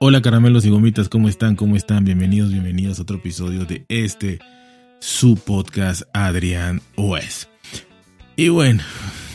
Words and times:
Hola 0.00 0.22
caramelos 0.22 0.64
y 0.64 0.70
gomitas, 0.70 1.08
¿cómo 1.08 1.28
están? 1.28 1.56
¿Cómo 1.56 1.74
están? 1.74 2.04
Bienvenidos, 2.04 2.52
bienvenidos 2.52 2.98
a 2.98 3.02
otro 3.02 3.16
episodio 3.16 3.64
de 3.64 3.84
este, 3.88 4.38
su 5.00 5.36
podcast 5.36 6.02
Adrián 6.12 6.80
OS. 6.94 7.48
Y 8.36 8.48
bueno, 8.48 8.82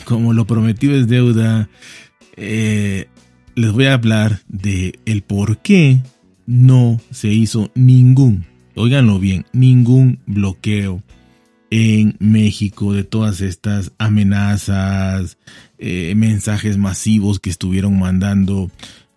como 0.06 0.32
lo 0.32 0.46
prometido 0.46 0.94
es 0.94 1.06
deuda, 1.06 1.68
eh, 2.36 3.08
les 3.54 3.72
voy 3.72 3.86
a 3.86 3.92
hablar 3.92 4.40
de 4.48 4.98
el 5.04 5.22
por 5.22 5.58
qué 5.58 6.00
no 6.46 6.98
se 7.10 7.28
hizo 7.28 7.70
ningún, 7.74 8.46
oiganlo 8.74 9.18
bien, 9.18 9.44
ningún 9.52 10.20
bloqueo 10.24 11.02
en 11.68 12.16
México 12.20 12.94
de 12.94 13.04
todas 13.04 13.42
estas 13.42 13.92
amenazas, 13.98 15.36
eh, 15.78 16.14
mensajes 16.16 16.78
masivos 16.78 17.38
que 17.38 17.50
estuvieron 17.50 17.98
mandando 17.98 18.70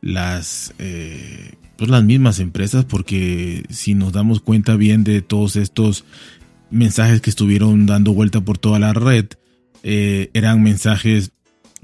las, 0.07 0.73
eh, 0.79 1.55
pues 1.75 1.91
las 1.91 2.01
mismas 2.01 2.39
empresas, 2.39 2.85
porque 2.85 3.65
si 3.69 3.93
nos 3.93 4.13
damos 4.13 4.39
cuenta 4.39 4.77
bien 4.77 5.03
de 5.03 5.21
todos 5.21 5.57
estos 5.57 6.05
mensajes 6.71 7.19
que 7.19 7.29
estuvieron 7.29 7.85
dando 7.85 8.13
vuelta 8.13 8.39
por 8.39 8.57
toda 8.57 8.79
la 8.79 8.93
red, 8.93 9.25
eh, 9.83 10.29
eran 10.33 10.63
mensajes 10.63 11.31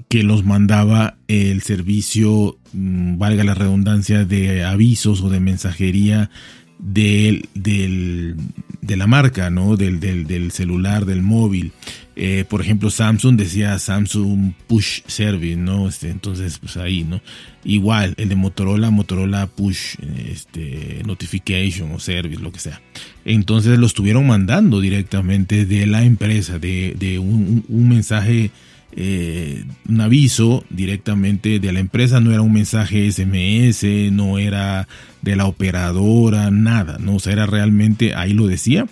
que 0.08 0.22
los 0.22 0.42
mandaba 0.42 1.18
el 1.28 1.60
servicio, 1.60 2.56
mm, 2.72 3.18
valga 3.18 3.44
la 3.44 3.54
redundancia, 3.54 4.24
de 4.24 4.64
avisos 4.64 5.20
o 5.20 5.28
de 5.28 5.40
mensajería 5.40 6.30
del, 6.78 7.50
del, 7.54 8.36
de 8.80 8.96
la 8.96 9.06
marca, 9.06 9.50
¿no? 9.50 9.76
Del, 9.76 10.00
del, 10.00 10.26
del 10.26 10.50
celular, 10.50 11.04
del 11.04 11.20
móvil. 11.20 11.72
Eh, 12.16 12.44
por 12.48 12.60
ejemplo, 12.60 12.90
Samsung 12.90 13.36
decía 13.36 13.78
Samsung 13.78 14.52
Push 14.68 15.00
Service, 15.06 15.56
¿no? 15.56 15.88
Este, 15.88 16.10
entonces, 16.10 16.58
pues 16.58 16.76
ahí, 16.76 17.02
¿no? 17.02 17.20
Igual, 17.64 18.14
el 18.18 18.28
de 18.28 18.36
Motorola, 18.36 18.90
Motorola 18.90 19.48
Push 19.48 19.96
este, 20.28 21.02
Notification 21.04 21.90
o 21.92 21.98
Service, 21.98 22.40
lo 22.40 22.52
que 22.52 22.60
sea. 22.60 22.80
Entonces 23.24 23.78
lo 23.78 23.86
estuvieron 23.86 24.26
mandando 24.26 24.80
directamente 24.80 25.66
de 25.66 25.86
la 25.86 26.04
empresa, 26.04 26.58
de, 26.58 26.94
de 26.96 27.18
un, 27.18 27.64
mensaje, 27.68 28.52
eh, 28.92 29.64
un 29.88 30.00
aviso 30.00 30.64
directamente 30.70 31.58
de 31.58 31.72
la 31.72 31.80
empresa, 31.80 32.20
no 32.20 32.30
era 32.30 32.42
un 32.42 32.52
mensaje 32.52 33.10
SMS, 33.10 34.12
no 34.12 34.38
era 34.38 34.86
de 35.22 35.34
la 35.34 35.46
operadora, 35.46 36.52
nada, 36.52 36.98
¿no? 37.00 37.16
O 37.16 37.18
sea, 37.18 37.32
era 37.32 37.46
realmente, 37.46 38.14
ahí 38.14 38.34
lo 38.34 38.46
decía 38.46 38.86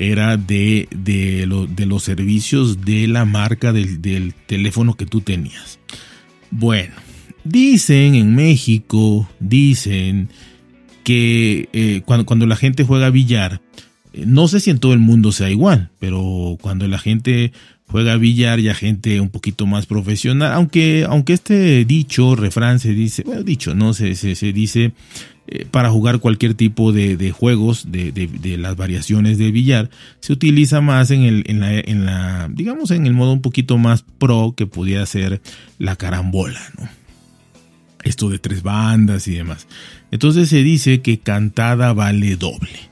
era 0.00 0.38
de, 0.38 0.88
de, 0.90 1.46
de 1.68 1.86
los 1.86 2.02
servicios 2.02 2.80
de 2.80 3.06
la 3.06 3.26
marca 3.26 3.70
del, 3.72 4.00
del, 4.00 4.32
teléfono 4.32 4.94
que 4.94 5.04
tú 5.04 5.20
tenías. 5.20 5.78
Bueno, 6.50 6.94
dicen 7.44 8.14
en 8.14 8.34
México, 8.34 9.28
dicen 9.40 10.30
que 11.04 11.68
eh, 11.74 12.00
cuando, 12.06 12.24
cuando, 12.24 12.46
la 12.46 12.56
gente 12.56 12.84
juega 12.84 13.10
billar, 13.10 13.60
eh, 14.14 14.24
no 14.26 14.48
sé 14.48 14.60
si 14.60 14.70
en 14.70 14.78
todo 14.78 14.94
el 14.94 15.00
mundo 15.00 15.32
sea 15.32 15.50
igual, 15.50 15.90
pero 15.98 16.56
cuando 16.62 16.88
la 16.88 16.98
gente 16.98 17.52
juega 17.86 18.16
billar 18.16 18.58
ya 18.58 18.74
gente 18.74 19.20
un 19.20 19.28
poquito 19.28 19.66
más 19.66 19.84
profesional, 19.84 20.52
aunque, 20.54 21.04
aunque 21.06 21.34
este 21.34 21.84
dicho, 21.84 22.36
refrán 22.36 22.78
se 22.78 22.94
dice, 22.94 23.22
bueno, 23.22 23.42
dicho, 23.42 23.74
no, 23.74 23.92
se, 23.92 24.14
se, 24.14 24.34
se 24.34 24.54
dice 24.54 24.92
eh, 25.50 25.66
para 25.70 25.90
jugar 25.90 26.20
cualquier 26.20 26.54
tipo 26.54 26.92
de, 26.92 27.16
de 27.16 27.32
juegos 27.32 27.90
de, 27.90 28.12
de, 28.12 28.56
las 28.56 28.76
variaciones 28.76 29.36
de 29.36 29.50
billar 29.50 29.90
se 30.20 30.32
utiliza 30.32 30.80
más 30.80 31.10
en 31.10 31.22
el 31.22 31.44
en 31.46 32.06
la, 32.06 32.48
digamos 32.52 32.92
en 32.92 33.06
el 33.06 33.14
modo 33.14 33.32
un 33.32 33.42
poquito 33.42 33.76
más 33.76 34.04
pro 34.18 34.54
que 34.56 34.66
pudiera 34.66 35.04
ser 35.06 35.42
la 35.78 35.96
carambola 35.96 36.60
no 36.78 36.88
esto 38.04 38.30
de 38.30 38.38
tres 38.38 38.62
bandas 38.62 39.28
y 39.28 39.34
demás. 39.34 39.66
Entonces 40.10 40.48
se 40.48 40.62
dice 40.62 41.02
que 41.02 41.18
cantada 41.18 41.92
vale 41.92 42.36
doble 42.36 42.90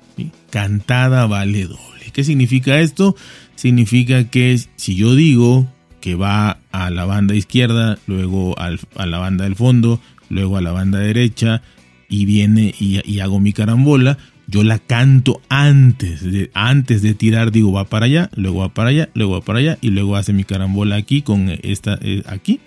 cantada 0.50 1.26
vale 1.26 1.64
doble. 1.64 2.10
Qué 2.12 2.24
significa 2.24 2.80
esto 2.80 3.14
significa 3.54 4.24
que 4.24 4.58
si 4.76 4.97
yo 4.97 5.14
digo 5.14 5.66
que 6.00 6.14
va 6.14 6.58
a 6.72 6.91
la 6.91 7.04
banda 7.04 7.34
izquierda 7.34 7.98
luego 8.06 8.58
al, 8.58 8.80
a 8.97 9.06
la 9.06 9.18
banda 9.18 9.44
del 9.44 9.56
fondo 9.56 10.00
luego 10.28 10.56
a 10.56 10.60
la 10.60 10.72
banda 10.72 10.98
derecha 10.98 11.62
y 12.08 12.24
viene 12.24 12.74
y, 12.78 13.20
hago 13.20 13.41
mi 13.41 13.52
carambola, 13.52 14.19
yo 14.46 14.64
la 14.64 14.78
canto 14.78 15.42
antes 15.48 16.22
de, 16.22 16.50
antes 16.54 17.02
de 17.02 17.14
tirar, 17.14 17.52
digo 17.52 17.72
va 17.72 17.84
para 17.84 18.06
allá, 18.06 18.30
luego 18.34 18.60
va 18.60 18.70
para 18.70 18.88
allá, 18.91 19.10
luego 19.14 19.32
va 19.32 19.41
para 19.42 19.58
allá 19.58 19.78
y 19.82 19.91
luego 19.91 20.16
hace 20.16 20.32
mi 20.32 20.44
carambola 20.44 20.97
aquí 20.97 21.22
con 21.22 21.50
esta 21.62 21.98
eh, 22.00 22.22
aquí. 22.26 22.60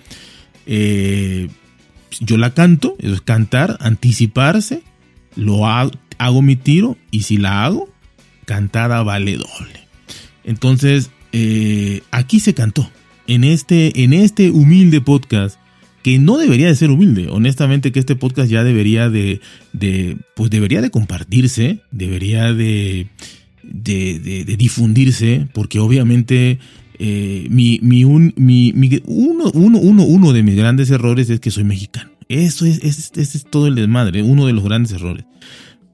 Eh, 0.67 1.49
yo 2.19 2.37
la 2.37 2.53
canto, 2.53 2.95
eso 2.99 3.15
es 3.15 3.21
cantar, 3.21 3.77
anticiparse, 3.79 4.83
lo 5.35 5.65
hago, 5.65 5.91
hago 6.19 6.41
mi 6.41 6.55
tiro 6.55 6.97
y 7.09 7.23
si 7.23 7.37
la 7.37 7.65
hago, 7.65 7.89
cantada 8.45 9.01
vale 9.01 9.37
doble. 9.37 9.87
Entonces, 10.43 11.09
eh, 11.31 12.01
aquí 12.11 12.39
se 12.39 12.53
cantó. 12.53 12.89
En 13.27 13.43
este, 13.43 14.03
en 14.03 14.13
este 14.13 14.51
humilde 14.51 14.99
podcast 14.99 15.57
que 16.03 16.19
no 16.19 16.37
debería 16.37 16.67
de 16.67 16.75
ser 16.75 16.91
humilde. 16.91 17.27
Honestamente 17.29 17.91
que 17.91 17.99
este 17.99 18.15
podcast 18.15 18.49
ya 18.49 18.63
debería 18.63 19.09
de, 19.09 19.41
de 19.73 20.17
pues 20.35 20.49
debería 20.49 20.81
de 20.81 20.89
compartirse, 20.89 21.81
debería 21.91 22.53
de, 22.53 23.07
de, 23.63 24.19
de, 24.19 24.57
difundirse, 24.57 25.47
porque 25.53 25.79
obviamente 25.79 26.59
eh, 26.99 27.47
mi, 27.49 27.79
mi, 27.81 28.03
un, 28.03 28.33
mi, 28.35 28.73
mi, 28.73 29.01
uno, 29.05 29.51
uno, 29.53 29.79
uno, 29.79 30.03
uno 30.03 30.33
de 30.33 30.43
mis 30.43 30.55
grandes 30.55 30.89
errores 30.89 31.29
es 31.29 31.39
que 31.39 31.51
soy 31.51 31.63
mexicano. 31.63 32.11
Eso 32.29 32.65
es, 32.65 32.83
es, 32.83 33.11
es, 33.15 33.35
es 33.35 33.45
todo 33.45 33.67
el 33.67 33.75
desmadre, 33.75 34.23
uno 34.23 34.45
de 34.47 34.53
los 34.53 34.63
grandes 34.63 34.93
errores. 34.93 35.25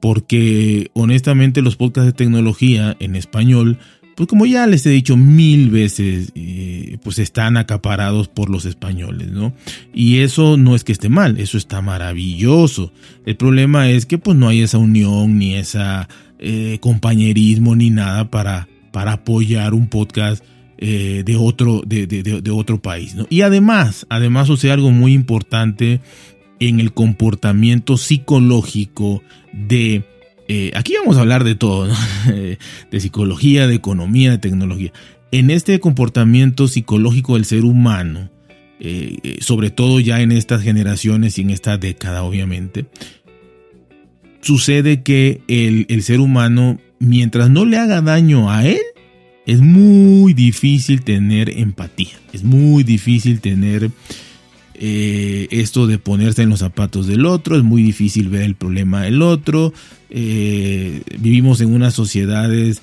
Porque 0.00 0.90
honestamente 0.94 1.60
los 1.60 1.76
podcasts 1.76 2.06
de 2.06 2.12
tecnología 2.12 2.96
en 3.00 3.16
español 3.16 3.78
pues 4.18 4.26
como 4.26 4.46
ya 4.46 4.66
les 4.66 4.84
he 4.84 4.90
dicho 4.90 5.16
mil 5.16 5.70
veces, 5.70 6.32
pues 7.04 7.20
están 7.20 7.56
acaparados 7.56 8.26
por 8.26 8.50
los 8.50 8.64
españoles, 8.64 9.28
¿no? 9.28 9.52
Y 9.94 10.18
eso 10.18 10.56
no 10.56 10.74
es 10.74 10.82
que 10.82 10.90
esté 10.90 11.08
mal, 11.08 11.38
eso 11.38 11.56
está 11.56 11.82
maravilloso. 11.82 12.92
El 13.26 13.36
problema 13.36 13.88
es 13.90 14.06
que 14.06 14.18
pues 14.18 14.36
no 14.36 14.48
hay 14.48 14.62
esa 14.62 14.78
unión, 14.78 15.38
ni 15.38 15.54
esa 15.54 16.08
eh, 16.40 16.78
compañerismo, 16.80 17.76
ni 17.76 17.90
nada 17.90 18.28
para, 18.28 18.66
para 18.90 19.12
apoyar 19.12 19.72
un 19.72 19.86
podcast 19.86 20.42
eh, 20.78 21.22
de, 21.24 21.36
otro, 21.36 21.82
de, 21.86 22.50
otro 22.50 22.82
país, 22.82 23.14
¿no? 23.14 23.24
Y 23.30 23.42
además, 23.42 24.04
además 24.10 24.48
sucede 24.48 24.72
algo 24.72 24.90
muy 24.90 25.12
importante 25.12 26.00
en 26.58 26.80
el 26.80 26.92
comportamiento 26.92 27.96
psicológico 27.96 29.22
de 29.52 30.02
eh, 30.48 30.72
aquí 30.74 30.94
vamos 30.98 31.18
a 31.18 31.20
hablar 31.20 31.44
de 31.44 31.54
todo, 31.54 31.86
¿no? 31.86 31.94
de 32.26 33.00
psicología, 33.00 33.66
de 33.66 33.74
economía, 33.74 34.30
de 34.30 34.38
tecnología. 34.38 34.92
En 35.30 35.50
este 35.50 35.78
comportamiento 35.78 36.68
psicológico 36.68 37.34
del 37.34 37.44
ser 37.44 37.64
humano, 37.64 38.30
eh, 38.80 39.36
sobre 39.40 39.70
todo 39.70 40.00
ya 40.00 40.22
en 40.22 40.32
estas 40.32 40.62
generaciones 40.62 41.38
y 41.38 41.42
en 41.42 41.50
esta 41.50 41.76
década, 41.76 42.22
obviamente, 42.22 42.86
sucede 44.40 45.02
que 45.02 45.42
el, 45.48 45.84
el 45.90 46.02
ser 46.02 46.20
humano, 46.20 46.80
mientras 46.98 47.50
no 47.50 47.66
le 47.66 47.76
haga 47.76 48.00
daño 48.00 48.50
a 48.50 48.66
él, 48.66 48.80
es 49.44 49.60
muy 49.60 50.32
difícil 50.32 51.02
tener 51.02 51.50
empatía, 51.58 52.18
es 52.32 52.44
muy 52.44 52.84
difícil 52.84 53.40
tener 53.40 53.90
eh, 54.80 55.48
esto 55.50 55.86
de 55.88 55.98
ponerse 55.98 56.42
en 56.42 56.50
los 56.50 56.60
zapatos 56.60 57.06
del 57.06 57.26
otro, 57.26 57.56
es 57.56 57.64
muy 57.64 57.82
difícil 57.82 58.28
ver 58.28 58.42
el 58.42 58.54
problema 58.54 59.02
del 59.02 59.22
otro, 59.22 59.72
eh, 60.08 61.02
vivimos 61.18 61.60
en 61.60 61.74
unas 61.74 61.94
sociedades, 61.94 62.82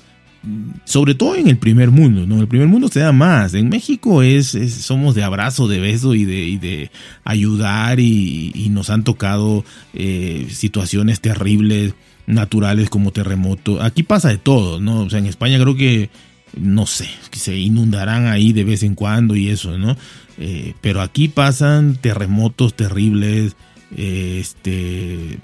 sobre 0.84 1.14
todo 1.14 1.36
en 1.36 1.48
el 1.48 1.56
primer 1.56 1.90
mundo, 1.90 2.26
¿no? 2.26 2.40
El 2.40 2.48
primer 2.48 2.68
mundo 2.68 2.88
se 2.88 3.00
da 3.00 3.12
más, 3.12 3.54
en 3.54 3.70
México 3.70 4.22
es, 4.22 4.48
somos 4.80 5.14
de 5.14 5.24
abrazo, 5.24 5.68
de 5.68 5.80
beso 5.80 6.14
y 6.14 6.24
de, 6.24 6.90
ayudar 7.24 7.98
y, 7.98 8.52
y, 8.54 8.68
nos 8.68 8.90
han 8.90 9.02
tocado 9.02 9.64
eh, 9.94 10.48
situaciones 10.50 11.20
terribles, 11.20 11.94
naturales 12.26 12.90
como 12.90 13.10
terremoto, 13.10 13.80
aquí 13.80 14.02
pasa 14.02 14.28
de 14.28 14.38
todo, 14.38 14.80
¿no? 14.80 15.00
O 15.00 15.10
sea, 15.10 15.18
en 15.18 15.26
España 15.26 15.58
creo 15.58 15.76
que 15.76 16.10
no 16.56 16.86
sé, 16.86 17.08
se 17.32 17.56
inundarán 17.56 18.26
ahí 18.26 18.52
de 18.52 18.64
vez 18.64 18.82
en 18.82 18.94
cuando 18.94 19.36
y 19.36 19.48
eso, 19.48 19.78
¿no? 19.78 19.96
Eh, 20.38 20.74
pero 20.80 21.00
aquí 21.02 21.28
pasan 21.28 21.96
terremotos 21.96 22.74
terribles, 22.74 23.56
este, 23.96 25.38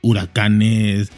huracanes, 0.00 1.10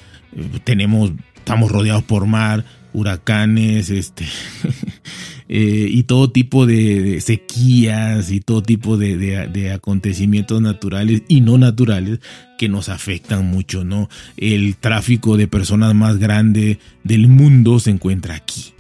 tenemos, 0.65 1.13
estamos 1.37 1.71
rodeados 1.71 2.05
por 2.05 2.27
mar, 2.27 2.65
huracanes, 2.93 3.91
este, 3.91 4.25
eh, 5.49 5.89
y 5.91 6.05
todo 6.05 6.31
tipo 6.31 6.65
de, 6.65 7.21
sequías 7.21 8.31
y 8.31 8.41
todo 8.41 8.63
tipo 8.63 8.97
de, 8.97 9.73
acontecimientos 9.73 10.63
naturales 10.63 11.23
y 11.29 11.41
no 11.41 11.59
naturales 11.59 12.21
que 12.57 12.69
nos 12.69 12.89
afectan 12.89 13.47
mucho, 13.47 13.85
¿no? 13.85 14.09
El 14.37 14.77
tráfico 14.77 15.37
de 15.37 15.49
personas 15.49 15.95
más 15.95 16.19
grande 16.19 16.79
del 17.03 17.27
mundo 17.29 17.81
se 17.81 17.91
encuentra 17.91 18.37
aquí 18.37 18.75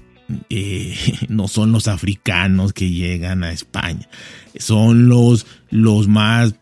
eh, 0.50 0.94
no 1.28 1.48
son 1.48 1.72
los 1.72 1.88
africanos 1.88 2.72
que 2.72 2.90
llegan 2.90 3.44
a 3.44 3.52
España, 3.52 4.08
son 4.58 5.08
los, 5.08 5.46
los 5.70 6.08
más 6.08 6.54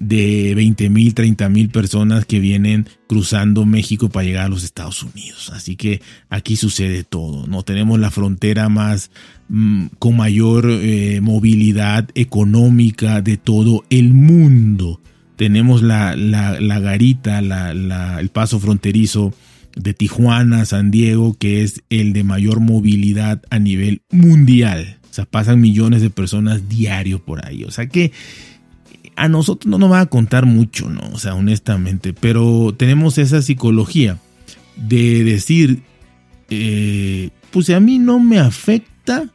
de 0.00 0.54
20 0.54 0.88
mil, 0.88 1.14
30 1.14 1.48
mil 1.50 1.68
personas 1.68 2.24
que 2.24 2.40
vienen 2.40 2.88
cruzando 3.06 3.66
México 3.66 4.08
para 4.08 4.24
llegar 4.24 4.46
a 4.46 4.48
los 4.48 4.64
Estados 4.64 5.02
Unidos. 5.02 5.50
Así 5.52 5.76
que 5.76 6.00
aquí 6.30 6.56
sucede 6.56 7.04
todo, 7.04 7.46
¿no? 7.46 7.62
Tenemos 7.62 8.00
la 8.00 8.10
frontera 8.10 8.68
más 8.70 9.10
mm, 9.48 9.86
con 9.98 10.16
mayor 10.16 10.66
eh, 10.70 11.20
movilidad 11.20 12.08
económica 12.14 13.20
de 13.20 13.36
todo 13.36 13.84
el 13.90 14.14
mundo. 14.14 15.00
Tenemos 15.36 15.82
la, 15.82 16.16
la, 16.16 16.80
garita, 16.80 17.38
el 17.38 18.28
paso 18.28 18.60
fronterizo 18.60 19.32
de 19.76 19.94
Tijuana, 19.94 20.64
San 20.64 20.90
Diego, 20.90 21.36
que 21.38 21.62
es 21.62 21.82
el 21.90 22.12
de 22.12 22.24
mayor 22.24 22.60
movilidad 22.60 23.42
a 23.50 23.58
nivel 23.58 24.02
mundial. 24.10 24.98
O 25.10 25.14
sea, 25.14 25.24
pasan 25.24 25.60
millones 25.60 26.02
de 26.02 26.10
personas 26.10 26.68
diarios 26.68 27.20
por 27.20 27.44
ahí. 27.44 27.64
O 27.64 27.70
sea 27.70 27.88
que 27.88 28.12
a 29.16 29.28
nosotros 29.28 29.70
no 29.70 29.78
nos 29.78 29.90
va 29.90 30.00
a 30.00 30.06
contar 30.06 30.46
mucho, 30.46 30.88
¿no? 30.88 31.00
O 31.12 31.18
sea, 31.18 31.34
honestamente, 31.34 32.12
pero 32.12 32.74
tenemos 32.76 33.18
esa 33.18 33.42
psicología 33.42 34.18
de 34.76 35.24
decir, 35.24 35.82
eh, 36.48 37.30
pues 37.50 37.66
si 37.66 37.74
a 37.74 37.80
mí 37.80 37.98
no 37.98 38.18
me 38.18 38.38
afecta, 38.38 39.28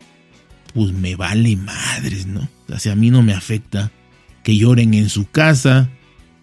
pues 0.74 0.92
me 0.92 1.16
vale 1.16 1.56
madres, 1.56 2.26
¿no? 2.26 2.42
O 2.42 2.68
sea, 2.70 2.80
si 2.80 2.90
a 2.90 2.96
mí 2.96 3.12
no 3.12 3.22
me 3.22 3.34
afecta, 3.34 3.92
que 4.44 4.58
lloren 4.58 4.94
en 4.94 5.10
su 5.10 5.30
casa, 5.30 5.90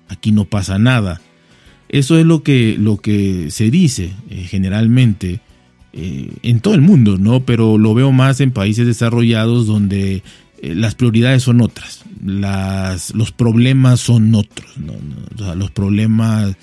aquí 0.09 0.33
no 0.33 0.45
pasa 0.45 0.79
nada. 0.79 1.21
Eso 1.93 2.19
es 2.19 2.25
lo 2.25 2.43
que, 2.43 2.77
lo 2.79 2.97
que 2.97 3.51
se 3.51 3.71
dice 3.71 4.13
eh, 4.31 4.47
generalmente 4.49 5.41
eh, 5.93 6.33
en 6.43 6.61
todo 6.61 6.75
el 6.75 6.81
mundo, 6.81 7.19
¿no? 7.19 7.45
Pero 7.45 7.77
lo 7.77 7.93
veo 7.93 8.13
más 8.13 8.41
en 8.41 8.51
países 8.51 8.87
desarrollados 8.87 9.67
donde 9.67 10.23
eh, 10.63 10.75
las 10.75 10.95
prioridades 10.95 11.43
son 11.43 11.61
otras, 11.61 12.03
las, 12.25 13.15
los 13.15 13.31
problemas 13.31 14.01
son 14.01 14.35
otros, 14.35 14.75
los 15.55 15.71
problemas 15.71 16.57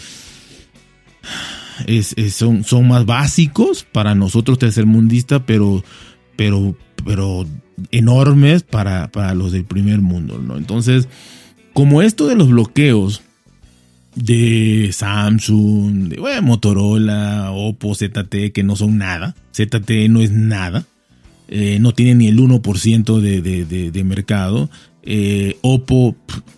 son, 2.32 2.64
son 2.64 2.88
más 2.88 3.06
básicos 3.06 3.84
para 3.84 4.16
nosotros 4.16 4.58
tercermundistas, 4.58 5.44
pero, 5.46 5.84
pero, 6.38 6.76
pero 7.06 7.46
enormes 7.92 8.64
para, 8.64 9.12
para 9.12 9.36
los 9.36 9.52
del 9.52 9.64
primer 9.64 10.02
mundo, 10.02 10.42
¿no? 10.44 10.58
Entonces, 10.58 11.08
como 11.74 12.02
esto 12.02 12.28
de 12.28 12.36
los 12.36 12.50
bloqueos, 12.50 13.22
de 14.16 14.90
Samsung, 14.92 16.10
de 16.10 16.42
Motorola, 16.42 17.52
Oppo, 17.52 17.94
ZTE, 17.96 18.52
que 18.52 18.64
no 18.64 18.76
son 18.76 18.98
nada. 18.98 19.36
ZTE 19.54 20.10
no 20.10 20.22
es 20.22 20.32
nada. 20.32 20.86
Eh, 21.48 21.80
no 21.80 21.94
tiene 21.94 22.16
ni 22.16 22.28
el 22.28 22.38
1% 22.38 23.20
de, 23.20 23.92
de, 23.92 24.04
mercado. 24.04 24.70
Eh, 25.04 25.58
Oppo 25.62 26.16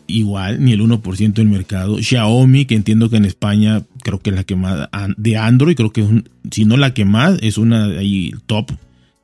igual, 0.08 0.64
ni 0.64 0.74
el 0.74 0.82
1% 0.82 1.34
del 1.34 1.48
mercado. 1.48 2.02
Xiaomi, 2.02 2.66
que 2.66 2.76
entiendo 2.76 3.10
que 3.10 3.18
en 3.18 3.26
España 3.26 3.84
creo 4.04 4.20
que 4.20 4.32
es 4.32 4.36
la 4.36 4.44
que 4.44 4.56
más, 4.56 4.90
de 5.18 5.38
Android, 5.38 5.76
creo 5.76 5.94
que 5.94 6.02
es 6.02 6.08
si 6.52 6.66
no 6.66 6.76
la 6.76 6.94
que 6.94 7.06
más, 7.06 7.40
es 7.42 7.58
una 7.58 7.86
ahí 7.86 8.34
top 8.48 8.72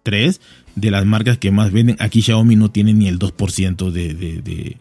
3 0.04 0.40
de 0.76 0.92
las 0.92 1.06
marcas 1.06 1.38
que 1.38 1.52
más 1.52 1.72
venden. 1.72 1.98
Aquí 2.00 2.22
Xiaomi 2.22 2.56
no 2.56 2.70
tiene 2.72 2.94
ni 2.94 3.08
el 3.08 3.20
2% 3.20 3.92
de, 3.92 4.14
de 4.14 4.78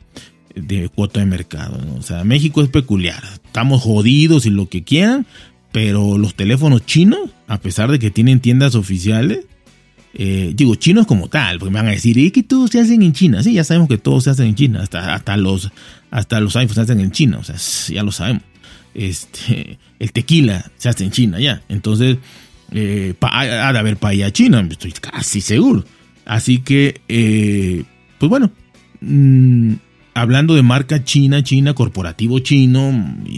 cuota 0.95 1.21
de 1.21 1.27
mercado. 1.27 1.79
O 1.99 2.03
sea, 2.03 2.25
México 2.25 2.63
es 2.63 2.69
peculiar. 2.69 3.23
Estamos 3.45 3.83
jodidos 3.83 4.47
y 4.47 4.51
lo 4.51 4.69
que 4.69 4.83
quieran, 4.85 5.27
pero 5.73 6.19
los 6.19 6.35
teléfonos 6.35 6.85
chinos, 6.87 7.31
a 7.47 7.59
pesar 7.59 7.91
de 7.91 7.99
que 7.99 8.11
tienen 8.11 8.41
tiendas 8.41 8.75
oficiales, 8.75 9.45
eh, 10.19 10.53
digo, 10.55 10.75
chinos 10.77 11.07
como 11.07 11.29
tal, 11.29 11.59
porque 11.59 11.71
me 11.71 11.79
van 11.79 11.89
a 11.89 11.91
decir, 11.91 12.17
¿y 12.17 12.31
que 12.31 12.43
todos 12.43 12.71
se 12.71 12.81
hacen 12.81 13.03
en 13.03 13.13
China? 13.13 13.43
Sí, 13.43 13.53
ya 13.53 13.65
sabemos 13.65 13.89
que 13.89 13.99
todos 13.99 14.25
se 14.25 14.31
hacen 14.31 14.47
en 14.47 14.55
China, 14.55 14.81
hasta, 14.83 15.15
hasta, 15.15 15.37
los, 15.37 15.71
hasta 16.11 16.41
los 16.41 16.57
iPhones 16.57 16.75
se 16.75 16.81
hacen 16.81 17.01
en 17.01 17.11
China, 17.11 17.39
o 17.39 17.45
sea, 17.45 17.57
ya 17.95 18.03
lo 18.03 18.13
sabemos. 18.13 18.43
Este, 18.95 19.79
el 19.99 20.13
tequila 20.13 20.71
se 20.79 20.89
hace 20.89 21.05
en 21.05 21.11
China 21.11 21.39
ya, 21.39 21.63
entonces, 21.69 22.17
eh, 22.73 23.15
ha 23.21 23.73
de 23.75 23.79
haber 23.79 23.99
país 23.99 24.25
a 24.25 24.33
China, 24.33 24.67
estoy 24.71 24.93
casi 24.93 25.43
seguro. 25.43 25.85
Así 26.25 26.59
que, 26.61 27.03
eh, 27.09 27.85
pues 28.19 28.31
bueno, 28.31 28.51
mmm, 29.03 29.75
hablando 30.17 30.55
de 30.55 30.63
marca 30.63 31.05
china, 31.05 31.43
china, 31.43 31.75
corporativo 31.75 32.39
chino, 32.39 32.91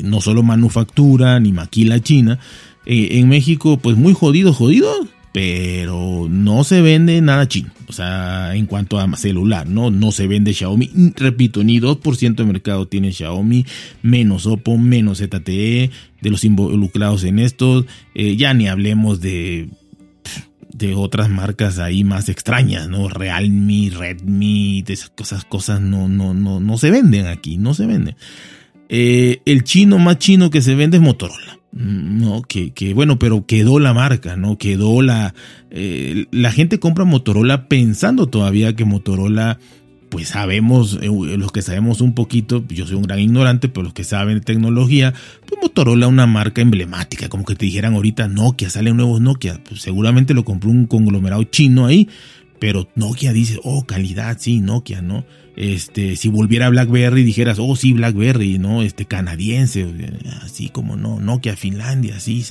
no 0.04 0.20
solo 0.20 0.44
manufactura 0.44 1.40
ni 1.40 1.52
maquila 1.52 1.98
china, 2.00 2.38
eh, 2.86 3.18
en 3.18 3.28
México 3.28 3.78
pues 3.78 3.96
muy 3.96 4.14
jodido, 4.14 4.52
jodido, 4.52 4.88
pero 5.32 6.28
no 6.30 6.62
se 6.62 6.80
vende 6.80 7.20
nada 7.20 7.48
chino. 7.48 7.70
O 7.88 7.92
sea, 7.92 8.54
en 8.54 8.66
cuanto 8.66 9.00
a 9.00 9.16
celular, 9.16 9.66
¿no? 9.66 9.90
No 9.90 10.12
se 10.12 10.28
vende 10.28 10.54
Xiaomi. 10.54 10.90
Repito, 11.16 11.64
ni 11.64 11.80
2% 11.80 12.36
de 12.36 12.44
mercado 12.44 12.86
tiene 12.86 13.12
Xiaomi, 13.12 13.66
menos 14.02 14.46
Oppo, 14.46 14.78
menos 14.78 15.18
ZTE, 15.18 15.90
de 16.20 16.30
los 16.30 16.44
involucrados 16.44 17.24
en 17.24 17.40
esto. 17.40 17.86
Eh, 18.14 18.36
ya 18.36 18.54
ni 18.54 18.68
hablemos 18.68 19.20
de 19.20 19.68
de 20.72 20.94
otras 20.94 21.28
marcas 21.28 21.78
ahí 21.78 22.04
más 22.04 22.28
extrañas, 22.28 22.88
¿no? 22.88 23.08
Realme, 23.08 23.90
Redmi, 23.90 24.84
esas 24.86 25.10
cosas, 25.10 25.80
no, 25.80 26.08
no, 26.08 26.34
no, 26.34 26.60
no 26.60 26.78
se 26.78 26.90
venden 26.90 27.26
aquí, 27.26 27.56
no 27.58 27.74
se 27.74 27.86
venden. 27.86 28.16
Eh, 28.88 29.42
el 29.44 29.64
chino 29.64 29.98
más 29.98 30.18
chino 30.18 30.50
que 30.50 30.62
se 30.62 30.74
vende 30.74 30.96
es 30.96 31.02
Motorola. 31.02 31.58
No, 31.70 32.42
que, 32.42 32.72
que 32.72 32.94
bueno, 32.94 33.18
pero 33.18 33.44
quedó 33.44 33.78
la 33.78 33.92
marca, 33.92 34.36
¿no? 34.36 34.56
Quedó 34.56 35.02
la... 35.02 35.34
Eh, 35.70 36.26
la 36.30 36.50
gente 36.50 36.80
compra 36.80 37.04
Motorola 37.04 37.68
pensando 37.68 38.26
todavía 38.26 38.74
que 38.74 38.86
Motorola 38.86 39.58
pues 40.08 40.28
sabemos, 40.28 40.98
eh, 41.02 41.08
los 41.08 41.52
que 41.52 41.62
sabemos 41.62 42.00
un 42.00 42.14
poquito, 42.14 42.64
yo 42.68 42.86
soy 42.86 42.96
un 42.96 43.02
gran 43.02 43.18
ignorante, 43.18 43.68
pero 43.68 43.84
los 43.84 43.92
que 43.92 44.04
saben 44.04 44.34
de 44.34 44.40
tecnología, 44.40 45.14
pues 45.46 45.60
Motorola 45.62 46.06
una 46.06 46.26
marca 46.26 46.60
emblemática, 46.60 47.28
como 47.28 47.44
que 47.44 47.54
te 47.54 47.66
dijeran 47.66 47.94
ahorita 47.94 48.28
Nokia, 48.28 48.70
salen 48.70 48.96
nuevos 48.96 49.20
Nokia, 49.20 49.60
pues 49.68 49.82
seguramente 49.82 50.34
lo 50.34 50.44
compró 50.44 50.70
un 50.70 50.86
conglomerado 50.86 51.44
chino 51.44 51.86
ahí, 51.86 52.08
pero 52.58 52.88
Nokia 52.94 53.32
dice, 53.32 53.58
oh, 53.62 53.86
calidad, 53.86 54.36
sí, 54.40 54.60
Nokia, 54.60 55.02
¿no? 55.02 55.24
Este, 55.56 56.16
si 56.16 56.28
volviera 56.28 56.68
BlackBerry 56.68 57.24
dijeras, 57.24 57.58
oh, 57.60 57.74
sí, 57.74 57.92
BlackBerry, 57.92 58.58
¿no? 58.58 58.82
Este, 58.82 59.06
canadiense, 59.06 59.86
así 60.42 60.68
como 60.68 60.96
no, 60.96 61.20
Nokia, 61.20 61.56
Finlandia, 61.56 62.20
sí, 62.20 62.44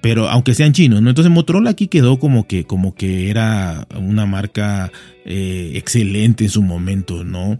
pero 0.00 0.28
aunque 0.28 0.54
sean 0.54 0.72
chinos, 0.72 1.02
¿no? 1.02 1.10
Entonces 1.10 1.32
Motorola 1.32 1.70
aquí 1.70 1.88
quedó 1.88 2.18
como 2.18 2.46
que, 2.46 2.64
como 2.64 2.94
que 2.94 3.30
era 3.30 3.86
una 3.96 4.26
marca 4.26 4.92
eh, 5.24 5.72
excelente 5.74 6.44
en 6.44 6.50
su 6.50 6.62
momento, 6.62 7.24
¿no? 7.24 7.58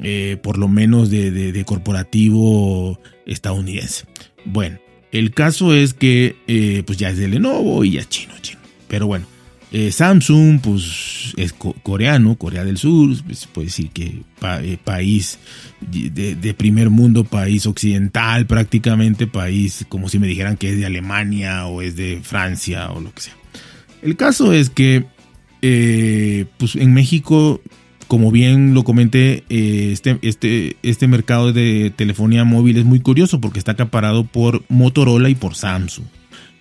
Eh, 0.00 0.36
por 0.42 0.58
lo 0.58 0.68
menos 0.68 1.10
de, 1.10 1.62
corporativo 1.66 3.00
estadounidense. 3.26 4.04
Bueno, 4.44 4.78
el 5.10 5.32
caso 5.32 5.74
es 5.74 5.92
que 5.92 6.36
eh, 6.46 6.82
pues 6.86 6.98
ya 6.98 7.10
es 7.10 7.18
de 7.18 7.28
Lenovo 7.28 7.84
y 7.84 7.92
ya 7.92 8.04
chino, 8.04 8.34
chino. 8.40 8.60
Pero 8.86 9.06
bueno, 9.06 9.26
eh, 9.70 9.92
Samsung, 9.92 10.60
pues 10.60 11.34
es 11.36 11.52
coreano, 11.52 12.36
Corea 12.36 12.64
del 12.64 12.78
Sur, 12.78 13.14
pues, 13.26 13.46
puede 13.46 13.66
decir 13.66 13.90
que 13.90 14.22
eh, 14.62 14.78
país 14.82 15.38
de, 15.80 16.54
primer 16.54 16.88
mundo, 16.88 17.24
país 17.24 17.66
occidental 17.66 18.46
prácticamente, 18.46 19.26
país 19.26 19.84
como 19.90 20.08
si 20.08 20.18
me 20.18 20.26
dijeran 20.26 20.56
que 20.56 20.70
es 20.70 20.78
de 20.78 20.86
Alemania 20.86 21.66
o 21.66 21.82
es 21.82 21.96
de 21.96 22.20
Francia 22.22 22.90
o 22.90 23.00
lo 23.00 23.12
que 23.12 23.22
sea. 23.22 23.36
El 24.00 24.16
caso 24.16 24.54
es 24.54 24.70
que, 24.70 25.04
eh, 25.60 26.46
pues 26.56 26.74
en 26.74 26.94
México, 26.94 27.60
como 28.06 28.30
bien 28.30 28.72
lo 28.72 28.84
comenté, 28.84 29.44
este, 29.50 30.18
este, 30.22 30.78
este 30.82 31.08
mercado 31.08 31.52
de 31.52 31.92
telefonía 31.94 32.44
móvil 32.44 32.78
es 32.78 32.86
muy 32.86 33.00
curioso 33.00 33.38
porque 33.38 33.58
está 33.58 33.72
acaparado 33.72 34.24
por 34.24 34.64
Motorola 34.70 35.28
y 35.28 35.34
por 35.34 35.54
Samsung. 35.54 36.06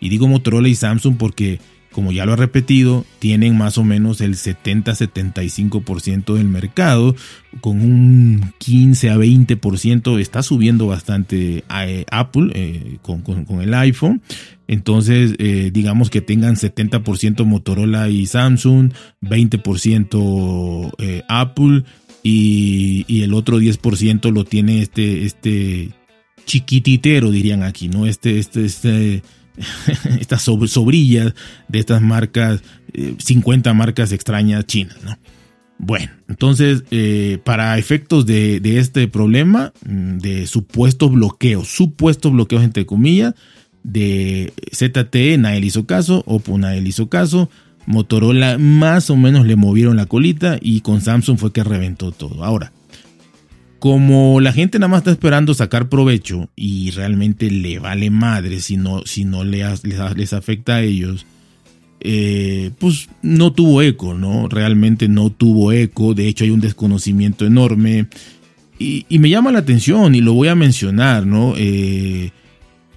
Y 0.02 0.10
digo 0.10 0.28
Motorola 0.28 0.68
y 0.68 0.76
Samsung 0.76 1.16
porque 1.16 1.60
como 1.98 2.12
ya 2.12 2.28
lo 2.28 2.34
he 2.34 2.36
repetido, 2.36 3.08
tienen 3.18 3.58
más 3.58 3.80
o 3.80 3.84
menos 3.84 4.22
el 4.22 4.36
70-75% 4.36 6.36
del 6.36 6.48
mercado, 6.48 7.16
con 7.60 7.82
un 7.82 8.54
15 8.60 9.10
a 9.10 9.18
20% 9.18 10.20
está 10.20 10.44
subiendo 10.44 10.86
bastante 10.86 11.64
eh, 11.68 12.06
Apple 12.12 12.52
eh, 12.54 13.00
con, 13.02 13.24
el 13.60 13.74
iPhone. 13.74 14.22
Entonces, 14.68 15.34
eh, 15.40 15.72
digamos 15.74 16.12
que 16.12 16.22
tengan 16.22 16.54
70% 16.54 17.44
Motorola 17.46 18.10
y 18.10 18.28
Samsung, 18.28 18.94
20% 19.24 21.24
Apple 21.28 21.84
y, 22.22 23.06
y, 23.08 23.24
el 23.24 23.34
otro 23.34 23.60
10% 23.60 24.32
lo 24.32 24.44
tiene 24.44 24.84
este, 24.84 25.26
este 25.26 25.90
chiquititero, 26.46 27.32
dirían 27.32 27.64
aquí, 27.64 27.90
¿no? 27.90 28.06
Este, 28.06 28.38
este, 28.38 28.66
este 28.66 29.24
estas 30.20 30.42
sobrillas 30.42 31.34
de 31.68 31.80
estas 31.80 32.02
marcas, 32.02 32.62
50 33.18 33.70
eh, 33.70 33.74
marcas 33.74 34.12
extrañas 34.12 34.66
chinas, 34.66 34.98
¿no? 35.04 35.18
Bueno, 35.80 36.10
entonces, 36.28 36.84
eh, 36.90 37.38
para 37.44 37.78
efectos 37.78 38.26
de, 38.26 38.60
este 38.80 39.08
problema, 39.08 39.74
mm, 39.86 40.18
de 40.18 40.48
supuestos 40.48 41.12
bloqueos, 41.12 41.68
supuestos 41.68 42.32
bloqueos 42.32 42.64
entre 42.64 42.86
comillas, 42.86 43.36
de 43.84 44.54
ZTE 44.74 45.38
nadie 45.38 45.62
hizo 45.62 45.86
caso, 45.86 46.24
Oppo 46.26 46.58
nadie 46.58 46.82
le 46.82 46.90
hizo 46.90 47.10
caso, 47.10 47.50
Motorola 47.86 48.58
más 48.58 49.10
o 49.10 49.16
menos 49.16 49.46
le 49.46 49.56
movieron 49.56 49.96
la 49.96 50.08
colita 50.08 50.58
y 50.60 50.82
con 50.82 51.00
Samsung 51.00 51.38
fue 51.38 51.54
que 51.54 51.64
reventó 51.64 52.12
todo. 52.12 52.44
Ahora, 52.44 52.74
como 53.80 54.40
la 54.40 54.54
gente 54.54 54.80
nada 54.80 54.90
más 54.90 55.00
está 55.00 55.12
esperando 55.12 55.54
sacar 55.54 55.90
provecho 55.90 56.50
y 56.56 56.92
realmente 56.92 57.52
le 57.52 57.80
vale 57.80 58.10
madre 58.10 58.60
si 58.60 58.78
no, 58.78 59.04
si 59.06 59.26
no 59.26 59.44
les, 59.44 59.84
les, 59.84 60.34
afecta 60.34 60.76
a 60.76 60.82
ellos, 60.82 61.26
eh, 62.00 62.72
pues 62.80 63.10
no 63.22 63.54
tuvo 63.54 63.82
eco, 63.82 64.14
¿no? 64.14 64.48
Realmente 64.50 65.08
no 65.08 65.30
tuvo 65.30 65.72
eco, 65.72 66.14
de 66.14 66.28
hecho 66.28 66.44
hay 66.44 66.52
un 66.52 66.62
desconocimiento 66.62 67.46
enorme 67.46 68.08
y, 68.80 69.06
me 69.18 69.30
llama 69.30 69.52
la 69.52 69.60
atención 69.60 70.14
y 70.16 70.22
lo 70.22 70.34
voy 70.34 70.50
a 70.50 70.56
mencionar, 70.56 71.26
¿no? 71.26 71.54
Eh, 71.58 72.32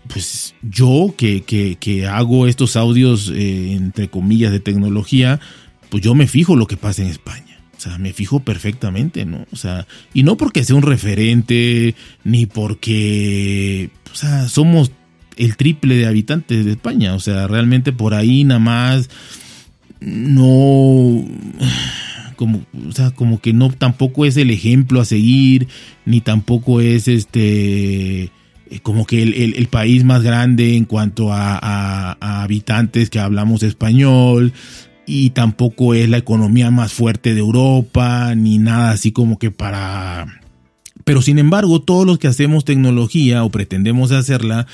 pues 0.09 0.55
yo 0.63 1.15
que, 1.17 1.43
que, 1.43 2.07
hago 2.07 2.47
estos 2.47 2.77
audios, 2.77 3.33
eh, 3.35 3.73
entre 3.73 4.09
comillas, 4.09 4.53
de 4.53 4.61
tecnología, 4.61 5.41
pues 5.89 6.03
yo 6.03 6.15
me 6.15 6.27
fijo 6.27 6.57
lo 6.57 6.67
que 6.67 6.77
pasa 6.77 7.03
en 7.03 7.09
España. 7.09 7.50
O 7.81 7.83
sea, 7.83 7.97
me 7.97 8.13
fijo 8.13 8.41
perfectamente, 8.41 9.25
¿no? 9.25 9.47
O 9.53 9.57
sea, 9.57 9.87
y 10.13 10.23
no 10.23 10.37
porque 10.37 10.65
sea 10.65 10.77
un 10.77 10.83
referente, 10.83 11.95
ni 12.25 12.45
porque, 12.45 13.89
o 14.13 14.15
sea, 14.15 14.51
somos 14.51 14.93
el 15.39 15.57
triple 15.57 15.97
de 15.97 16.07
habitantes 16.07 16.67
de 16.67 16.73
España. 16.73 17.15
O 17.15 17.21
sea, 17.21 17.47
realmente 17.47 17.91
por 17.91 18.13
ahí 18.13 18.45
nada 18.45 18.61
más 18.61 19.09
no 20.01 21.25
como 22.37 22.67
o 22.87 22.93
sea 22.93 23.13
como 23.13 23.41
que 23.41 23.55
no 23.55 23.71
tampoco 23.71 24.27
es 24.27 24.37
el 24.37 24.51
ejemplo 24.51 25.01
a 25.01 25.07
seguir 25.07 25.69
ni 26.05 26.21
tampoco 26.21 26.83
es 26.83 27.09
este 27.09 28.31
como 28.83 29.05
que 29.05 29.23
el, 29.23 29.67
país 29.67 30.05
más 30.05 30.23
grande 30.23 30.77
en 30.77 30.85
cuanto 30.85 31.33
a, 31.33 32.13
habitantes 32.43 33.11
que 33.11 33.19
hablamos 33.19 33.63
español 33.63 34.53
y 35.07 35.31
tampoco 35.31 35.95
es 35.95 36.09
la 36.09 36.19
economía 36.19 36.71
más 36.71 36.93
fuerte 36.93 37.35
de 37.35 37.41
Europa 37.41 38.35
ni 38.35 38.59
nada 38.59 38.91
así 38.91 39.13
como 39.13 39.39
que 39.39 39.51
para 39.51 40.27
pero 41.05 41.23
sin 41.23 41.39
embargo 41.39 41.83
todos 41.83 42.07
los 42.07 42.19
que 42.19 42.29
hacemos 42.29 42.65
tecnología 42.65 43.45
o 43.45 43.51
pretendemos 43.51 44.13
hacerla 44.13 44.67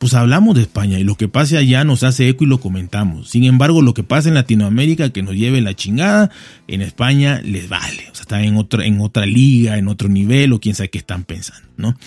pues 0.00 0.14
hablamos 0.14 0.54
de 0.54 0.62
España 0.62 0.98
y 0.98 1.04
lo 1.04 1.14
que 1.16 1.28
pase 1.28 1.58
allá 1.58 1.84
nos 1.84 2.04
hace 2.04 2.26
eco 2.26 2.44
y 2.44 2.46
lo 2.46 2.58
comentamos. 2.58 3.28
Sin 3.28 3.44
embargo, 3.44 3.82
lo 3.82 3.92
que 3.92 4.02
pasa 4.02 4.30
en 4.30 4.34
Latinoamérica 4.34 5.10
que 5.10 5.22
nos 5.22 5.34
lleve 5.34 5.60
la 5.60 5.76
chingada, 5.76 6.30
en 6.68 6.80
España 6.80 7.42
les 7.44 7.68
vale. 7.68 8.08
O 8.10 8.14
sea, 8.14 8.22
están 8.22 8.44
en 8.44 8.56
otra, 8.56 8.86
en 8.86 8.98
otra 9.02 9.26
liga, 9.26 9.76
en 9.76 9.88
otro 9.88 10.08
nivel 10.08 10.54
o 10.54 10.58
quién 10.58 10.74
sabe 10.74 10.88
qué 10.88 10.96
están 10.96 11.24
pensando, 11.24 11.68
¿no? 11.76 11.98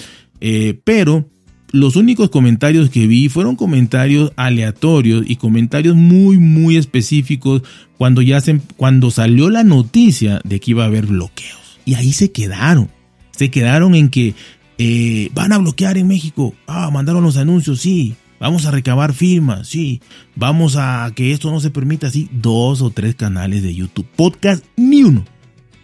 Eh, 0.42 0.80
pero 0.84 1.30
los 1.74 1.96
únicos 1.96 2.30
comentarios 2.30 2.92
que 2.92 3.08
vi 3.08 3.30
fueron 3.30 3.56
comentarios 3.56 4.32
aleatorios 4.36 5.26
y 5.28 5.38
comentarios 5.38 5.96
muy, 5.96 6.38
muy 6.38 6.78
específicos 6.78 7.64
cuando 7.98 8.22
ya 8.22 8.40
se, 8.42 8.62
cuando 8.78 9.10
salió 9.10 9.50
la 9.50 9.64
noticia 9.64 10.40
de 10.44 10.60
que 10.60 10.72
iba 10.72 10.84
a 10.84 10.88
haber 10.88 11.08
bloqueos. 11.08 11.80
Y 11.84 11.96
ahí 11.96 12.14
se 12.14 12.32
quedaron. 12.32 12.90
Se 13.32 13.50
quedaron 13.50 13.96
en 13.96 14.10
que 14.10 14.36
eh, 14.78 15.32
van 15.34 15.52
a 15.52 15.58
bloquear 15.58 15.98
en 15.98 16.08
México. 16.08 16.54
Ah, 16.68 16.92
mandaron 16.94 17.24
los 17.24 17.38
anuncios, 17.38 17.82
sí. 17.82 18.14
Vamos 18.40 18.68
a 18.68 18.72
recabar 18.72 19.14
firmas, 19.14 19.68
sí. 19.68 20.00
Vamos 20.36 20.76
a 20.76 21.12
que 21.16 21.32
esto 21.32 21.50
no 21.50 21.60
se 21.60 21.72
permita, 21.72 22.12
sí. 22.12 22.30
Dos 22.32 22.84
o 22.84 22.92
tres 22.92 23.16
canales 23.16 23.64
de 23.64 23.74
YouTube. 23.74 24.06
Podcast, 24.16 24.64
ni 24.78 25.02
uno. 25.02 25.26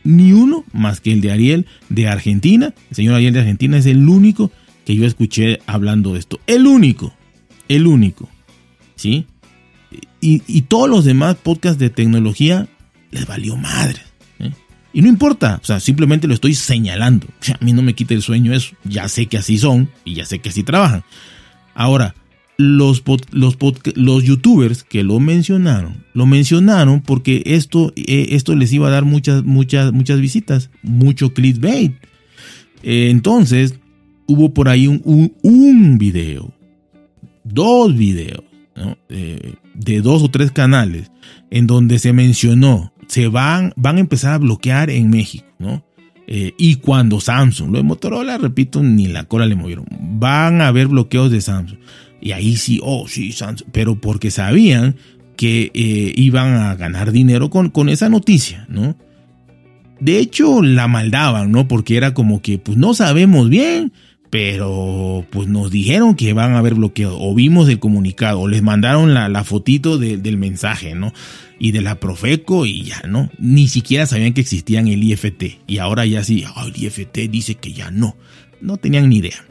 Ni 0.04 0.34
uno 0.34 0.66
más 0.72 1.02
que 1.02 1.12
el 1.12 1.22
de 1.22 1.32
Ariel 1.32 1.66
de 1.90 2.08
Argentina. 2.08 2.76
El 2.92 2.96
señor 2.96 3.16
Ariel 3.16 3.34
de 3.34 3.40
Argentina 3.40 3.76
es 3.76 3.88
el 3.88 4.08
único 4.08 4.52
que 4.90 4.96
yo 4.96 5.06
escuché 5.06 5.60
hablando 5.68 6.16
esto. 6.16 6.40
El 6.48 6.66
único. 6.66 7.14
El 7.68 7.86
único. 7.86 8.28
¿Sí? 8.96 9.28
Y, 10.20 10.42
y 10.48 10.62
todos 10.64 10.90
los 10.90 11.06
demás 11.06 11.36
podcasts 11.36 11.78
de 11.78 11.92
tecnología 11.92 12.68
les 13.12 13.28
valió 13.28 13.56
madre. 13.56 14.02
Y 14.92 15.04
no 15.04 15.08
importa, 15.08 15.60
o 15.62 15.64
sea, 15.64 15.80
simplemente 15.80 16.26
lo 16.28 16.34
estoy 16.34 16.56
señalando. 16.56 17.28
a 17.54 17.64
mí 17.64 17.72
no 17.72 17.84
me 17.84 17.94
quita 17.94 18.16
el 18.16 18.24
sueño 18.24 18.52
eso. 18.52 18.76
Ya 18.84 19.08
sé 19.10 19.28
que 19.28 19.38
así 19.38 19.60
son 19.60 19.92
y 20.06 20.16
ya 20.16 20.26
sé 20.26 20.40
que 20.40 20.50
así 20.50 20.64
trabajan. 20.64 21.04
Ahora, 21.76 22.16
los, 22.58 23.04
los, 23.30 23.58
los 23.94 24.24
youtubers 24.24 24.82
que 24.82 25.04
lo 25.04 25.20
mencionaron, 25.20 26.04
lo 26.16 26.26
mencionaron 26.26 27.02
porque 27.02 27.44
esto, 27.46 27.94
eh, 27.96 28.30
esto 28.32 28.56
les 28.56 28.74
iba 28.74 28.88
a 28.88 28.92
dar 28.92 29.06
muchas, 29.06 29.44
muchas, 29.44 29.94
muchas 29.94 30.20
visitas, 30.20 30.72
mucho 30.82 31.32
clickbait. 31.32 31.94
Eh, 32.82 33.10
entonces, 33.12 33.76
hubo 34.30 34.54
por 34.54 34.70
ahí 34.70 34.88
un, 34.88 35.34
un, 35.42 35.98
video, 35.98 36.54
dos 37.44 37.96
videos, 37.96 38.44
eh, 39.10 39.56
de 39.74 40.02
dos 40.02 40.24
o 40.24 40.30
tres 40.30 40.52
canales, 40.52 41.12
en 41.50 41.68
donde 41.68 42.00
se 42.00 42.14
mencionó 42.14 42.94
se 43.10 43.28
van, 43.28 43.74
van 43.76 43.98
a 43.98 44.02
empezar 44.02 44.34
a 44.34 44.38
bloquear 44.38 44.92
en 44.92 45.10
México, 45.10 45.48
¿no? 45.58 45.84
Eh, 46.28 46.54
y 46.60 46.76
cuando 46.76 47.20
Samsung, 47.20 47.72
lo 47.72 47.78
de 47.78 47.84
Motorola, 47.84 48.38
repito, 48.38 48.84
ni 48.84 49.08
la 49.08 49.24
cola 49.24 49.48
le 49.48 49.56
movieron. 49.56 49.86
Van 49.90 50.62
a 50.62 50.68
haber 50.68 50.88
bloqueos 50.88 51.32
de 51.32 51.42
Samsung. 51.42 51.80
Y 52.22 52.34
ahí 52.34 52.56
sí, 52.56 52.80
oh, 52.84 53.08
sí, 53.08 53.32
Samsung. 53.32 53.68
Pero 53.72 54.00
porque 54.00 54.30
sabían 54.30 54.96
que 55.36 55.72
eh, 55.74 56.14
iban 56.16 56.54
a 56.54 56.76
ganar 56.76 57.12
dinero 57.12 57.50
con, 57.50 57.72
con 57.72 57.90
esa 57.90 58.10
noticia, 58.10 58.68
¿no? 58.70 58.96
De 60.00 60.20
hecho, 60.20 60.62
la 60.62 60.88
maldaban, 60.88 61.52
¿no? 61.52 61.68
Porque 61.68 61.98
era 61.98 62.14
como 62.14 62.44
que, 62.44 62.60
pues 62.60 62.78
no 62.78 62.94
sabemos 62.94 63.50
bien, 63.50 63.92
pero 64.30 65.26
pues 65.30 65.48
nos 65.48 65.72
dijeron 65.72 66.16
que 66.16 66.34
van 66.34 66.54
a 66.54 66.60
haber 66.60 66.76
bloqueos, 66.76 67.16
o 67.18 67.34
vimos 67.34 67.70
el 67.70 67.80
comunicado, 67.80 68.42
o 68.42 68.48
les 68.48 68.62
mandaron 68.62 69.14
la, 69.14 69.30
la 69.30 69.44
fotito 69.44 69.98
del 69.98 70.38
mensaje, 70.38 70.96
¿no? 70.96 71.14
y 71.60 71.72
de 71.72 71.82
la 71.82 72.00
Profeco 72.00 72.66
y 72.66 72.84
ya, 72.84 73.04
¿no? 73.08 73.30
Ni 73.38 73.68
siquiera 73.68 74.06
sabían 74.06 74.34
que 74.34 74.42
existían 74.42 74.88
el 74.88 75.04
IFT. 75.04 75.60
Y 75.68 75.78
ahora 75.78 76.06
ya 76.06 76.24
sí, 76.24 76.46
el 76.66 76.84
IFT 76.84 77.30
dice 77.30 77.56
que 77.56 77.74
ya 77.74 77.92
no. 77.92 78.16
No 78.62 78.78
tenían 78.78 79.10
ni 79.10 79.18
idea. 79.18 79.46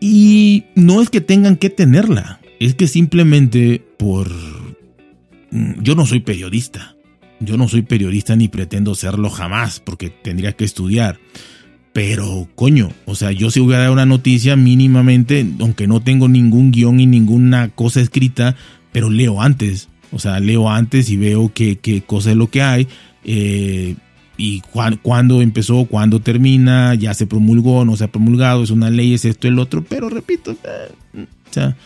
Y 0.00 0.64
no 0.74 1.00
es 1.00 1.10
que 1.10 1.20
tengan 1.20 1.56
que 1.56 1.70
tenerla, 1.70 2.40
es 2.58 2.74
que 2.74 2.88
simplemente 2.88 3.84
por... 3.98 4.30
Mm, 5.50 5.82
yo 5.82 5.94
no 5.94 6.06
soy 6.06 6.20
periodista. 6.20 6.96
Yo 7.38 7.56
no 7.56 7.68
soy 7.68 7.82
periodista 7.82 8.34
ni 8.34 8.48
pretendo 8.48 8.94
serlo 8.94 9.28
jamás 9.30 9.80
porque 9.80 10.10
tendría 10.10 10.52
que 10.52 10.64
estudiar. 10.64 11.20
Pero, 11.92 12.48
coño, 12.54 12.90
o 13.04 13.14
sea, 13.14 13.32
yo 13.32 13.50
si 13.50 13.60
voy 13.60 13.74
a 13.74 13.78
dar 13.78 13.90
una 13.90 14.06
noticia 14.06 14.56
mínimamente, 14.56 15.46
aunque 15.60 15.86
no 15.86 16.00
tengo 16.00 16.26
ningún 16.26 16.72
guion 16.72 17.00
y 17.00 17.06
ninguna 17.06 17.68
cosa 17.68 18.00
escrita, 18.00 18.56
pero 18.92 19.10
leo 19.10 19.42
antes. 19.42 19.88
O 20.10 20.18
sea, 20.18 20.40
leo 20.40 20.70
antes 20.70 21.10
y 21.10 21.16
veo 21.16 21.52
qué, 21.54 21.76
qué 21.78 22.02
cosa 22.02 22.30
es 22.30 22.36
lo 22.36 22.50
que 22.50 22.62
hay. 22.62 22.88
Eh, 23.24 23.96
y 24.38 24.60
cuándo 25.02 25.42
empezó, 25.42 25.84
cuándo 25.84 26.20
termina, 26.20 26.94
ya 26.94 27.12
se 27.14 27.26
promulgó, 27.26 27.84
no 27.84 27.96
se 27.96 28.04
ha 28.04 28.08
promulgado, 28.10 28.64
es 28.64 28.70
una 28.70 28.90
ley, 28.90 29.14
es 29.14 29.24
esto, 29.24 29.46
el 29.46 29.58
otro, 29.58 29.84
pero 29.84 30.08
repito, 30.08 30.52
eh, 30.52 30.92
o 31.14 31.52
sea, 31.52 31.76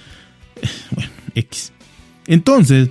bueno, 0.93 1.11
X. 1.35 1.73
Entonces, 2.27 2.91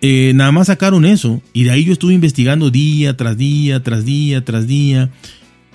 eh, 0.00 0.32
nada 0.34 0.52
más 0.52 0.66
sacaron 0.66 1.06
eso 1.06 1.40
y 1.52 1.64
de 1.64 1.70
ahí 1.70 1.84
yo 1.84 1.92
estuve 1.92 2.12
investigando 2.12 2.70
día 2.70 3.16
tras 3.16 3.38
día, 3.38 3.82
tras 3.82 4.04
día, 4.04 4.44
tras 4.44 4.66
día 4.66 5.10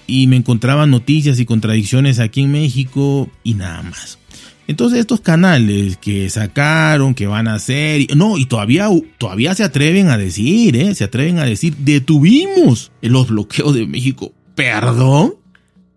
y 0.09 0.27
me 0.27 0.35
encontraba 0.35 0.85
noticias 0.85 1.39
y 1.39 1.45
contradicciones 1.45 2.19
aquí 2.19 2.41
en 2.41 2.51
México 2.51 3.29
y 3.43 3.53
nada 3.53 3.83
más. 3.83 4.17
Entonces 4.67 4.99
estos 4.99 5.21
canales 5.21 5.97
que 5.97 6.29
sacaron, 6.29 7.15
que 7.15 7.25
van 7.25 7.47
a 7.47 7.55
hacer, 7.55 8.15
no, 8.15 8.37
y 8.37 8.45
todavía, 8.45 8.87
todavía 9.17 9.55
se 9.55 9.63
atreven 9.63 10.09
a 10.09 10.17
decir, 10.17 10.75
¿eh? 10.75 10.93
se 10.93 11.05
atreven 11.05 11.39
a 11.39 11.45
decir, 11.45 11.75
detuvimos 11.77 12.91
los 13.01 13.29
bloqueos 13.29 13.73
de 13.73 13.87
México. 13.87 14.31
Perdón, 14.53 15.33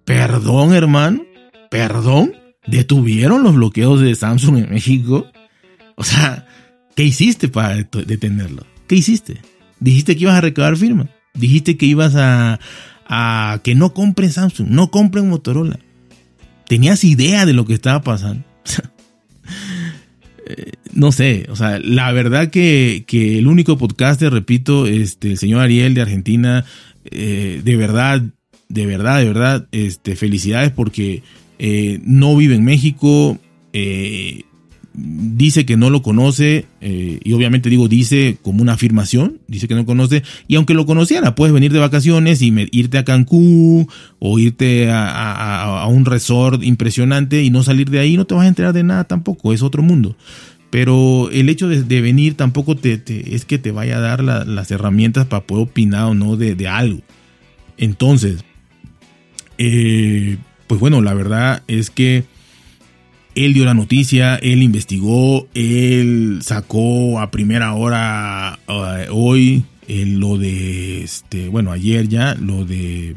perdón 0.05 0.73
hermano, 0.73 1.23
perdón, 1.71 2.33
detuvieron 2.67 3.43
los 3.43 3.55
bloqueos 3.55 4.01
de 4.01 4.15
Samsung 4.15 4.59
en 4.59 4.71
México. 4.71 5.27
O 5.97 6.05
sea, 6.05 6.47
¿qué 6.97 7.05
hiciste 7.05 7.49
para 7.49 7.77
detenerlo? 7.77 8.65
¿Qué 8.87 8.95
hiciste? 8.95 9.43
Dijiste 9.81 10.17
que 10.17 10.23
ibas 10.23 10.37
a 10.37 10.41
recabar 10.41 10.77
firma. 10.79 11.11
Dijiste 11.35 11.77
que 11.77 11.87
ibas 11.87 12.15
a, 12.15 12.59
a 13.07 13.61
que 13.63 13.75
no 13.75 13.93
compren 13.95 14.33
Samsung, 14.33 14.69
no 14.69 14.91
compren 14.91 15.29
Motorola. 15.29 15.79
¿Tenías 16.67 17.05
idea 17.05 17.45
de 17.47 17.53
lo 17.53 17.67
que 17.67 17.75
estaba 17.75 18.03
pasando? 18.03 18.45
no 20.93 21.13
sé, 21.13 21.47
o 21.51 21.57
sea, 21.57 21.79
la 21.79 22.13
verdad 22.13 22.51
que, 22.51 23.05
el 23.11 23.47
único 23.47 23.79
podcaster, 23.79 24.33
repito, 24.33 24.87
este, 24.87 25.33
el 25.33 25.39
señor 25.39 25.61
Ariel 25.61 25.95
de 25.95 26.03
Argentina, 26.03 26.65
eh, 27.11 27.61
de 27.65 27.77
verdad, 27.77 28.23
de 28.69 28.87
verdad, 28.87 29.19
de 29.19 29.27
verdad, 29.27 29.69
este, 29.73 30.17
felicidades 30.17 30.71
porque 30.71 31.23
eh, 31.59 32.01
no 32.05 32.37
vive 32.37 32.55
en 32.55 32.65
México, 32.65 33.39
eh, 33.73 34.43
dice 34.95 35.65
que 35.65 35.77
no 35.77 35.91
lo 35.91 36.03
conoce, 36.03 36.67
eh, 36.81 37.19
y 37.23 37.33
obviamente 37.33 37.71
digo 37.71 37.89
dice 37.89 38.37
como 38.43 38.63
una 38.63 38.75
afirmación, 38.75 39.39
dice 39.49 39.69
que 39.69 39.75
no 39.75 39.87
conoce, 39.87 40.23
y 40.49 40.57
aunque 40.57 40.75
lo 40.75 40.87
conociera, 40.87 41.35
puedes 41.35 41.55
venir 41.55 41.73
de 41.73 41.79
vacaciones 41.79 42.43
y 42.43 42.53
irte 42.73 42.99
a 42.99 43.05
Cancún 43.05 43.89
o 44.19 44.39
irte 44.39 44.91
a, 44.91 45.87
un 45.89 46.05
resort 46.05 46.63
impresionante 46.63 47.43
y 47.43 47.51
no 47.51 47.63
salir 47.63 47.91
de 47.91 48.01
ahí, 48.01 48.17
no 48.17 48.27
te 48.27 48.35
vas 48.35 48.45
a 48.45 48.49
enterar 48.49 48.73
de 48.73 48.83
nada 48.83 49.05
tampoco, 49.05 49.53
es 49.53 49.63
otro 49.63 49.83
mundo. 49.83 50.17
Pero 50.71 51.31
el 51.31 51.51
hecho 51.51 51.69
de, 51.69 52.01
venir 52.01 52.35
tampoco 52.35 52.77
te, 52.77 53.03
es 53.07 53.45
que 53.45 53.59
te 53.59 53.73
vaya 53.73 53.99
a 53.99 54.01
dar 54.01 54.25
las 54.25 54.71
herramientas 54.71 55.27
para 55.27 55.45
poder 55.45 55.65
opinar 55.69 56.05
o 56.05 56.15
no 56.15 56.37
de, 56.37 56.55
de 56.55 56.67
algo. 56.67 57.03
Entonces, 57.77 58.43
eh, 59.59 60.39
pues 60.67 60.81
bueno, 60.81 61.03
la 61.03 61.13
verdad 61.13 61.63
es 61.67 61.91
que 61.91 62.25
él 63.35 63.55
dio 63.55 63.65
la 63.65 63.75
noticia, 63.75 64.37
él 64.37 64.63
investigó, 64.63 65.49
él 65.55 66.41
sacó 66.43 67.21
a 67.21 67.31
primera 67.31 67.75
hora 67.75 68.59
eh, 68.69 69.07
hoy 69.11 69.65
eh, 69.89 70.05
lo 70.07 70.39
de, 70.39 71.03
este, 71.03 71.49
bueno, 71.49 71.73
ayer 71.73 72.09
ya, 72.09 72.35
lo 72.35 72.65
de 72.65 73.17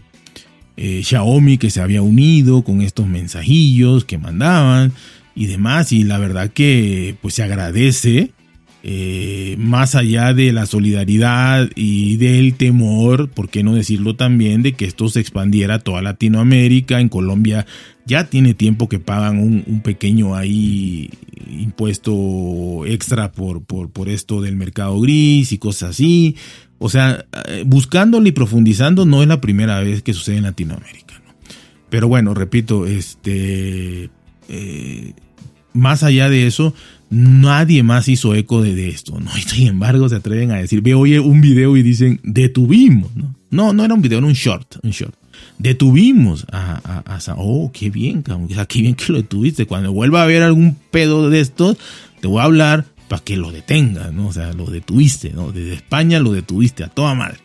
eh, 0.78 1.02
Xiaomi 1.04 1.58
que 1.58 1.70
se 1.70 1.82
había 1.82 2.02
unido 2.02 2.64
con 2.64 2.82
estos 2.82 3.08
mensajillos 3.08 4.06
que 4.06 4.18
mandaban 4.18 4.94
y 5.36 5.48
demás. 5.48 5.92
Y 5.92 6.04
la 6.04 6.18
verdad 6.18 6.50
que 6.50 7.16
pues 7.22 7.36
se 7.36 7.44
agradece 7.44 8.32
eh, 8.88 9.56
más 9.58 9.96
allá 9.96 10.36
de 10.36 10.54
la 10.54 10.68
solidaridad 10.68 11.68
y 11.74 12.18
del 12.18 12.54
temor, 12.54 13.32
por 13.32 13.50
qué 13.50 13.64
no 13.64 13.74
decirlo 13.74 14.16
también, 14.16 14.62
de 14.62 14.74
que 14.74 14.86
esto 14.86 15.10
se 15.10 15.20
expandiera 15.20 15.76
a 15.76 15.80
toda 15.80 16.04
Latinoamérica. 16.04 17.00
En 17.00 17.10
Colombia 17.10 17.66
ya 18.06 18.30
tiene 18.30 18.54
tiempo 18.54 18.88
que 18.88 19.00
pagan 19.00 19.40
un, 19.40 19.82
pequeño 19.82 20.36
ahí 20.36 21.10
impuesto 21.50 22.86
extra 22.86 23.32
por, 23.32 23.64
por, 23.64 24.08
esto 24.08 24.40
del 24.40 24.56
mercado 24.56 25.00
gris 25.02 25.52
y 25.52 25.58
cosas 25.58 25.90
así. 25.90 26.36
O 26.78 26.88
sea, 26.88 27.26
eh, 27.48 27.64
buscándolo 27.66 28.28
y 28.28 28.34
profundizando 28.34 29.08
no 29.08 29.24
es 29.24 29.28
la 29.28 29.42
primera 29.42 29.80
vez 29.80 30.04
que 30.04 30.14
sucede 30.14 30.38
en 30.38 30.44
Latinoamérica. 30.44 31.24
Pero 31.90 32.08
bueno, 32.08 32.36
repito, 32.36 32.86
este... 32.86 34.12
Eh, 34.48 35.14
más 35.74 36.04
allá 36.04 36.30
de 36.30 36.48
eso, 36.48 36.74
nadie 37.16 37.82
más 37.82 38.08
hizo 38.10 38.36
eco 38.36 38.62
de, 38.62 38.90
esto, 38.90 39.20
¿no? 39.20 39.30
Y 39.38 39.42
sin 39.42 39.68
embargo 39.68 40.10
se 40.10 40.16
atreven 40.16 40.52
a 40.52 40.58
decir, 40.58 40.82
ve 40.82 40.94
oye 40.94 41.20
un 41.20 41.42
video 41.42 41.78
y 41.78 41.84
dicen, 41.84 42.20
detuvimos, 42.24 43.16
¿no? 43.16 43.36
No, 43.72 43.86
era 43.86 43.94
un 43.94 44.02
video, 44.02 44.18
era 44.18 44.28
un 44.28 44.34
short, 44.34 44.78
un 44.84 44.92
short. 44.92 45.16
Detuvimos 45.58 46.46
a, 46.52 47.04
a, 47.06 47.36
oh, 47.38 47.72
qué 47.74 47.90
bien, 47.90 48.22
cabrón, 48.22 48.50
qué 48.68 48.82
bien 48.82 48.96
que 48.96 49.14
lo 49.14 49.20
detuviste. 49.20 49.66
Cuando 49.66 49.94
vuelva 49.94 50.20
a 50.20 50.24
haber 50.24 50.44
algún 50.44 50.76
pedo 50.92 51.30
de 51.30 51.40
estos, 51.40 51.78
te 52.20 52.28
voy 52.28 52.42
a 52.42 52.46
hablar 52.46 52.86
para 53.08 53.24
que 53.24 53.38
lo 53.38 53.52
detengas, 53.52 54.12
¿no? 54.12 54.28
O 54.28 54.34
sea, 54.34 54.52
lo 54.52 54.66
detuviste, 54.66 55.32
¿no? 55.32 55.54
Desde 55.54 55.74
España 55.74 56.20
lo 56.20 56.34
detuviste 56.34 56.84
a 56.84 56.90
toda 56.90 57.16
madre. 57.16 57.38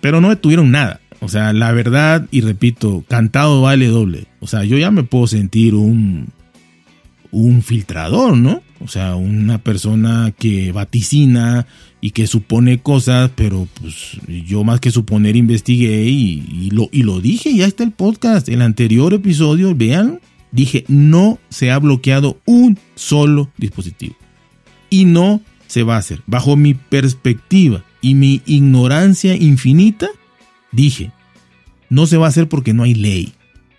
Pero 0.00 0.20
no 0.20 0.28
detuvieron 0.28 0.70
nada. 0.70 1.00
O 1.20 1.28
sea, 1.28 1.52
la 1.52 1.72
verdad, 1.72 2.28
y 2.30 2.42
repito, 2.42 3.04
cantado 3.08 3.62
vale 3.62 3.88
doble. 3.88 4.26
O 4.38 4.46
sea, 4.46 4.62
yo 4.62 4.78
ya 4.78 4.92
me 4.92 5.02
puedo 5.02 5.26
sentir 5.26 5.74
un, 5.74 6.28
un 7.32 7.62
filtrador, 7.62 8.36
¿no? 8.36 8.62
O 8.80 8.86
sea, 8.86 9.16
una 9.16 9.58
persona 9.58 10.32
que 10.38 10.70
vaticina 10.70 11.66
y 12.00 12.12
que 12.12 12.28
supone 12.28 12.78
cosas, 12.78 13.30
pero 13.34 13.66
pues 13.80 14.18
yo 14.46 14.62
más 14.62 14.78
que 14.78 14.92
suponer 14.92 15.34
investigué 15.34 16.04
y, 16.04 16.70
lo, 16.70 16.88
y 16.92 17.02
lo 17.02 17.20
dije, 17.20 17.54
ya 17.54 17.66
está 17.66 17.82
el 17.82 17.90
podcast, 17.90 18.48
el 18.48 18.62
anterior 18.62 19.12
episodio, 19.14 19.74
vean, 19.74 20.20
dije, 20.52 20.84
no 20.86 21.38
se 21.48 21.72
ha 21.72 21.78
bloqueado 21.78 22.38
un 22.44 22.78
solo 22.94 23.50
dispositivo. 23.56 24.14
Y 24.90 25.06
no 25.06 25.42
se 25.66 25.82
va 25.82 25.96
a 25.96 25.98
hacer. 25.98 26.22
Bajo 26.26 26.56
mi 26.56 26.74
perspectiva 26.74 27.84
y 28.00 28.14
mi 28.14 28.42
ignorancia 28.46 29.34
infinita, 29.34 30.08
dije, 30.70 31.10
no 31.90 32.06
se 32.06 32.16
va 32.16 32.26
a 32.26 32.28
hacer 32.28 32.48
porque 32.48 32.74
no 32.74 32.84
hay 32.84 32.94
ley. 32.94 33.32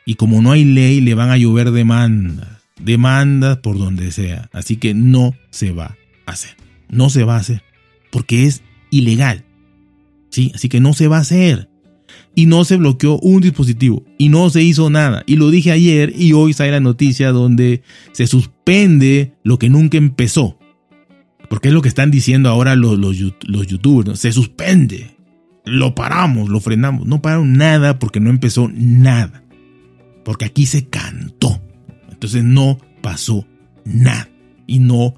Y 0.06 0.16
como 0.16 0.42
no 0.42 0.52
hay 0.52 0.66
ley, 0.66 1.00
le 1.00 1.14
van 1.14 1.30
a 1.30 1.38
llover 1.38 1.72
demandas 1.72 2.59
demandas 2.80 3.58
por 3.58 3.78
donde 3.78 4.12
sea. 4.12 4.50
Así 4.52 4.78
que 4.78 4.94
no 4.94 5.34
se 5.52 5.72
va 5.72 5.98
a 6.26 6.32
hacer. 6.32 6.56
No 6.90 7.10
se 7.10 7.24
va 7.24 7.36
a 7.36 7.40
hacer. 7.40 7.64
Porque 8.12 8.46
es 8.46 8.64
ilegal. 8.90 9.46
¿Sí? 10.30 10.52
Así 10.56 10.70
que 10.70 10.80
no 10.80 10.94
se 10.94 11.08
va 11.08 11.18
a 11.18 11.22
hacer. 11.22 11.70
Y 12.36 12.46
no 12.46 12.64
se 12.66 12.78
bloqueó 12.78 13.20
un 13.20 13.42
dispositivo. 13.42 14.04
Y 14.18 14.30
no 14.30 14.50
se 14.50 14.64
hizo 14.64 14.90
nada. 14.90 15.24
Y 15.26 15.36
lo 15.36 15.50
dije 15.50 15.72
ayer 15.72 16.14
y 16.18 16.34
hoy 16.34 16.54
sale 16.54 16.72
la 16.72 16.80
noticia 16.80 17.32
donde 17.32 17.84
se 18.12 18.28
suspende 18.28 19.34
lo 19.44 19.60
que 19.60 19.70
nunca 19.70 19.98
empezó. 19.98 20.58
Porque 21.50 21.70
es 21.70 21.74
lo 21.74 21.82
que 21.82 21.90
están 21.90 22.12
diciendo 22.12 22.50
ahora 22.50 22.76
los, 22.76 22.98
los, 22.98 23.68
youtubers. 23.68 24.20
Se 24.20 24.32
suspende. 24.32 25.18
Lo 25.66 25.96
paramos, 25.96 26.50
lo 26.50 26.60
frenamos. 26.60 27.08
No 27.08 27.22
pararon 27.22 27.54
nada 27.54 28.00
porque 28.00 28.20
no 28.20 28.30
empezó 28.30 28.70
nada. 28.74 29.44
Porque 30.24 30.46
aquí 30.46 30.66
se 30.66 30.88
cantó. 30.88 31.62
Entonces 32.20 32.44
no 32.44 32.78
pasó 33.02 33.48
nada. 33.86 34.28
Y 34.68 34.80
no. 34.80 35.16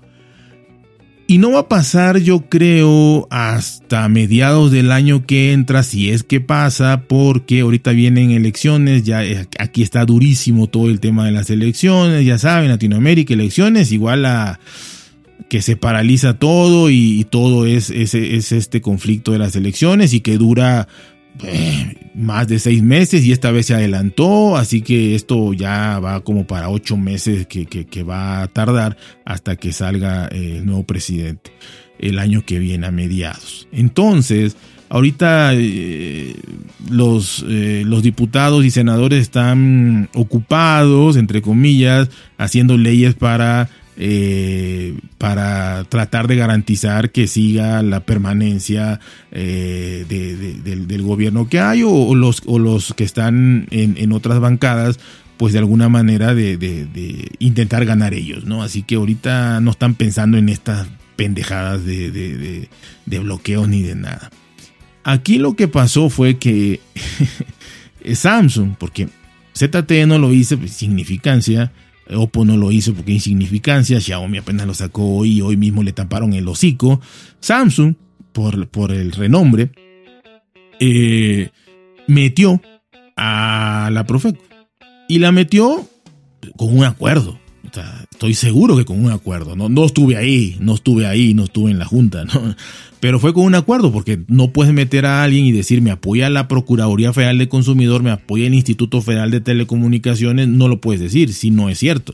Y 1.25 1.39
no 1.39 1.51
va 1.51 1.61
a 1.61 1.67
pasar, 1.67 2.19
yo 2.19 2.47
creo, 2.47 3.27
hasta 3.31 4.07
mediados 4.07 4.69
del 4.69 4.91
año 4.91 5.25
que 5.25 5.51
entra, 5.51 5.81
si 5.81 6.11
es 6.11 6.21
que 6.21 6.41
pasa, 6.41 7.05
porque 7.07 7.61
ahorita 7.61 7.91
vienen 7.91 8.29
elecciones, 8.29 9.03
ya 9.03 9.23
aquí 9.57 9.81
está 9.81 10.05
durísimo 10.05 10.67
todo 10.67 10.89
el 10.89 10.99
tema 10.99 11.25
de 11.25 11.31
las 11.31 11.49
elecciones, 11.49 12.23
ya 12.23 12.37
saben, 12.37 12.69
Latinoamérica, 12.69 13.33
elecciones, 13.33 13.91
igual 13.91 14.25
a 14.25 14.59
que 15.49 15.61
se 15.61 15.75
paraliza 15.75 16.37
todo 16.37 16.89
y, 16.89 17.25
todo 17.29 17.65
es, 17.65 17.89
es, 17.89 18.13
es, 18.13 18.51
este 18.51 18.79
conflicto 18.79 19.31
de 19.31 19.39
las 19.39 19.55
elecciones 19.55 20.13
y 20.13 20.21
que 20.21 20.37
dura 20.37 20.87
eh, 21.43 21.95
más 22.13 22.47
de 22.47 22.59
seis 22.59 22.83
meses 22.83 23.23
y 23.23 23.31
esta 23.31 23.51
vez 23.51 23.67
se 23.67 23.73
adelantó, 23.73 24.57
así 24.57 24.81
que 24.81 25.15
esto 25.15 25.53
ya 25.53 25.99
va 25.99 26.19
como 26.21 26.45
para 26.45 26.69
ocho 26.69 26.97
meses 26.97 27.47
que, 27.47 28.03
va 28.03 28.43
a 28.43 28.47
tardar 28.47 28.97
hasta 29.25 29.55
que 29.55 29.71
salga 29.71 30.27
eh, 30.27 30.57
el 30.57 30.65
nuevo 30.65 30.83
presidente 30.83 31.51
el 31.99 32.19
año 32.19 32.43
que 32.45 32.59
viene 32.59 32.87
a 32.87 32.91
mediados. 32.91 33.67
Entonces, 33.71 34.57
ahorita 34.89 35.53
eh, 35.53 36.35
los, 36.89 37.43
los 37.43 38.03
diputados 38.03 38.65
y 38.65 38.71
senadores 38.71 39.21
están 39.21 40.09
ocupados, 40.15 41.15
entre 41.15 41.41
comillas, 41.41 42.09
haciendo 42.37 42.77
leyes 42.77 43.13
para 43.13 43.69
eh, 44.03 44.97
para 45.19 45.83
tratar 45.83 46.27
de 46.27 46.35
garantizar 46.35 47.11
que 47.11 47.27
siga 47.27 47.83
la 47.83 47.99
permanencia 47.99 48.99
eh, 49.31 50.07
del, 50.09 51.01
gobierno 51.03 51.47
que 51.47 51.59
hay 51.59 51.83
o, 51.83 52.15
los, 52.15 52.41
o 52.47 52.57
los 52.57 52.95
que 52.95 53.03
están 53.03 53.67
en, 53.69 54.11
otras 54.11 54.39
bancadas 54.39 54.99
pues 55.37 55.53
de 55.53 55.59
alguna 55.59 55.87
manera 55.87 56.33
de, 56.33 57.29
intentar 57.37 57.85
ganar 57.85 58.15
ellos, 58.15 58.43
¿no? 58.43 58.63
Así 58.63 58.81
que 58.81 58.95
ahorita 58.95 59.61
no 59.61 59.69
están 59.69 59.93
pensando 59.93 60.39
en 60.39 60.49
estas 60.49 60.87
pendejadas 61.15 61.85
de, 61.85 62.67
bloqueos 63.05 63.69
ni 63.69 63.83
de 63.83 63.93
nada. 63.93 64.31
Aquí 65.03 65.37
lo 65.37 65.55
que 65.55 65.67
pasó 65.67 66.09
fue 66.09 66.39
que 66.39 66.79
Samsung, 68.15 68.73
porque 68.79 69.09
ZT 69.55 70.07
no 70.07 70.17
lo 70.17 70.33
hice, 70.33 70.57
pues, 70.57 70.71
significancia, 70.71 71.71
Oppo 72.15 72.45
no 72.45 72.58
lo 72.58 72.71
hizo 72.71 72.93
porque 72.93 73.13
insignificancia, 73.13 74.00
Xiaomi 74.00 74.38
apenas 74.38 74.67
lo 74.67 74.74
sacó 74.74 75.17
hoy 75.17 75.41
hoy 75.41 75.58
mismo 75.58 75.84
le 75.84 75.93
taparon 75.93 76.34
el 76.34 76.47
hocico. 76.47 77.02
Samsung, 77.39 77.95
por, 78.32 78.67
por 78.67 78.91
el 78.91 79.12
renombre, 79.12 79.71
eh, 80.80 81.50
metió 82.08 82.62
a 83.15 83.89
la 83.91 84.06
Profeco. 84.06 84.43
Y 85.08 85.19
la 85.19 85.32
metió 85.32 85.88
con 86.58 86.78
un 86.78 86.86
acuerdo 86.86 87.40
estoy 88.12 88.34
seguro 88.34 88.77
que 88.77 88.86
con 88.86 89.03
un 89.03 89.12
acuerdo. 89.12 89.55
No, 89.55 89.69
no 89.69 89.86
estuve 89.86 90.17
ahí, 90.17 90.57
no 90.60 90.75
estuve 90.75 91.07
ahí, 91.07 91.34
no 91.34 91.45
estuve 91.45 91.71
en 91.71 91.79
la 91.79 91.86
junta. 91.86 92.25
Pero 92.99 93.19
fue 93.19 93.34
con 93.34 93.45
un 93.45 93.55
acuerdo 93.55 93.91
porque 93.91 94.21
no 94.27 94.51
puedes 94.51 94.73
meter 94.73 95.05
a 95.05 95.23
alguien 95.23 95.45
y 95.45 95.51
decir 95.51 95.81
me 95.81 95.91
apoya 95.91 96.29
la 96.29 96.47
Procuraduría 96.47 97.13
Federal 97.13 97.38
de 97.38 97.49
Consumidor, 97.49 98.03
me 98.03 98.12
apoya 98.12 98.45
el 98.45 98.53
Instituto 98.53 99.01
Federal 99.01 99.31
de 99.31 99.41
Telecomunicaciones, 99.41 100.47
no 100.47 100.67
lo 100.67 100.81
puedes 100.81 101.01
decir 101.01 101.34
si 101.34 101.49
no 101.49 101.69
es 101.69 101.79
cierto. 101.79 102.13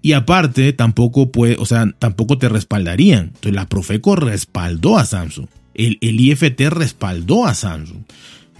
Y 0.00 0.12
aparte, 0.12 0.72
tampoco 0.72 1.30
puede, 1.30 1.56
o 1.58 1.66
sea, 1.66 1.92
tampoco 1.98 2.38
te 2.38 2.48
respaldarían. 2.48 3.26
Entonces 3.26 3.54
la 3.54 3.68
Profeco 3.68 4.16
respaldó 4.16 4.96
a 4.96 5.04
Samsung. 5.04 5.46
El, 5.74 5.98
el 6.00 6.20
IFT 6.20 6.60
respaldó 6.70 7.46
a 7.46 7.54
Samsung. 7.54 8.02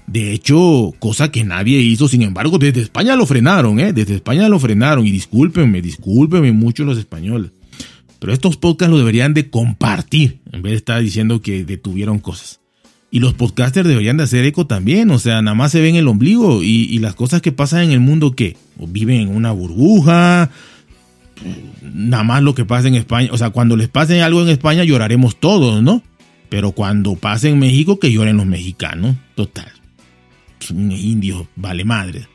De 0.09 0.33
hecho, 0.33 0.95
cosa 0.99 1.31
que 1.31 1.45
nadie 1.45 1.81
hizo, 1.81 2.09
sin 2.09 2.23
embargo, 2.23 2.57
desde 2.57 2.81
España 2.81 3.15
lo 3.15 3.27
frenaron, 3.27 3.79
¿eh? 3.79 3.93
Desde 3.93 4.15
España 4.15 4.49
lo 4.49 4.59
frenaron. 4.59 5.07
Y 5.07 5.11
discúlpenme, 5.11 5.83
discúlpenme 5.83 6.51
mucho 6.53 6.85
los 6.85 6.97
españoles. 6.97 7.51
Pero 8.19 8.33
estos 8.33 8.57
podcasts 8.57 8.91
lo 8.91 8.97
deberían 8.97 9.35
de 9.35 9.51
compartir, 9.51 10.41
en 10.51 10.63
vez 10.63 10.73
de 10.73 10.77
estar 10.79 11.03
diciendo 11.03 11.43
que 11.43 11.63
detuvieron 11.63 12.21
cosas. 12.21 12.61
Y 13.11 13.21
los 13.21 13.35
podcasters 13.35 13.87
deberían 13.87 14.17
de 14.17 14.23
hacer 14.23 14.47
eco 14.47 14.67
también, 14.67 15.11
o 15.11 15.19
sea, 15.19 15.43
nada 15.43 15.55
más 15.55 15.73
se 15.73 15.83
ven 15.83 15.97
el 15.97 16.09
ombligo 16.09 16.63
y, 16.63 16.99
las 17.01 17.15
cosas 17.15 17.43
que 17.43 17.53
pasan 17.53 17.83
en 17.83 17.93
el 17.93 18.01
mundo, 18.01 18.35
¿qué? 18.35 18.57
O 18.79 18.87
viven 18.87 19.21
en 19.21 19.29
una 19.35 19.53
burbuja, 19.53 20.51
nada 21.83 22.25
más 22.25 22.43
lo 22.43 22.55
que 22.55 22.65
pasa 22.65 22.89
en 22.89 22.97
España, 22.97 23.29
o 23.33 23.39
sea, 23.39 23.51
cuando 23.51 23.77
les 23.77 23.89
pase 23.89 24.21
algo 24.23 24.43
en 24.43 24.49
España 24.49 24.85
lloraremos 24.85 25.37
todos, 25.37 25.83
¿no? 25.83 26.03
Pero 26.51 26.73
cuando 26.73 27.15
pase 27.15 27.51
en 27.51 27.59
México, 27.59 27.99
que 27.99 28.13
lloren 28.13 28.37
los 28.37 28.47
mexicanos, 28.47 29.17
total 29.35 29.78
indio, 30.71 31.49
vale 31.57 31.85
madre. 31.85 32.27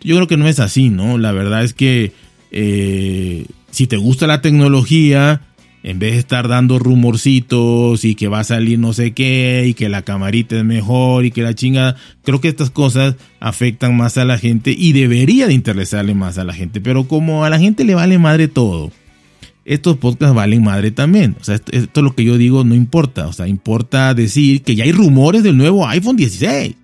Yo 0.00 0.16
creo 0.16 0.28
que 0.28 0.36
no 0.36 0.46
es 0.46 0.60
así, 0.60 0.90
¿no? 0.90 1.18
La 1.18 1.32
verdad 1.32 1.64
es 1.64 1.74
que 1.74 2.12
eh, 2.50 3.46
si 3.70 3.86
te 3.86 3.96
gusta 3.96 4.26
la 4.26 4.40
tecnología, 4.40 5.42
En 5.84 6.00
vez 6.00 6.14
de 6.14 6.18
estar 6.18 6.48
dando 6.48 6.80
rumorcitos 6.80 8.04
y 8.04 8.16
que 8.16 8.26
va 8.26 8.40
a 8.40 8.44
salir 8.44 8.80
no 8.80 8.92
sé 8.92 9.12
qué 9.12 9.64
y 9.68 9.74
que 9.74 9.88
la 9.88 10.02
camarita 10.02 10.56
es 10.58 10.64
mejor 10.64 11.24
y 11.24 11.30
que 11.30 11.42
la 11.42 11.54
chingada, 11.54 11.94
creo 12.24 12.40
que 12.40 12.48
estas 12.48 12.70
cosas 12.70 13.14
afectan 13.38 13.96
más 13.96 14.18
a 14.18 14.24
la 14.24 14.38
gente 14.38 14.74
y 14.76 14.92
debería 14.92 15.46
de 15.46 15.54
interesarle 15.54 16.14
más 16.14 16.36
a 16.36 16.44
la 16.44 16.52
gente. 16.52 16.80
Pero 16.80 17.06
como 17.06 17.44
a 17.44 17.48
la 17.48 17.60
gente 17.60 17.84
le 17.84 17.94
vale 17.94 18.18
madre 18.18 18.48
todo, 18.48 18.90
estos 19.64 19.98
podcasts 19.98 20.34
valen 20.34 20.64
madre 20.64 20.90
también. 20.90 21.36
O 21.40 21.44
sea, 21.44 21.54
esto, 21.54 21.70
esto, 21.72 22.00
es 22.00 22.04
lo 22.04 22.14
que 22.14 22.24
yo 22.24 22.36
digo, 22.38 22.64
no 22.64 22.74
importa. 22.74 23.28
O 23.28 23.32
sea, 23.32 23.46
importa 23.46 24.14
decir 24.14 24.62
que 24.62 24.74
ya 24.74 24.82
hay 24.82 24.92
rumores 24.92 25.44
del 25.44 25.56
nuevo 25.56 25.86
iPhone 25.86 26.16
16 26.16 26.74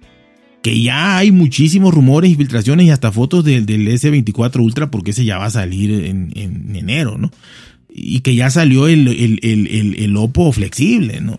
que 0.65 0.81
ya 0.81 1.19
hay 1.19 1.31
muchísimos 1.31 1.93
rumores 1.93 2.31
y 2.31 2.37
filtraciones 2.37 2.87
y 2.87 2.91
hasta 2.91 3.13
fotos 3.13 3.45
del, 3.45 3.67
del 3.67 3.87
S24 3.87 4.63
Ultra 4.63 4.91
porque 4.91 5.11
ese 5.11 5.27
ya 5.27 5.37
va 5.37 5.45
a 5.45 5.51
salir 5.51 5.91
en, 6.07 6.33
en 6.35 6.75
enero, 6.75 7.19
¿no? 7.19 7.31
Y 7.91 8.21
que 8.21 8.35
ya 8.35 8.49
salió 8.49 8.89
el, 8.89 9.07
el, 9.09 9.41
el, 9.43 9.95
el, 9.99 10.17
Oppo 10.17 10.51
flexible, 10.53 11.21
¿no? 11.21 11.39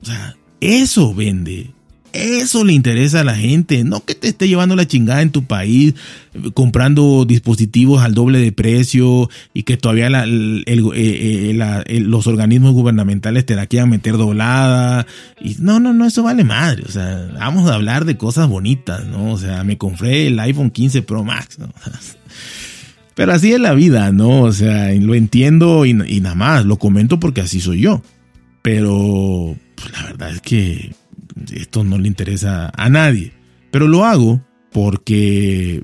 O 0.00 0.06
sea, 0.06 0.36
eso 0.62 1.14
vende. 1.14 1.72
Eso 2.12 2.62
le 2.62 2.74
interesa 2.74 3.20
a 3.20 3.24
la 3.24 3.34
gente, 3.34 3.84
no 3.84 4.04
que 4.04 4.14
te 4.14 4.28
esté 4.28 4.46
llevando 4.46 4.76
la 4.76 4.86
chingada 4.86 5.22
en 5.22 5.30
tu 5.30 5.44
país, 5.44 5.94
comprando 6.52 7.24
dispositivos 7.24 8.02
al 8.02 8.12
doble 8.12 8.38
de 8.38 8.52
precio 8.52 9.30
y 9.54 9.62
que 9.62 9.78
todavía 9.78 10.08
eh, 10.26 10.64
eh, 10.66 12.00
los 12.00 12.26
organismos 12.26 12.72
gubernamentales 12.72 13.46
te 13.46 13.56
la 13.56 13.66
quieran 13.66 13.88
meter 13.88 14.18
doblada. 14.18 15.06
No, 15.58 15.80
no, 15.80 15.94
no, 15.94 16.04
eso 16.04 16.22
vale 16.22 16.44
madre. 16.44 16.82
O 16.86 16.90
sea, 16.90 17.30
vamos 17.32 17.70
a 17.70 17.74
hablar 17.74 18.04
de 18.04 18.18
cosas 18.18 18.46
bonitas, 18.46 19.06
¿no? 19.06 19.32
O 19.32 19.38
sea, 19.38 19.64
me 19.64 19.78
compré 19.78 20.26
el 20.26 20.38
iPhone 20.38 20.70
15 20.70 21.02
Pro 21.02 21.24
Max, 21.24 21.58
¿no? 21.58 21.72
Pero 23.14 23.32
así 23.32 23.52
es 23.52 23.60
la 23.60 23.72
vida, 23.72 24.12
¿no? 24.12 24.42
O 24.42 24.52
sea, 24.52 24.92
lo 24.92 25.14
entiendo 25.14 25.86
y, 25.86 25.90
y 25.90 26.20
nada 26.20 26.34
más, 26.34 26.66
lo 26.66 26.78
comento 26.78 27.18
porque 27.18 27.40
así 27.40 27.60
soy 27.60 27.80
yo. 27.80 28.02
Pero 28.62 29.56
pues, 29.74 29.92
la 29.92 30.02
verdad 30.04 30.30
es 30.30 30.40
que 30.40 30.94
esto 31.54 31.84
no 31.84 31.98
le 31.98 32.08
interesa 32.08 32.72
a 32.76 32.88
nadie. 32.88 33.32
Pero 33.70 33.88
lo 33.88 34.04
hago 34.04 34.42
porque 34.72 35.82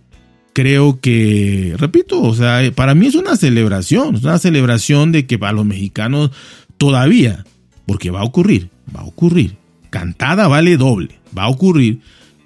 creo 0.53 1.01
que, 1.01 1.75
repito, 1.79 2.21
o 2.21 2.35
sea, 2.35 2.61
para 2.75 2.95
mí 2.95 3.07
es 3.07 3.15
una 3.15 3.37
celebración, 3.37 4.17
es 4.17 4.25
una 4.25 4.39
celebración 4.39 5.13
de 5.13 5.27
que 5.27 5.39
para 5.39 5.53
los 5.53 5.65
mexicanos 5.65 6.31
todavía, 6.79 7.45
porque 7.87 8.11
va 8.11 8.21
a 8.21 8.25
ocurrir, 8.25 8.71
va 8.95 9.03
a 9.03 9.07
ocurrir, 9.07 9.57
cantada 9.91 10.49
vale 10.49 10.77
doble, 10.77 11.21
va 11.37 11.45
a 11.45 11.49
ocurrir 11.49 12.01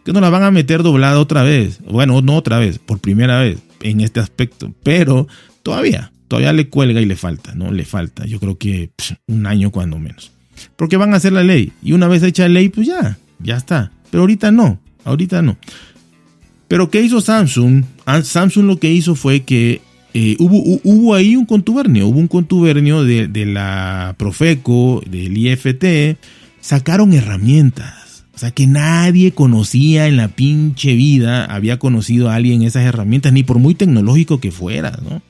que 0.04 0.12
nos 0.12 0.22
la 0.22 0.30
van 0.30 0.42
a 0.42 0.50
meter 0.50 0.82
doblada 0.82 1.18
otra 1.20 1.42
vez, 1.42 1.80
bueno, 1.88 2.20
no 2.22 2.36
otra 2.36 2.58
vez, 2.58 2.78
por 2.78 2.98
primera 2.98 3.40
vez 3.40 3.58
en 3.82 4.00
este 4.00 4.20
aspecto, 4.20 4.74
pero 4.82 5.28
todavía, 5.62 6.12
todavía 6.28 6.52
le 6.52 6.68
cuelga 6.68 7.00
y 7.00 7.06
le 7.06 7.16
falta, 7.16 7.54
¿no? 7.54 7.72
Le 7.72 7.84
falta, 7.84 8.26
yo 8.26 8.40
creo 8.40 8.58
que 8.58 8.90
un 9.26 9.46
año 9.46 9.70
cuando 9.70 9.98
menos. 9.98 10.32
Porque 10.76 10.96
van 10.96 11.14
a 11.14 11.16
hacer 11.16 11.32
la 11.32 11.42
ley. 11.42 11.72
Y 11.82 11.92
una 11.92 12.08
vez 12.08 12.22
hecha 12.22 12.44
la 12.44 12.50
ley, 12.50 12.68
pues 12.68 12.86
ya, 12.86 13.18
ya 13.38 13.56
está. 13.56 13.92
Pero 14.10 14.22
ahorita 14.22 14.50
no, 14.50 14.78
ahorita 15.04 15.42
no. 15.42 15.56
Pero 16.68 16.90
¿qué 16.90 17.02
hizo 17.02 17.20
Samsung? 17.20 17.84
Ah, 18.06 18.22
Samsung 18.22 18.66
lo 18.66 18.78
que 18.78 18.90
hizo 18.90 19.14
fue 19.14 19.42
que 19.42 19.82
eh, 20.14 20.36
hubo, 20.38 20.80
hubo 20.84 21.14
ahí 21.14 21.36
un 21.36 21.46
contubernio, 21.46 22.06
hubo 22.08 22.18
un 22.18 22.28
contubernio 22.28 23.04
de, 23.04 23.28
de 23.28 23.46
la 23.46 24.14
Profeco, 24.18 25.02
del 25.06 25.36
IFT, 25.36 26.18
sacaron 26.60 27.12
herramientas. 27.12 28.24
O 28.34 28.38
sea, 28.38 28.50
que 28.50 28.66
nadie 28.66 29.32
conocía 29.32 30.08
en 30.08 30.16
la 30.16 30.28
pinche 30.28 30.94
vida, 30.94 31.44
había 31.44 31.78
conocido 31.78 32.30
a 32.30 32.34
alguien 32.34 32.62
esas 32.62 32.84
herramientas, 32.84 33.32
ni 33.32 33.42
por 33.42 33.58
muy 33.58 33.74
tecnológico 33.74 34.40
que 34.40 34.50
fuera, 34.50 34.98
¿no? 35.02 35.22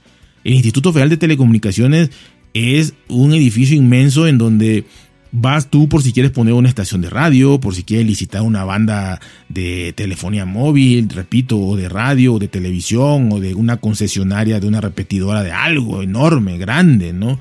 El 0.45 0.55
Instituto 0.55 0.93
Federal 0.93 1.11
de 1.11 1.17
Telecomunicaciones 1.17 2.11
es 2.55 2.95
un 3.09 3.33
edificio 3.33 3.77
inmenso 3.77 4.27
en 4.27 4.39
donde 4.39 4.85
Vas 5.35 5.71
tú 5.71 5.89
por 5.89 6.03
si 6.03 6.13
quieres 6.13 6.31
poner 6.31 6.53
una 6.53 6.69
estación 6.69 7.01
de 7.01 7.09
radio, 7.09 7.59
por 7.59 7.75
si 7.75 7.85
quieres 7.85 8.07
licitar 8.07 8.43
una 8.43 8.65
banda 8.65 9.19
de 9.49 9.95
telefonía 9.97 10.45
móvil, 10.45 11.09
repito, 11.09 11.59
o 11.59 11.75
de 11.75 11.89
radio, 11.89 12.35
o 12.35 12.39
de 12.39 12.49
televisión, 12.49 13.31
o 13.33 13.41
de 13.41 13.55
una 13.55 13.79
concesionaria 13.79 14.61
de 14.61 14.67
una 14.67 14.83
repetidora 14.83 15.43
de 15.43 15.51
algo 15.51 16.03
enorme, 16.03 16.59
grande, 16.59 17.15
¿no? 17.15 17.41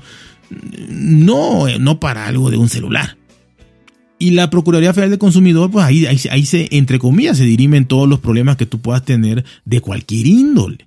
No, 0.88 1.66
no 1.78 2.00
para 2.00 2.26
algo 2.26 2.50
de 2.50 2.56
un 2.56 2.70
celular. 2.70 3.18
Y 4.18 4.30
la 4.30 4.48
Procuraduría 4.48 4.94
Federal 4.94 5.10
del 5.10 5.18
Consumidor, 5.18 5.70
pues 5.70 5.84
ahí, 5.84 6.06
ahí, 6.06 6.18
ahí 6.30 6.46
se, 6.46 6.68
entre 6.70 6.98
comillas, 6.98 7.36
se 7.36 7.44
dirimen 7.44 7.84
todos 7.84 8.08
los 8.08 8.20
problemas 8.20 8.56
que 8.56 8.66
tú 8.66 8.80
puedas 8.80 9.04
tener 9.04 9.44
de 9.66 9.80
cualquier 9.80 10.26
índole. 10.26 10.86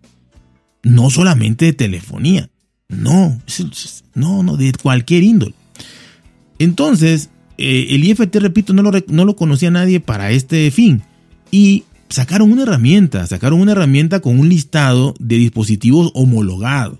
No 0.81 1.11
solamente 1.11 1.65
de 1.65 1.73
telefonía. 1.73 2.49
No, 2.87 3.41
no, 4.15 4.41
no, 4.41 4.57
de 4.57 4.71
cualquier 4.81 5.23
índole. 5.23 5.53
Entonces, 6.59 7.29
eh, 7.57 7.87
el 7.91 8.03
IFT, 8.03 8.35
repito, 8.37 8.73
no 8.73 8.81
lo, 8.81 8.91
no 9.07 9.25
lo 9.25 9.35
conocía 9.35 9.71
nadie 9.71 9.99
para 9.99 10.31
este 10.31 10.69
fin. 10.71 11.03
Y 11.51 11.83
sacaron 12.09 12.51
una 12.51 12.63
herramienta, 12.63 13.25
sacaron 13.27 13.61
una 13.61 13.73
herramienta 13.73 14.19
con 14.19 14.39
un 14.39 14.49
listado 14.49 15.13
de 15.19 15.37
dispositivos 15.37 16.11
homologados. 16.13 16.99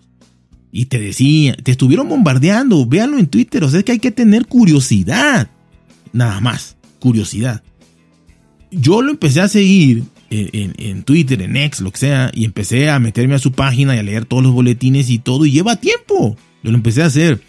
Y 0.71 0.85
te 0.85 0.99
decía, 0.99 1.55
te 1.55 1.71
estuvieron 1.71 2.09
bombardeando, 2.09 2.85
véanlo 2.85 3.17
en 3.17 3.27
Twitter, 3.27 3.63
o 3.63 3.69
sea, 3.69 3.79
es 3.79 3.85
que 3.85 3.93
hay 3.93 3.99
que 3.99 4.11
tener 4.11 4.45
curiosidad. 4.45 5.49
Nada 6.11 6.41
más, 6.41 6.75
curiosidad. 6.99 7.63
Yo 8.71 9.01
lo 9.01 9.11
empecé 9.11 9.39
a 9.39 9.47
seguir 9.47 10.03
en, 10.29 10.73
en, 10.77 11.03
Twitter, 11.03 11.41
en 11.41 11.55
X, 11.55 11.79
lo 11.79 11.91
que 11.91 11.99
sea, 11.99 12.31
y 12.33 12.43
empecé 12.43 12.89
a 12.89 12.99
meterme 12.99 13.35
a 13.35 13.39
su 13.39 13.53
página 13.53 13.95
y 13.95 13.99
a 13.99 14.03
leer 14.03 14.25
todos 14.25 14.43
los 14.43 14.51
boletines 14.51 15.09
y 15.09 15.19
todo, 15.19 15.45
y 15.45 15.51
lleva 15.51 15.77
tiempo. 15.77 16.35
Yo 16.61 16.71
lo 16.71 16.77
empecé 16.77 17.03
a 17.03 17.05
hacer. 17.05 17.41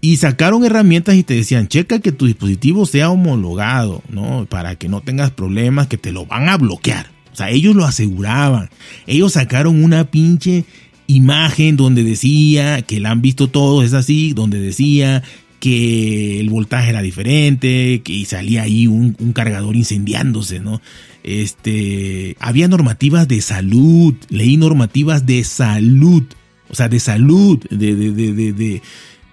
Y 0.00 0.16
sacaron 0.16 0.64
herramientas 0.64 1.16
y 1.16 1.24
te 1.24 1.34
decían, 1.34 1.66
checa 1.66 1.98
que 1.98 2.12
tu 2.12 2.26
dispositivo 2.26 2.86
sea 2.86 3.10
homologado, 3.10 4.02
¿no? 4.08 4.46
Para 4.48 4.76
que 4.76 4.88
no 4.88 5.00
tengas 5.00 5.32
problemas, 5.32 5.88
que 5.88 5.98
te 5.98 6.12
lo 6.12 6.24
van 6.24 6.48
a 6.48 6.56
bloquear. 6.56 7.10
O 7.32 7.36
sea, 7.36 7.50
ellos 7.50 7.74
lo 7.74 7.84
aseguraban. 7.84 8.70
Ellos 9.06 9.32
sacaron 9.32 9.82
una 9.82 10.10
pinche 10.10 10.64
imagen 11.08 11.76
donde 11.76 12.04
decía, 12.04 12.82
que 12.82 13.00
la 13.00 13.10
han 13.10 13.22
visto 13.22 13.48
todos, 13.48 13.84
es 13.84 13.94
así, 13.94 14.34
donde 14.34 14.60
decía 14.60 15.24
que 15.58 16.38
el 16.38 16.50
voltaje 16.50 16.90
era 16.90 17.02
diferente, 17.02 18.02
que 18.04 18.24
salía 18.24 18.62
ahí 18.62 18.86
un, 18.86 19.14
cargador 19.32 19.74
incendiándose, 19.74 20.60
¿no? 20.60 20.80
Este, 21.24 22.36
había 22.38 22.68
normativas 22.68 23.26
de 23.26 23.40
salud, 23.40 24.14
leí 24.28 24.56
normativas 24.56 25.26
de 25.26 25.42
salud, 25.42 26.22
o 26.70 26.74
sea, 26.74 26.88
de 26.88 27.00
salud, 27.00 27.58
de, 27.70 27.96
de, 27.96 28.12
de, 28.12 28.52
de 28.52 28.82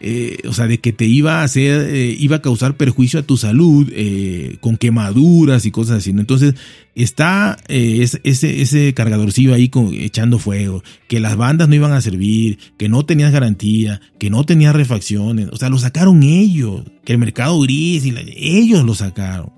eh, 0.01 0.39
o 0.47 0.53
sea, 0.53 0.67
de 0.67 0.79
que 0.79 0.91
te 0.91 1.05
iba 1.05 1.39
a 1.39 1.43
hacer, 1.43 1.89
eh, 1.89 2.15
iba 2.19 2.37
a 2.37 2.41
causar 2.41 2.75
perjuicio 2.75 3.19
a 3.19 3.23
tu 3.23 3.37
salud 3.37 3.89
eh, 3.93 4.57
con 4.59 4.75
quemaduras 4.77 5.65
y 5.65 5.71
cosas 5.71 5.97
así. 5.97 6.11
¿no? 6.11 6.19
Entonces, 6.21 6.55
está 6.95 7.57
ese, 7.69 8.19
ese 8.23 8.93
cargadorcillo 8.93 9.53
ahí 9.53 9.71
echando 9.93 10.37
fuego, 10.37 10.83
que 11.07 11.19
las 11.19 11.37
bandas 11.37 11.69
no 11.69 11.75
iban 11.75 11.93
a 11.93 12.01
servir, 12.01 12.59
que 12.77 12.89
no 12.89 13.05
tenías 13.05 13.31
garantía, 13.31 14.01
que 14.19 14.29
no 14.29 14.43
tenías 14.43 14.75
refacciones. 14.75 15.47
O 15.51 15.57
sea, 15.57 15.69
lo 15.69 15.77
sacaron 15.77 16.23
ellos, 16.23 16.83
que 17.05 17.13
el 17.13 17.19
mercado 17.19 17.59
gris, 17.61 18.05
y 18.05 18.13
ellos 18.35 18.83
lo 18.83 18.95
sacaron. 18.95 19.51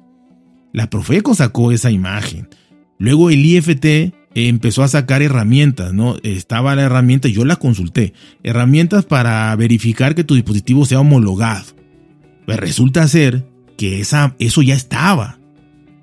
La 0.72 0.90
Profeco 0.90 1.34
sacó 1.34 1.72
esa 1.72 1.90
imagen. 1.90 2.48
Luego 3.00 3.30
el 3.30 3.46
IFT 3.46 4.14
empezó 4.34 4.84
a 4.84 4.88
sacar 4.88 5.22
herramientas, 5.22 5.94
¿no? 5.94 6.18
Estaba 6.24 6.76
la 6.76 6.84
herramienta, 6.84 7.28
yo 7.28 7.46
la 7.46 7.56
consulté, 7.56 8.14
herramientas 8.44 9.06
para 9.06 9.56
verificar 9.56 10.16
que 10.16 10.24
tu 10.24 10.36
dispositivo 10.36 10.86
sea 10.86 11.00
homologado. 11.00 11.66
Pues 12.46 12.60
resulta 12.60 13.08
ser 13.08 13.46
que 13.78 14.00
esa, 14.00 14.36
eso 14.40 14.62
ya 14.62 14.76
estaba. 14.76 15.40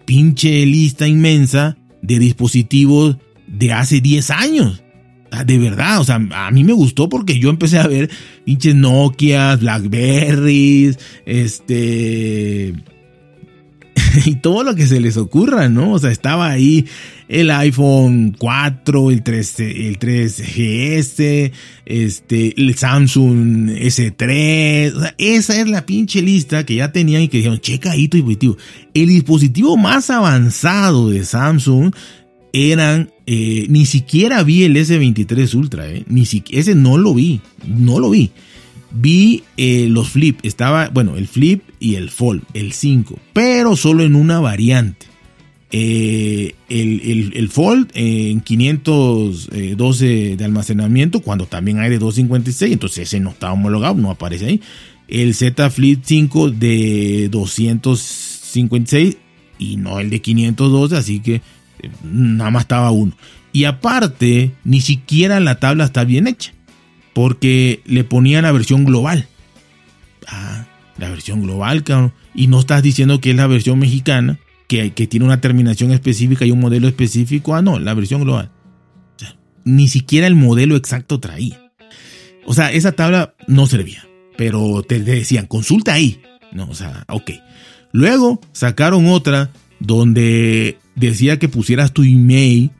Pinche 0.05 0.67
lista 0.67 1.09
inmensa 1.09 1.77
de 2.03 2.19
dispositivos 2.19 3.17
de 3.47 3.73
hace 3.73 4.01
10 4.01 4.31
años. 4.31 4.83
Ah, 5.31 5.43
de 5.43 5.59
verdad, 5.59 6.01
o 6.01 6.05
sea, 6.05 6.21
a 6.33 6.51
mí 6.53 6.63
me 6.63 6.73
gustó 6.73 7.09
porque 7.09 7.41
yo 7.41 7.51
empecé 7.51 7.79
a 7.79 7.89
ver 7.89 8.09
pinches 8.45 8.75
Nokia, 8.75 9.57
Blackberries, 9.57 10.99
este, 11.27 12.75
y 14.25 14.37
todo 14.37 14.63
lo 14.63 14.75
que 14.75 14.87
se 14.87 15.01
les 15.01 15.17
ocurra, 15.17 15.69
¿no? 15.69 15.93
O 15.93 15.99
sea, 15.99 16.11
estaba 16.11 16.51
ahí 16.51 16.87
el 17.29 17.51
iPhone 17.51 18.37
4, 18.39 19.11
el 19.11 19.23
3, 19.23 19.61
el 19.61 19.99
3GS, 19.99 21.53
este, 21.87 22.61
el 22.61 22.75
Samsung 22.75 23.71
S3. 23.71 24.95
O 24.95 25.01
sea, 25.01 25.15
esa 25.19 25.61
es 25.61 25.69
la 25.69 25.87
pinche 25.87 26.23
lista 26.23 26.65
que 26.67 26.77
ya 26.77 26.93
tenían 26.93 27.23
y 27.23 27.29
que 27.29 27.39
dijeron, 27.39 27.61
checa 27.61 27.93
ahí 27.93 28.09
tu 28.09 28.17
dispositivo. 28.17 28.57
El 28.93 29.09
dispositivo 29.09 29.77
más 29.77 30.11
avanzado 30.11 31.11
de 31.11 31.25
Samsung 31.25 31.95
eran, 32.53 33.11
eh, 33.27 33.67
ni 33.69 33.87
siquiera 33.87 34.43
vi 34.45 34.65
el 34.65 34.77
S23 34.77 35.55
Ultra, 35.55 35.89
eh, 35.89 36.05
ni 36.09 36.27
siquiera, 36.27 36.61
ese 36.61 36.75
no 36.75 36.99
lo 36.99 37.15
vi, 37.15 37.41
no 37.67 37.99
lo 37.99 38.11
vi. 38.11 38.31
Vi 38.93 39.43
eh, 39.57 39.89
los 39.91 40.11
flip, 40.11 40.39
estaba, 40.45 40.89
bueno, 40.89 41.17
el 41.17 41.27
flip 41.27 41.63
y 41.81 41.97
el 41.97 42.11
fold, 42.11 42.43
el 42.55 42.73
5, 42.73 43.19
pero 43.33 43.75
solo 43.75 44.05
en 44.05 44.15
una 44.15 44.39
variante. 44.39 45.14
Eh, 45.77 46.55
el, 46.69 47.33
el, 47.35 47.49
fold 47.49 47.91
en 47.95 48.43
512 48.43 50.37
de 50.37 50.45
almacenamiento, 50.45 51.19
cuando 51.19 51.47
también 51.47 51.81
hay 51.81 51.91
de 51.91 51.99
256, 51.99 52.75
entonces 52.75 53.09
ese 53.09 53.19
no 53.19 53.31
está 53.31 53.51
homologado, 53.51 53.97
no 53.97 54.13
aparece 54.13 54.47
ahí. 54.47 54.61
el 55.09 55.35
Z 55.35 55.71
Flip 55.71 56.01
5 56.01 56.53
de 56.53 57.29
256 57.29 59.17
y 59.59 59.77
no 59.77 59.99
el 59.99 60.11
de 60.11 60.23
512, 60.23 60.97
así 60.97 61.19
que 61.19 61.35
eh, 61.35 61.43
nada 62.05 62.53
más 62.53 62.63
estaba 62.63 62.93
uno. 62.93 63.17
Y 63.53 63.65
aparte, 63.65 64.53
ni 64.63 64.81
siquiera 64.81 65.41
la 65.41 65.59
tabla 65.59 65.87
está 65.87 66.05
bien 66.05 66.29
hecha, 66.29 66.53
porque 67.15 67.83
le 67.85 68.05
ponían 68.05 68.45
la 68.45 68.53
versión 68.53 68.85
global. 68.85 69.27
Ah, 70.29 70.67
la 70.99 71.11
versión 71.11 71.43
global, 71.43 71.83
cabrón. 71.83 72.13
Y 72.33 72.47
no 72.47 72.61
estás 72.61 72.81
diciendo 72.81 73.21
que 73.21 73.31
es 73.31 73.37
la 73.37 73.49
versión 73.49 73.81
mexicana, 73.81 74.39
que, 74.67 74.91
tiene 74.91 75.27
una 75.27 75.41
terminación 75.41 75.91
específica 75.93 76.45
y 76.45 76.51
un 76.51 76.61
modelo 76.61 76.89
específico. 76.89 77.55
Ah, 77.55 77.63
no, 77.63 77.79
la 77.79 77.95
versión 77.95 78.23
global. 78.23 78.51
ni 79.65 79.89
siquiera 79.89 80.27
el 80.27 80.35
modelo 80.35 80.77
exacto 80.77 81.21
traía. 81.21 81.73
O 82.45 82.53
sea, 82.55 82.71
esa 82.73 82.93
tabla 82.93 83.35
no 83.47 83.67
servía, 83.67 84.07
pero 84.37 84.83
te 84.83 85.01
decían, 85.01 85.47
consulta 85.47 85.95
ahí. 85.95 86.21
No, 86.53 86.69
o 86.69 86.75
sea, 86.75 87.05
ok. 87.09 87.31
Luego 87.93 88.41
sacaron 88.53 89.07
otra 89.07 89.51
donde 89.81 90.79
decía 90.95 91.39
que 91.39 91.49
pusieras 91.49 91.93
tu 91.93 92.03
email 92.03 92.71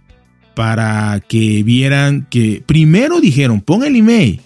para 0.55 1.21
que 1.27 1.63
vieran 1.63 2.27
que 2.31 2.63
primero 2.65 3.21
dijeron, 3.21 3.61
pon 3.61 3.85
el 3.85 3.97
email 3.97 4.41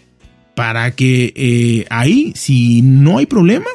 para 0.54 0.90
que 0.90 1.32
eh, 1.36 1.86
ahí, 1.88 2.32
si 2.34 2.82
no 2.82 3.18
hay 3.18 3.26
problema, 3.26 3.68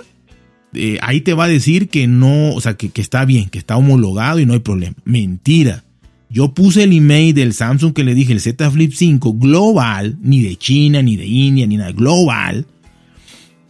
eh, 0.74 0.98
ahí 1.02 1.22
te 1.22 1.34
va 1.34 1.46
a 1.46 1.50
decir 1.50 1.90
que 1.90 2.08
no, 2.08 2.54
o 2.54 2.62
sea, 2.62 2.76
que, 2.76 2.90
que, 2.90 3.02
está 3.02 3.26
bien, 3.26 3.50
que 3.50 3.60
está 3.60 3.78
homologado 3.78 4.40
y 4.40 4.46
no 4.46 4.54
hay 4.54 4.60
problema. 4.60 4.96
Mentira. 5.06 5.84
Yo 6.30 6.54
puse 6.54 6.84
el 6.84 6.94
email 6.94 7.36
del 7.36 7.54
Samsung 7.54 7.94
que 7.94 8.04
le 8.04 8.16
dije, 8.16 8.34
el 8.34 8.42
Z 8.42 8.72
Flip 8.72 8.92
5 8.92 9.34
global, 9.34 10.18
ni 10.22 10.42
de 10.42 10.56
China, 10.56 11.04
ni 11.04 11.16
de 11.16 11.28
India, 11.28 11.68
ni 11.68 11.78
nada, 11.78 11.92
global, 11.92 12.66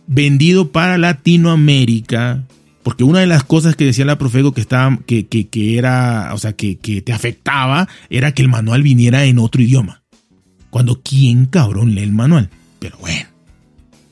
vendido 0.07 0.71
para 0.71 0.97
Latinoamérica, 0.97 2.45
porque 2.81 3.03
una 3.03 3.19
de 3.19 3.27
las 3.27 3.43
cosas 3.43 3.75
que 3.75 3.85
decía 3.85 4.05
la 4.05 4.17
Profego 4.17 4.53
que 4.53 4.61
estaba, 4.61 4.97
que, 5.05 5.27
que, 5.27 5.49
que 5.49 5.77
era, 5.77 6.31
o 6.33 6.37
sea, 6.37 6.53
que, 6.53 6.77
que, 6.77 7.01
te 7.01 7.11
afectaba, 7.11 7.89
era 8.09 8.33
que 8.33 8.41
el 8.41 8.49
manual 8.49 8.81
viniera 8.81 9.25
en 9.25 9.39
otro 9.39 9.61
idioma. 9.61 10.01
Cuando 10.69 11.01
quién 11.01 11.45
cabrón 11.45 11.95
lee 11.95 12.03
el 12.03 12.13
manual. 12.13 12.49
Pero 12.79 12.97
bueno. 12.99 13.32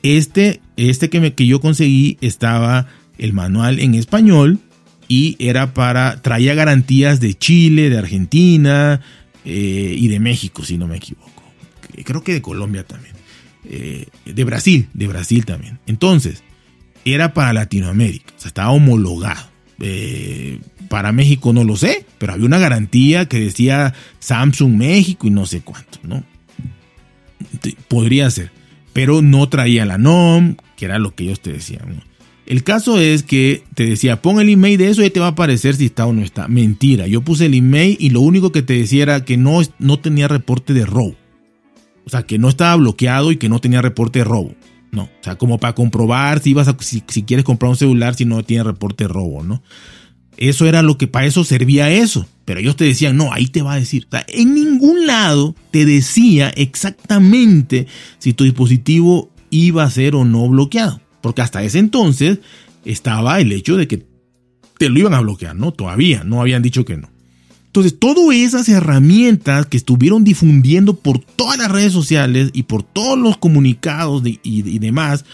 Este, 0.02 0.60
este 0.76 1.10
que, 1.10 1.46
yo 1.46 1.60
conseguí 1.60 2.18
estaba 2.20 2.88
el 3.18 3.32
manual 3.32 3.78
en 3.78 3.94
español 3.94 4.58
y 5.08 5.36
era 5.38 5.74
para, 5.74 6.20
traía 6.22 6.54
garantías 6.54 7.20
de 7.20 7.34
Chile, 7.34 7.90
de 7.90 7.98
Argentina 7.98 9.00
eh, 9.44 9.94
y 9.96 10.08
de 10.08 10.20
México, 10.20 10.64
si 10.64 10.78
no 10.78 10.86
me 10.86 10.96
equivoco. 10.96 11.30
Creo 12.04 12.24
que 12.24 12.32
de 12.32 12.42
Colombia 12.42 12.84
también. 12.84 13.14
Eh, 13.64 14.06
de 14.24 14.44
Brasil, 14.44 14.88
de 14.92 15.06
Brasil 15.06 15.44
también. 15.44 15.78
Entonces, 15.86 16.42
era 17.04 17.34
para 17.34 17.52
Latinoamérica, 17.52 18.32
o 18.36 18.40
sea, 18.40 18.48
estaba 18.48 18.70
homologado. 18.70 19.50
Eh, 19.80 20.60
para 20.88 21.12
México 21.12 21.52
no 21.52 21.64
lo 21.64 21.76
sé, 21.76 22.04
pero 22.18 22.34
había 22.34 22.46
una 22.46 22.58
garantía 22.58 23.26
que 23.26 23.40
decía 23.40 23.94
Samsung 24.20 24.76
México 24.76 25.26
y 25.26 25.30
no 25.30 25.46
sé 25.46 25.62
cuánto, 25.62 25.98
¿no? 26.02 26.22
Podría 27.88 28.30
ser, 28.30 28.50
pero 28.92 29.22
no 29.22 29.48
traía 29.48 29.84
la 29.84 29.98
NOM, 29.98 30.56
que 30.76 30.84
era 30.84 30.98
lo 30.98 31.14
que 31.14 31.24
ellos 31.24 31.40
te 31.40 31.52
decían. 31.52 32.02
El 32.46 32.64
caso 32.64 32.98
es 32.98 33.22
que 33.22 33.62
te 33.74 33.86
decía, 33.86 34.20
pon 34.20 34.40
el 34.40 34.48
email 34.48 34.76
de 34.76 34.88
eso 34.88 35.04
y 35.04 35.10
te 35.10 35.20
va 35.20 35.26
a 35.26 35.30
aparecer 35.30 35.76
si 35.76 35.86
está 35.86 36.06
o 36.06 36.12
no 36.12 36.22
está. 36.22 36.48
Mentira, 36.48 37.06
yo 37.06 37.22
puse 37.22 37.46
el 37.46 37.54
email 37.54 37.96
y 38.00 38.10
lo 38.10 38.20
único 38.20 38.50
que 38.52 38.62
te 38.62 38.74
decía 38.74 39.04
era 39.04 39.24
que 39.24 39.36
no, 39.36 39.60
no 39.78 39.98
tenía 40.00 40.28
reporte 40.28 40.74
de 40.74 40.84
robo. 40.84 41.14
O 42.04 42.10
sea, 42.10 42.24
que 42.24 42.38
no 42.38 42.48
estaba 42.48 42.74
bloqueado 42.76 43.30
y 43.30 43.36
que 43.36 43.48
no 43.48 43.60
tenía 43.60 43.80
reporte 43.80 44.18
de 44.20 44.24
robo. 44.24 44.54
No, 44.90 45.04
o 45.04 45.22
sea, 45.22 45.36
como 45.36 45.58
para 45.58 45.74
comprobar 45.74 46.40
si, 46.40 46.52
vas 46.52 46.68
a, 46.68 46.76
si, 46.80 47.00
quieres 47.00 47.44
comprar 47.44 47.70
un 47.70 47.76
celular 47.76 48.14
si 48.14 48.26
no 48.26 48.42
tiene 48.42 48.64
reporte 48.64 49.04
de 49.04 49.08
robo, 49.08 49.42
¿no? 49.42 49.62
Eso 50.36 50.66
era 50.66 50.82
lo 50.82 50.98
que 50.98 51.06
para 51.06 51.26
eso 51.26 51.44
servía 51.44 51.90
eso. 51.90 52.26
Pero 52.44 52.60
ellos 52.60 52.76
te 52.76 52.84
decían, 52.84 53.16
no, 53.16 53.32
ahí 53.32 53.46
te 53.46 53.62
va 53.62 53.74
a 53.74 53.78
decir. 53.78 54.06
O 54.06 54.10
sea, 54.10 54.24
en 54.28 54.54
ningún 54.54 55.06
lado 55.06 55.54
te 55.70 55.84
decía 55.84 56.50
exactamente 56.50 57.86
si 58.18 58.32
tu 58.32 58.44
dispositivo 58.44 59.30
iba 59.50 59.84
a 59.84 59.90
ser 59.90 60.16
o 60.16 60.24
no 60.24 60.48
bloqueado. 60.48 61.00
Porque 61.20 61.42
hasta 61.42 61.62
ese 61.62 61.78
entonces 61.78 62.38
estaba 62.84 63.40
el 63.40 63.52
hecho 63.52 63.76
de 63.76 63.86
que 63.86 64.04
te 64.78 64.88
lo 64.88 64.98
iban 64.98 65.14
a 65.14 65.20
bloquear, 65.20 65.54
¿no? 65.54 65.72
Todavía, 65.72 66.24
no 66.24 66.40
habían 66.40 66.62
dicho 66.62 66.84
que 66.84 66.96
no. 66.96 67.08
Entonces, 67.66 67.98
todas 67.98 68.36
esas 68.36 68.68
herramientas 68.68 69.64
que 69.66 69.78
estuvieron 69.78 70.24
difundiendo 70.24 70.94
por 70.94 71.20
todas 71.20 71.56
las 71.56 71.70
redes 71.70 71.92
sociales 71.92 72.50
y 72.52 72.64
por 72.64 72.82
todos 72.82 73.18
los 73.18 73.38
comunicados 73.38 74.26
y, 74.26 74.40
y, 74.42 74.78
demás, 74.78 75.24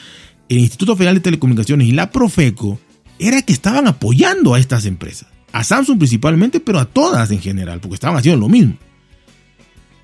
el 0.48 0.58
Instituto 0.58 0.94
Federal 0.94 1.16
de 1.16 1.20
Telecomunicaciones 1.20 1.88
y 1.88 1.92
la 1.92 2.12
Profeco, 2.12 2.78
era 3.18 3.42
que 3.42 3.52
estaban 3.52 3.86
apoyando 3.86 4.54
a 4.54 4.58
estas 4.58 4.86
empresas. 4.86 5.28
A 5.52 5.64
Samsung 5.64 5.98
principalmente, 5.98 6.60
pero 6.60 6.78
a 6.78 6.84
todas 6.84 7.30
en 7.30 7.40
general, 7.40 7.80
porque 7.80 7.94
estaban 7.94 8.16
haciendo 8.16 8.40
lo 8.40 8.48
mismo. 8.48 8.76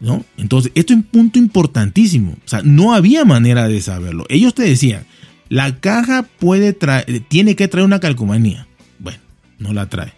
¿No? 0.00 0.24
Entonces, 0.37 0.72
esto 0.74 0.92
es 0.92 0.98
un 0.98 1.03
punto 1.05 1.38
importantísimo. 1.38 2.33
O 2.33 2.48
sea, 2.48 2.61
no 2.62 2.94
había 2.94 3.24
manera 3.24 3.68
de 3.68 3.81
saberlo. 3.81 4.27
Ellos 4.29 4.55
te 4.55 4.62
decían, 4.62 5.07
la 5.48 5.79
caja 5.81 6.27
puede 6.38 6.72
traer, 6.72 7.20
tiene 7.29 7.57
que 7.57 7.68
traer 7.68 7.87
una 7.87 8.00
calcomanía. 8.00 8.66
Bueno, 8.98 9.20
no 9.59 9.72
la 9.72 9.88
trae. 9.88 10.12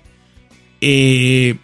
Eh, 0.81 1.57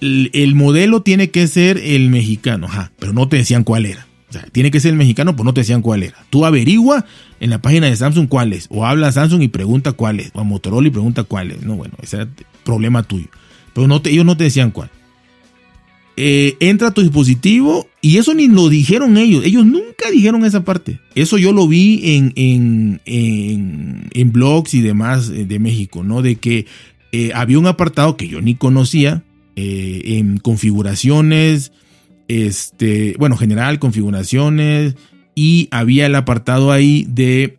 el, 0.00 0.54
modelo 0.54 1.02
tiene 1.02 1.30
que 1.30 1.46
ser 1.46 1.78
el 1.78 2.08
mexicano, 2.08 2.66
ajá, 2.66 2.92
pero 2.98 3.12
no 3.12 3.28
te 3.28 3.36
decían 3.36 3.64
cuál 3.64 3.86
era. 3.86 4.06
O 4.30 4.32
sea, 4.32 4.42
tiene 4.52 4.70
que 4.70 4.78
ser 4.78 4.92
el 4.92 4.96
mexicano, 4.96 5.32
pero 5.32 5.44
no 5.44 5.52
te 5.52 5.62
decían 5.62 5.82
cuál 5.82 6.04
era. 6.04 6.24
Tú 6.30 6.46
averigua 6.46 7.04
en 7.40 7.50
la 7.50 7.60
página 7.60 7.88
de 7.88 7.96
Samsung 7.96 8.28
cuál 8.28 8.52
es. 8.52 8.68
O 8.70 8.86
habla 8.86 9.08
a 9.08 9.12
Samsung 9.12 9.42
y 9.42 9.48
pregunta 9.48 9.92
cuál 9.92 10.20
es. 10.20 10.30
O 10.34 10.40
a 10.40 10.44
Motorola 10.44 10.86
y 10.86 10.90
pregunta 10.90 11.24
cuál 11.24 11.50
es. 11.50 11.62
No, 11.62 11.74
bueno, 11.74 11.94
ese 12.00 12.22
es 12.22 12.28
problema 12.64 13.02
tuyo. 13.02 13.26
Pero 13.74 14.00
ellos 14.04 14.24
no 14.24 14.36
te 14.36 14.44
decían 14.44 14.70
cuál. 14.70 14.90
Eh, 16.16 16.56
entra 16.60 16.88
a 16.88 16.90
tu 16.94 17.00
dispositivo 17.00 17.88
y 18.02 18.18
eso 18.18 18.34
ni 18.34 18.46
lo 18.46 18.68
dijeron 18.68 19.16
ellos. 19.16 19.44
Ellos 19.44 19.64
nunca 19.64 20.10
dijeron 20.12 20.44
esa 20.44 20.64
parte. 20.64 21.00
Eso 21.14 21.38
yo 21.38 21.52
lo 21.52 21.66
vi 21.66 22.16
en, 22.16 22.32
en, 22.36 23.00
en, 23.06 24.32
blogs 24.32 24.74
y 24.74 24.82
demás 24.82 25.30
eh, 25.30 25.46
de 25.46 25.58
México, 25.58 26.04
¿no? 26.04 26.20
De 26.20 26.36
que 26.36 26.66
eh, 27.12 27.32
había 27.34 27.58
un 27.58 27.66
apartado 27.66 28.16
que 28.16 28.28
yo 28.28 28.40
ni 28.40 28.54
conocía 28.54 29.24
en 29.56 30.38
configuraciones, 30.38 31.72
este, 32.30 33.16
bueno, 33.18 33.36
general, 33.36 33.80
configuraciones 33.80 34.94
y 35.34 35.68
había 35.72 36.06
el 36.06 36.14
apartado 36.14 36.70
ahí 36.70 37.04
de 37.08 37.56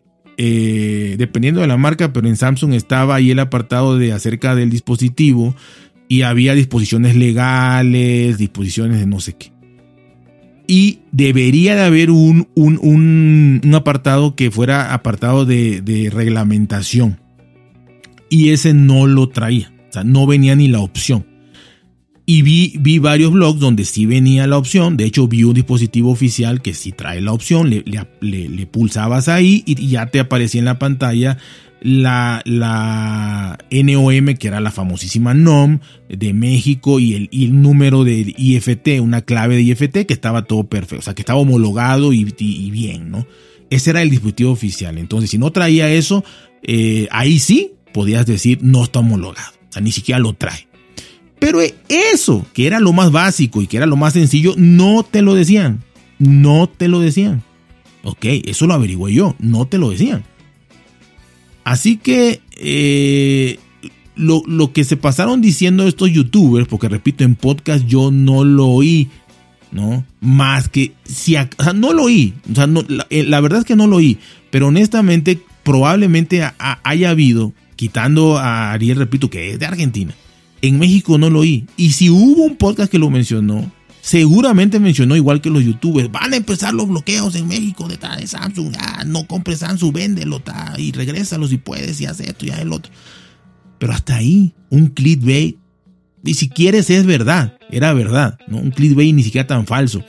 dependiendo 1.18 1.60
de 1.60 1.68
la 1.68 1.76
marca, 1.76 2.12
pero 2.12 2.26
en 2.26 2.36
Samsung 2.36 2.72
estaba 2.72 3.14
ahí 3.14 3.30
el 3.30 3.38
apartado 3.38 3.96
de 3.96 4.12
acerca 4.12 4.56
del 4.56 4.70
dispositivo 4.70 5.54
y 6.08 6.22
había 6.22 6.54
disposiciones 6.54 7.14
legales, 7.14 8.38
disposiciones 8.38 8.98
de 8.98 9.06
no 9.06 9.20
sé 9.20 9.34
qué. 9.34 9.52
Y 10.66 11.00
debería 11.12 11.76
de 11.76 11.82
haber 11.82 12.10
un, 12.10 12.48
un, 12.54 13.74
apartado 13.74 14.34
que 14.34 14.50
fuera 14.50 14.94
apartado 14.94 15.44
de, 15.44 15.80
de, 15.80 16.08
reglamentación. 16.10 17.20
Y 18.30 18.50
ese 18.50 18.72
no 18.72 19.06
lo 19.06 19.28
traía. 19.28 19.72
O 19.90 19.92
sea, 19.92 20.02
no 20.02 20.26
venía 20.26 20.56
ni 20.56 20.68
la 20.68 20.80
opción. 20.80 21.26
Y 22.32 22.40
vi, 22.40 22.72
vi 22.80 22.98
varios 22.98 23.30
blogs 23.30 23.60
donde 23.60 23.84
sí 23.84 24.06
venía 24.06 24.46
la 24.46 24.56
opción. 24.56 24.96
De 24.96 25.04
hecho, 25.04 25.28
vi 25.28 25.44
un 25.44 25.52
dispositivo 25.52 26.10
oficial 26.10 26.62
que 26.62 26.72
sí 26.72 26.90
trae 26.90 27.20
la 27.20 27.30
opción. 27.30 27.68
Le, 27.68 27.84
le, 28.22 28.66
pulsabas 28.66 29.28
ahí 29.28 29.62
y 29.66 29.88
ya 29.88 30.06
te 30.06 30.18
aparecía 30.18 30.60
en 30.60 30.64
la 30.64 30.78
pantalla 30.78 31.36
la, 31.82 32.40
la 32.46 33.58
NOM, 33.70 34.34
que 34.38 34.48
era 34.48 34.60
la 34.60 34.70
famosísima 34.70 35.34
NOM 35.34 35.80
de 36.08 36.32
México, 36.32 36.98
y 36.98 37.12
el, 37.12 37.28
el, 37.32 37.60
número 37.60 38.02
de 38.02 38.34
IFT, 38.34 39.02
una 39.02 39.20
clave 39.20 39.56
de 39.56 39.64
IFT, 39.64 40.06
que 40.06 40.14
estaba 40.14 40.44
todo 40.44 40.64
perfecto, 40.64 41.00
o 41.00 41.02
sea, 41.02 41.14
que 41.14 41.20
estaba 41.20 41.38
homologado 41.38 42.14
y, 42.14 42.34
y, 42.38 42.70
bien, 42.70 43.10
¿no? 43.10 43.26
Ese 43.68 43.90
era 43.90 44.00
el 44.00 44.08
dispositivo 44.08 44.52
oficial. 44.52 44.96
Entonces, 44.96 45.28
si 45.28 45.36
no 45.36 45.50
traía 45.50 45.92
eso, 45.92 46.24
eh, 46.62 47.08
ahí 47.10 47.38
sí 47.38 47.72
podías 47.92 48.24
decir 48.24 48.60
no 48.62 48.84
está 48.84 49.00
homologado, 49.00 49.52
o 49.68 49.72
sea, 49.72 49.82
ni 49.82 49.92
siquiera 49.92 50.18
lo 50.18 50.32
trae. 50.32 50.71
Pero 51.42 51.60
eso, 51.88 52.46
que 52.52 52.68
era 52.68 52.78
lo 52.78 52.92
más 52.92 53.10
básico 53.10 53.62
y 53.62 53.66
que 53.66 53.76
era 53.76 53.86
lo 53.86 53.96
más 53.96 54.12
sencillo, 54.12 54.54
no 54.56 55.02
te 55.02 55.22
lo 55.22 55.34
decían. 55.34 55.82
No 56.20 56.68
te 56.68 56.86
lo 56.86 57.00
decían. 57.00 57.42
Ok, 58.04 58.24
eso 58.44 58.68
lo 58.68 58.74
averigué 58.74 59.12
yo, 59.12 59.34
no 59.40 59.66
te 59.66 59.76
lo 59.76 59.90
decían. 59.90 60.22
Así 61.64 61.96
que 61.96 62.40
eh, 62.56 63.58
lo, 64.14 64.72
que 64.72 64.84
se 64.84 64.96
pasaron 64.96 65.40
diciendo 65.40 65.88
estos 65.88 66.12
youtubers, 66.12 66.68
porque 66.68 66.88
repito, 66.88 67.24
en 67.24 67.34
podcast 67.34 67.86
yo 67.86 68.12
no 68.12 68.44
lo 68.44 68.68
oí, 68.68 69.08
¿no? 69.72 70.04
Más 70.20 70.68
que, 70.68 70.92
si, 71.04 71.36
o 71.36 71.48
sea, 71.58 71.72
no 71.72 71.92
lo 71.92 72.04
oí, 72.04 72.34
o 72.52 72.54
sea, 72.54 72.68
eh, 73.10 73.24
la, 73.24 73.40
verdad 73.40 73.60
es 73.60 73.64
que 73.64 73.74
no 73.74 73.88
lo 73.88 73.96
oí, 73.96 74.18
pero 74.50 74.68
honestamente 74.68 75.40
probablemente 75.64 76.48
haya 76.58 77.10
habido, 77.10 77.52
quitando 77.74 78.38
a 78.38 78.72
Ariel, 78.72 78.98
repito, 78.98 79.28
que 79.28 79.50
es 79.50 79.58
de 79.58 79.66
Argentina, 79.66 80.14
en 80.62 80.78
México 80.78 81.18
no 81.18 81.28
lo 81.28 81.40
oí. 81.40 81.66
Y 81.76 81.92
si 81.92 82.08
hubo 82.08 82.44
un 82.44 82.56
podcast 82.56 82.90
que 82.90 82.98
lo 82.98 83.10
mencionó, 83.10 83.70
seguramente 84.00 84.80
mencionó 84.80 85.14
igual 85.16 85.40
que 85.40 85.50
los 85.50 85.64
youtubers, 85.64 86.10
van 86.10 86.32
a 86.32 86.36
empezar 86.36 86.72
los 86.72 86.88
bloqueos 86.88 87.34
en 87.34 87.48
México 87.48 87.88
de, 87.88 87.98
de 87.98 88.26
Samsung, 88.26 88.74
ah, 88.78 89.04
no 89.04 89.26
compres 89.26 89.58
Samsung, 89.58 89.92
véndelo 89.92 90.40
ta, 90.40 90.74
y 90.78 90.92
regrésalos 90.92 91.50
si 91.50 91.58
puedes 91.58 92.00
y 92.00 92.06
haz 92.06 92.20
esto 92.20 92.46
y 92.46 92.50
haz 92.50 92.60
el 92.60 92.72
otro. 92.72 92.92
Pero 93.78 93.92
hasta 93.92 94.16
ahí, 94.16 94.54
un 94.70 94.86
clickbait, 94.86 95.58
y 96.24 96.34
si 96.34 96.48
quieres 96.48 96.88
es 96.90 97.04
verdad, 97.04 97.58
era 97.70 97.92
verdad, 97.92 98.38
¿no? 98.46 98.58
Un 98.58 98.70
clickbait 98.70 99.12
ni 99.12 99.24
siquiera 99.24 99.46
tan 99.46 99.66
falso. 99.66 100.04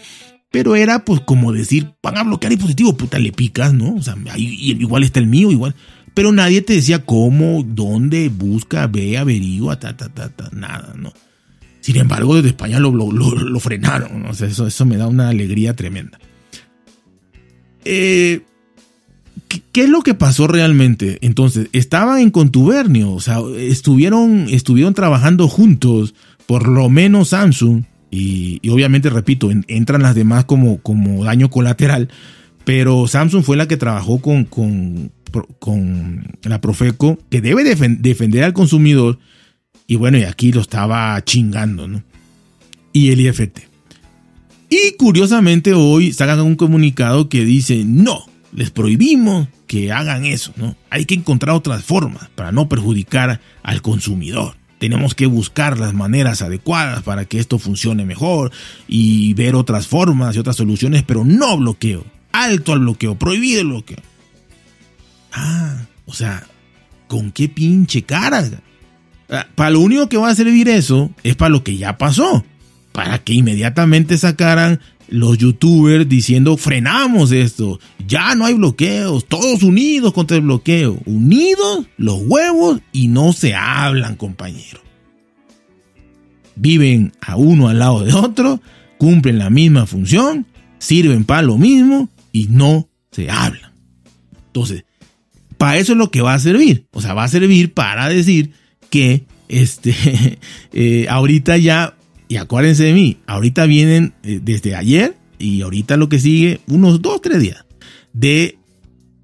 Pero 0.52 0.76
era 0.76 1.04
pues 1.04 1.22
como 1.22 1.52
decir, 1.52 1.96
van 2.04 2.18
a 2.18 2.24
bloquear 2.24 2.52
dispositivos, 2.52 2.94
puta, 2.94 3.18
le 3.18 3.32
picas, 3.32 3.74
¿no? 3.74 3.96
O 3.96 4.02
sea, 4.04 4.16
ahí, 4.30 4.78
igual 4.80 5.04
está 5.04 5.20
el 5.20 5.26
mío, 5.26 5.52
igual. 5.52 5.74
Pero 6.13 6.32
nadie 6.32 6.62
te 6.62 6.73
decía 6.73 7.06
cómo, 7.06 7.63
dónde, 7.63 8.30
busca, 8.30 8.88
ve, 8.88 9.17
averigua, 9.17 9.80
ta, 9.80 9.97
ta, 9.97 10.10
ta, 10.10 10.30
ta, 10.30 10.49
nada, 10.52 10.93
¿no? 10.95 11.12
Sin 11.82 11.97
embargo, 11.97 12.36
desde 12.36 12.49
España 12.49 12.80
lo, 12.80 12.91
lo, 12.91 13.60
frenaron. 13.60 14.26
O 14.28 14.34
sea, 14.34 14.47
eso, 14.47 14.67
eso 14.67 14.86
me 14.86 14.95
da 14.95 15.08
una 15.08 15.28
alegría 15.28 15.76
tremenda. 15.76 16.17
Eh, 17.84 18.41
¿qué, 19.71 19.84
es 19.84 19.89
lo 19.89 20.02
que 20.02 20.13
pasó 20.13 20.47
realmente? 20.47 21.17
Entonces, 21.21 21.67
estaban 21.73 22.19
en 22.19 22.32
contubernio, 22.32 23.12
o 23.12 23.19
sea, 23.19 23.39
estuvieron, 23.58 24.47
estuvieron 24.49 24.93
trabajando 24.93 25.47
juntos, 25.47 26.15
por 26.45 26.67
lo 26.67 26.89
menos 26.89 27.30
Samsung, 27.30 27.84
y, 28.10 28.62
obviamente, 28.69 29.10
repito, 29.10 29.49
entran 29.67 30.04
las 30.04 30.13
demás 30.13 30.45
como, 30.45 30.78
como 30.78 31.26
daño 31.26 31.49
colateral, 31.49 32.10
pero 32.63 33.08
Samsung 33.08 33.43
fue 33.43 33.58
la 33.58 33.67
que 33.67 33.76
trabajó 33.76 34.21
con, 34.21 34.45
con, 34.45 35.12
con 35.60 36.26
la 36.43 36.62
Profeco, 36.62 37.19
que 37.30 37.41
debe 37.41 37.63
defender 37.63 38.43
al 38.43 38.54
consumidor 38.54 39.19
y 39.88 39.96
bueno, 39.96 40.17
y 40.17 40.24
aquí 40.24 40.52
lo 40.52 40.62
estaba 40.62 41.22
chingando, 41.24 41.88
¿no? 41.88 42.04
Y 42.93 43.12
el 43.12 43.22
IFT. 43.22 43.60
Y 44.69 44.93
curiosamente 44.98 45.74
hoy 45.74 46.13
sacan 46.13 46.41
un 46.41 46.56
comunicado 46.56 47.30
que 47.30 47.46
dice, 47.46 47.84
no, 47.86 48.26
les 48.54 48.72
prohibimos 48.72 49.48
que 49.67 49.91
hagan 49.91 50.26
eso, 50.26 50.54
¿no? 50.56 50.76
Hay 50.89 51.06
que 51.06 51.15
encontrar 51.15 51.56
otras 51.56 51.84
formas 51.84 52.30
para 52.36 52.52
no 52.52 52.69
perjudicar 52.69 53.39
al 53.62 53.82
consumidor. 53.82 54.56
Tenemos 54.80 55.15
que 55.15 55.28
buscar 55.28 55.80
las 55.80 55.93
maneras 55.93 56.41
adecuadas 56.41 57.04
para 57.04 57.26
que 57.26 57.39
esto 57.39 57.60
funcione 57.60 58.06
mejor 58.06 58.52
y 58.88 59.34
ver 59.34 59.56
otras 59.56 59.88
formas 59.88 60.36
y 60.36 60.39
otras 60.39 60.56
soluciones, 60.56 61.04
pero 61.04 61.24
no 61.24 61.58
bloqueo. 61.58 62.04
Alto 62.32 62.74
al 62.74 62.80
bloqueo, 62.80 63.15
prohibido 63.15 63.62
el 63.62 63.67
bloqueo. 63.67 64.00
Ah, 65.34 65.86
o 66.06 66.13
sea, 66.13 66.48
¿con 67.08 67.32
qué 67.32 67.50
pinche 67.50 68.04
cara? 68.04 68.43
Ah, 69.30 69.48
para 69.56 69.72
lo 69.72 69.80
único 69.80 70.08
que 70.08 70.17
va 70.17 70.30
a 70.30 70.36
servir 70.36 70.69
eso 70.69 71.12
es 71.24 71.36
para 71.36 71.50
lo 71.50 71.63
que 71.63 71.76
ya 71.78 71.98
pasó. 71.98 72.46
Para 72.91 73.17
que 73.17 73.34
inmediatamente 73.34 74.17
sacaran 74.17 74.80
los 75.08 75.38
youtubers 75.38 76.08
diciendo 76.08 76.58
frenamos 76.58 77.32
esto, 77.32 77.80
ya 78.08 78.36
no 78.36 78.46
hay 78.46 78.54
bloqueos, 78.54 79.28
todos 79.28 79.63
unidos 79.63 80.13
contra 80.13 80.38
el 80.38 80.43
bloqueo, 80.43 81.00
unidos 81.06 81.88
los 81.98 82.22
huevos 82.22 82.82
y 82.91 83.08
no 83.08 83.34
se 83.34 83.56
hablan 83.56 84.15
compañeros. 84.15 84.82
Viven 86.56 87.13
a 87.22 87.36
uno 87.36 87.67
al 87.69 87.80
lado 87.80 88.04
de 88.04 88.13
otro, 88.13 88.62
cumplen 88.98 89.39
la 89.39 89.50
misma 89.50 89.88
función, 89.88 90.46
sirven 90.78 91.26
para 91.26 91.41
lo 91.41 91.58
mismo 91.58 92.10
y 92.32 92.48
no 92.48 92.88
se 93.12 93.30
hablan. 93.32 93.72
Entonces, 94.48 94.86
para 95.63 95.78
eso 95.78 95.93
es 95.93 95.97
lo 95.97 96.12
que 96.12 96.19
va 96.19 96.34
a 96.34 96.39
servir. 96.39 96.88
O 96.91 96.99
sea, 96.99 97.13
va 97.13 97.23
a 97.23 97.30
servir 97.30 97.73
para 97.73 98.10
decir 98.10 98.52
que 98.89 99.23
este, 99.47 99.95
eh, 100.73 101.08
ahorita 101.10 101.56
ya, 101.56 101.95
y 102.28 102.36
acuérdense 102.36 102.84
de 102.84 102.91
mí, 102.91 103.19
ahorita 103.28 103.65
vienen 103.65 104.13
eh, 104.23 104.41
desde 104.43 104.76
ayer 104.76 105.15
y 105.39 105.62
ahorita 105.62 105.95
lo 105.95 106.10
que 106.10 106.19
sigue, 106.19 106.60
unos 106.67 107.02
dos, 107.02 107.21
tres 107.21 107.39
días, 107.39 107.63
de 108.12 108.58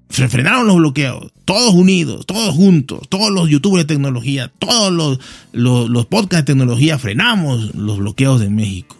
frenaron 0.08 0.66
los 0.66 0.76
bloqueos, 0.76 1.30
todos 1.44 1.74
unidos, 1.74 2.24
todos 2.24 2.54
juntos, 2.54 3.00
todos 3.10 3.30
los 3.30 3.50
youtubers 3.50 3.86
de 3.86 3.94
tecnología, 3.94 4.50
todos 4.58 4.90
los, 4.90 5.18
los, 5.52 6.06
podcasts 6.06 6.46
de 6.46 6.54
tecnología, 6.54 6.98
frenamos 6.98 7.74
los 7.74 7.98
bloqueos 7.98 8.40
en 8.40 8.54
México. 8.54 8.96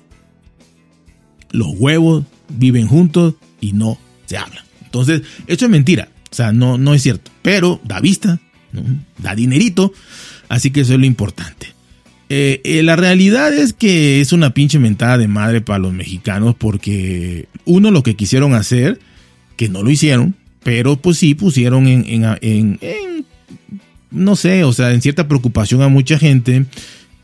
Los 1.52 1.68
huevos 1.78 2.24
viven 2.50 2.86
juntos 2.86 3.36
y 3.62 3.72
no 3.72 3.96
se 4.26 4.36
hablan. 4.36 4.62
Entonces, 4.84 5.22
esto 5.46 5.64
es 5.64 5.70
mentira. 5.70 6.10
O 6.30 6.34
sea, 6.34 6.52
no, 6.52 6.78
no 6.78 6.94
es 6.94 7.02
cierto. 7.02 7.30
Pero 7.42 7.80
da 7.84 8.00
vista, 8.00 8.40
da 9.18 9.34
dinerito. 9.34 9.92
Así 10.48 10.70
que 10.70 10.80
eso 10.80 10.94
es 10.94 11.00
lo 11.00 11.06
importante. 11.06 11.68
Eh, 12.28 12.60
eh, 12.62 12.82
la 12.84 12.94
realidad 12.94 13.52
es 13.52 13.72
que 13.72 14.20
es 14.20 14.32
una 14.32 14.54
pinche 14.54 14.78
mentada 14.78 15.18
de 15.18 15.26
madre 15.26 15.60
para 15.60 15.80
los 15.80 15.92
mexicanos 15.92 16.54
porque 16.56 17.48
uno 17.64 17.90
lo 17.90 18.04
que 18.04 18.14
quisieron 18.14 18.54
hacer, 18.54 19.00
que 19.56 19.68
no 19.68 19.82
lo 19.82 19.90
hicieron, 19.90 20.36
pero 20.62 20.96
pues 20.96 21.18
sí 21.18 21.34
pusieron 21.34 21.88
en, 21.88 22.04
en, 22.40 23.26
no 24.12 24.36
sé, 24.36 24.62
o 24.62 24.72
sea, 24.72 24.92
en 24.92 25.02
cierta 25.02 25.26
preocupación 25.26 25.82
a 25.82 25.88
mucha 25.88 26.18
gente. 26.18 26.66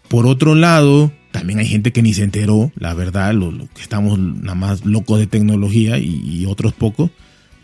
Por 0.09 0.27
otro 0.27 0.57
lado, 0.57 1.13
también 1.31 1.61
hay 1.61 1.67
gente 1.67 1.93
que 1.93 2.03
ni 2.03 2.13
se 2.13 2.25
enteró, 2.25 2.73
la 2.75 2.93
verdad, 2.95 3.33
lo, 3.33 3.53
que 3.75 3.83
estamos 3.83 4.19
nada 4.19 4.57
más 4.57 4.85
locos 4.85 5.21
de 5.21 5.29
tecnología 5.29 5.99
y, 5.99 6.21
y 6.25 6.47
otros 6.47 6.73
pocos 6.73 7.11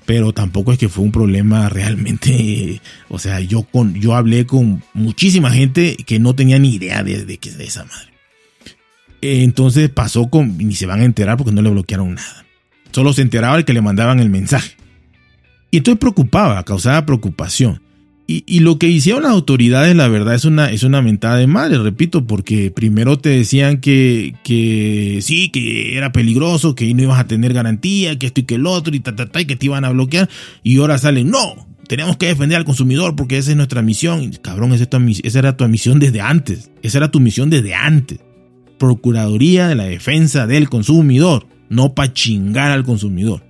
pero 0.07 0.33
tampoco 0.33 0.73
es 0.73 0.79
que 0.79 0.89
fue 0.89 1.05
un 1.05 1.13
problema 1.13 1.69
realmente, 1.69 2.81
o 3.09 3.19
sea, 3.19 3.41
yo 3.41 3.63
con 3.63 3.95
yo 3.95 4.15
hablé 4.15 4.47
con 4.47 4.83
muchísima 4.95 5.51
gente 5.51 5.97
que 6.07 6.19
no 6.19 6.35
tenía 6.35 6.59
ni 6.59 6.75
idea 6.75 7.03
de, 7.03 7.25
de, 7.25 7.39
de 7.39 7.65
esa 7.65 7.85
madre. 7.85 8.13
Entonces 9.21 9.91
pasó 9.91 10.29
con 10.29 10.59
ni 10.59 10.75
se 10.75 10.87
van 10.87 11.01
a 11.01 11.05
enterar 11.05 11.37
porque 11.37 11.53
no 11.53 11.63
le 11.63 11.71
bloquearon 11.71 12.15
nada. 12.15 12.45
Solo 12.91 13.13
se 13.13 13.23
enteraba 13.23 13.57
el 13.57 13.65
que 13.65 13.73
le 13.73 13.81
mandaban 13.81 14.21
el 14.21 14.31
mensaje. 14.31 14.77
Y 15.71 15.79
entonces 15.79 15.99
preocupaba, 15.99 16.63
causaba 16.65 17.07
preocupación. 17.07 17.82
Y, 18.27 18.61
lo 18.61 18.79
que 18.79 18.89
hicieron 18.89 19.25
las 19.25 19.33
autoridades, 19.33 19.95
la 19.95 20.09
verdad, 20.09 20.35
es 20.35 20.47
una, 20.47 20.71
es 20.71 20.85
una 20.85 21.03
mentada 21.03 21.37
de 21.37 21.47
madre, 21.47 21.77
repito, 21.79 22.25
porque 22.27 22.71
primero 22.71 23.19
te 23.19 23.29
decían 23.29 23.79
que, 23.79 24.35
que 24.43 25.19
sí, 25.21 25.51
que 25.51 25.99
era 25.99 26.13
peligroso, 26.13 26.75
que 26.75 26.95
no 26.95 27.03
ibas 27.03 27.19
a 27.19 27.27
tener 27.27 27.53
garantía, 27.53 28.19
que 28.19 28.27
esto 28.27 28.41
y 28.41 28.45
que 28.45 28.55
el 28.55 28.67
otro, 28.67 28.95
y 28.95 29.01
ta, 29.01 29.15
ta, 29.15 29.41
y 29.41 29.45
que 29.45 29.57
te 29.57 29.67
iban 29.67 29.85
a 29.85 29.91
bloquear, 29.91 30.31
y 30.63 30.79
ahora 30.79 30.97
salen, 30.97 31.31
no, 31.31 31.67
tenemos 31.89 32.17
que 32.17 32.27
defender 32.27 32.57
al 32.57 32.65
consumidor 32.65 33.17
porque 33.17 33.37
esa 33.37 33.51
es 33.51 33.57
nuestra 33.57 33.83
misión. 33.83 34.31
cabrón, 34.41 34.73
esa, 34.73 34.89
esa 35.23 35.39
era 35.39 35.57
tu 35.59 35.69
misión 35.69 35.99
desde 35.99 36.23
antes, 36.23 36.71
esa 36.83 36.99
era 36.99 37.11
tu 37.11 37.21
misión 37.21 37.51
desde 37.51 37.75
antes. 37.75 38.21
Procuraduría 38.79 39.69
de 39.69 39.75
la 39.75 39.85
Defensa 39.85 40.47
del 40.47 40.71
Consumidor, 40.71 41.47
no 41.69 41.95
para 41.95 42.13
chingar 42.13 42.71
al 42.71 42.85
consumidor. 42.85 43.43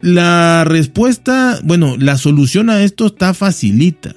La 0.00 0.64
respuesta, 0.64 1.60
bueno, 1.62 1.96
la 1.98 2.16
solución 2.16 2.70
a 2.70 2.82
esto 2.82 3.06
está 3.06 3.34
facilita. 3.34 4.14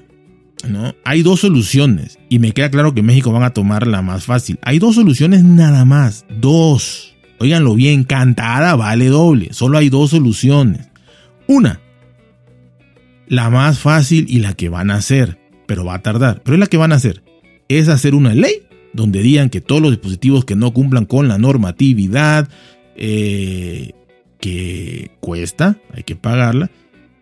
¿no? 0.68 0.96
Hay 1.04 1.24
dos 1.24 1.42
soluciones 1.42 2.20
y 2.30 2.40
me 2.40 2.54
queda 2.54 2.72
claro 2.72 2.94
que 2.94 3.02
México 3.02 3.32
van 3.32 3.44
a 3.44 3.52
tomar 3.52 3.88
la 3.88 4.02
más 4.02 4.24
fácil. 4.24 4.60
Hay 4.62 4.80
dos 4.80 4.96
soluciones 4.96 5.44
nada 5.44 5.84
más, 5.84 6.26
dos. 6.40 7.16
Óiganlo 7.40 7.76
bien, 7.76 8.06
cantada 8.06 8.76
vale 8.76 9.08
doble. 9.08 9.50
Solo 9.52 9.78
hay 9.78 9.90
dos 9.90 10.12
soluciones. 10.12 10.88
Una, 11.48 11.82
la 13.28 13.50
más 13.50 13.80
fácil 13.80 14.26
y 14.30 14.40
la 14.40 14.54
que 14.54 14.70
van 14.70 14.90
a 14.90 14.96
hacer, 14.96 15.40
pero 15.68 15.84
va 15.84 15.96
a 15.96 16.02
tardar, 16.02 16.42
pero 16.44 16.56
es 16.56 16.60
la 16.60 16.68
que 16.68 16.78
van 16.78 16.94
a 16.94 16.96
hacer. 16.96 17.24
Es 17.68 17.90
hacer 17.90 18.16
una 18.16 18.34
ley 18.34 18.64
donde 18.94 19.22
digan 19.22 19.50
que 19.50 19.60
todos 19.60 19.82
los 19.82 19.92
dispositivos 19.92 20.46
que 20.46 20.56
no 20.56 20.72
cumplan 20.72 21.06
con 21.06 21.28
la 21.28 21.38
normatividad, 21.38 22.48
eh, 22.96 23.92
que 24.44 25.10
cuesta, 25.22 25.78
hay 25.96 26.04
que 26.04 26.18
pagarla, 26.18 26.70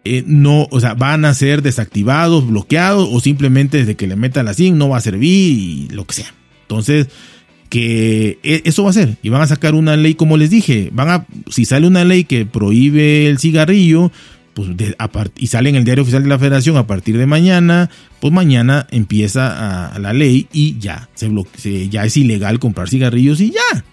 eh, 0.05 0.23
no, 0.25 0.67
o 0.71 0.79
sea, 0.79 0.95
van 0.95 1.23
a 1.23 1.35
ser 1.35 1.61
desactivados, 1.61 2.47
bloqueados 2.47 3.07
o 3.11 3.19
simplemente 3.19 3.77
desde 3.77 3.95
que 3.95 4.07
le 4.07 4.15
metan 4.15 4.45
la 4.45 4.55
SIM 4.55 4.75
no 4.75 4.89
va 4.89 4.97
a 4.97 5.01
servir 5.01 5.29
y 5.31 5.87
lo 5.91 6.07
que 6.07 6.15
sea. 6.15 6.33
Entonces, 6.63 7.09
que 7.69 8.39
e, 8.41 8.63
eso 8.65 8.83
va 8.83 8.89
a 8.89 8.93
ser 8.93 9.17
y 9.21 9.29
van 9.29 9.43
a 9.43 9.45
sacar 9.47 9.75
una 9.75 9.95
ley 9.97 10.15
como 10.15 10.35
les 10.35 10.49
dije, 10.49 10.89
van 10.93 11.09
a 11.09 11.27
si 11.51 11.65
sale 11.65 11.85
una 11.85 12.03
ley 12.03 12.23
que 12.23 12.47
prohíbe 12.47 13.27
el 13.27 13.37
cigarrillo, 13.37 14.11
pues 14.55 14.69
y 15.37 15.45
sale 15.45 15.69
en 15.69 15.75
el 15.75 15.83
diario 15.83 16.01
oficial 16.01 16.23
de 16.23 16.29
la 16.29 16.39
Federación 16.39 16.75
a 16.75 16.87
partir 16.87 17.19
de 17.19 17.27
mañana, 17.27 17.91
pues 18.19 18.33
mañana 18.33 18.87
empieza 18.89 19.93
a, 19.93 19.99
la 19.99 20.11
ley 20.13 20.47
y 20.51 20.79
ya 20.79 21.07
se, 21.13 21.87
ya 21.87 22.03
es 22.03 22.17
ilegal 22.17 22.57
comprar 22.57 22.89
cigarrillos 22.89 23.39
y 23.41 23.51
ya. 23.51 23.85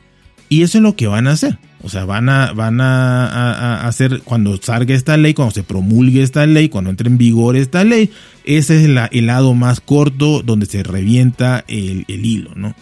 Y 0.49 0.63
eso 0.63 0.79
es 0.79 0.83
lo 0.83 0.97
que 0.97 1.07
van 1.07 1.27
a 1.27 1.33
hacer. 1.33 1.59
O 1.81 1.89
sea, 1.89 2.05
van 2.05 2.29
a, 2.29 2.53
van 2.53 2.81
a, 2.81 3.87
hacer, 3.87 4.23
cuando 4.25 4.57
salga 4.61 4.95
esta 4.95 5.17
ley, 5.17 5.33
cuando 5.35 5.55
se 5.55 5.63
promulgue 5.63 6.23
esta 6.23 6.45
ley, 6.45 6.69
cuando 6.69 6.91
entre 6.91 7.09
en 7.09 7.19
vigor 7.19 7.57
esta 7.57 7.85
ley, 7.85 8.11
ese 8.45 8.83
es 8.83 9.11
el 9.13 9.27
lado 9.27 9.55
más 9.55 9.81
corto 9.81 10.43
donde 10.43 10.67
se 10.67 10.83
revienta 10.83 11.65
el, 11.69 12.05
hilo, 12.09 12.51
¿no? 12.57 12.75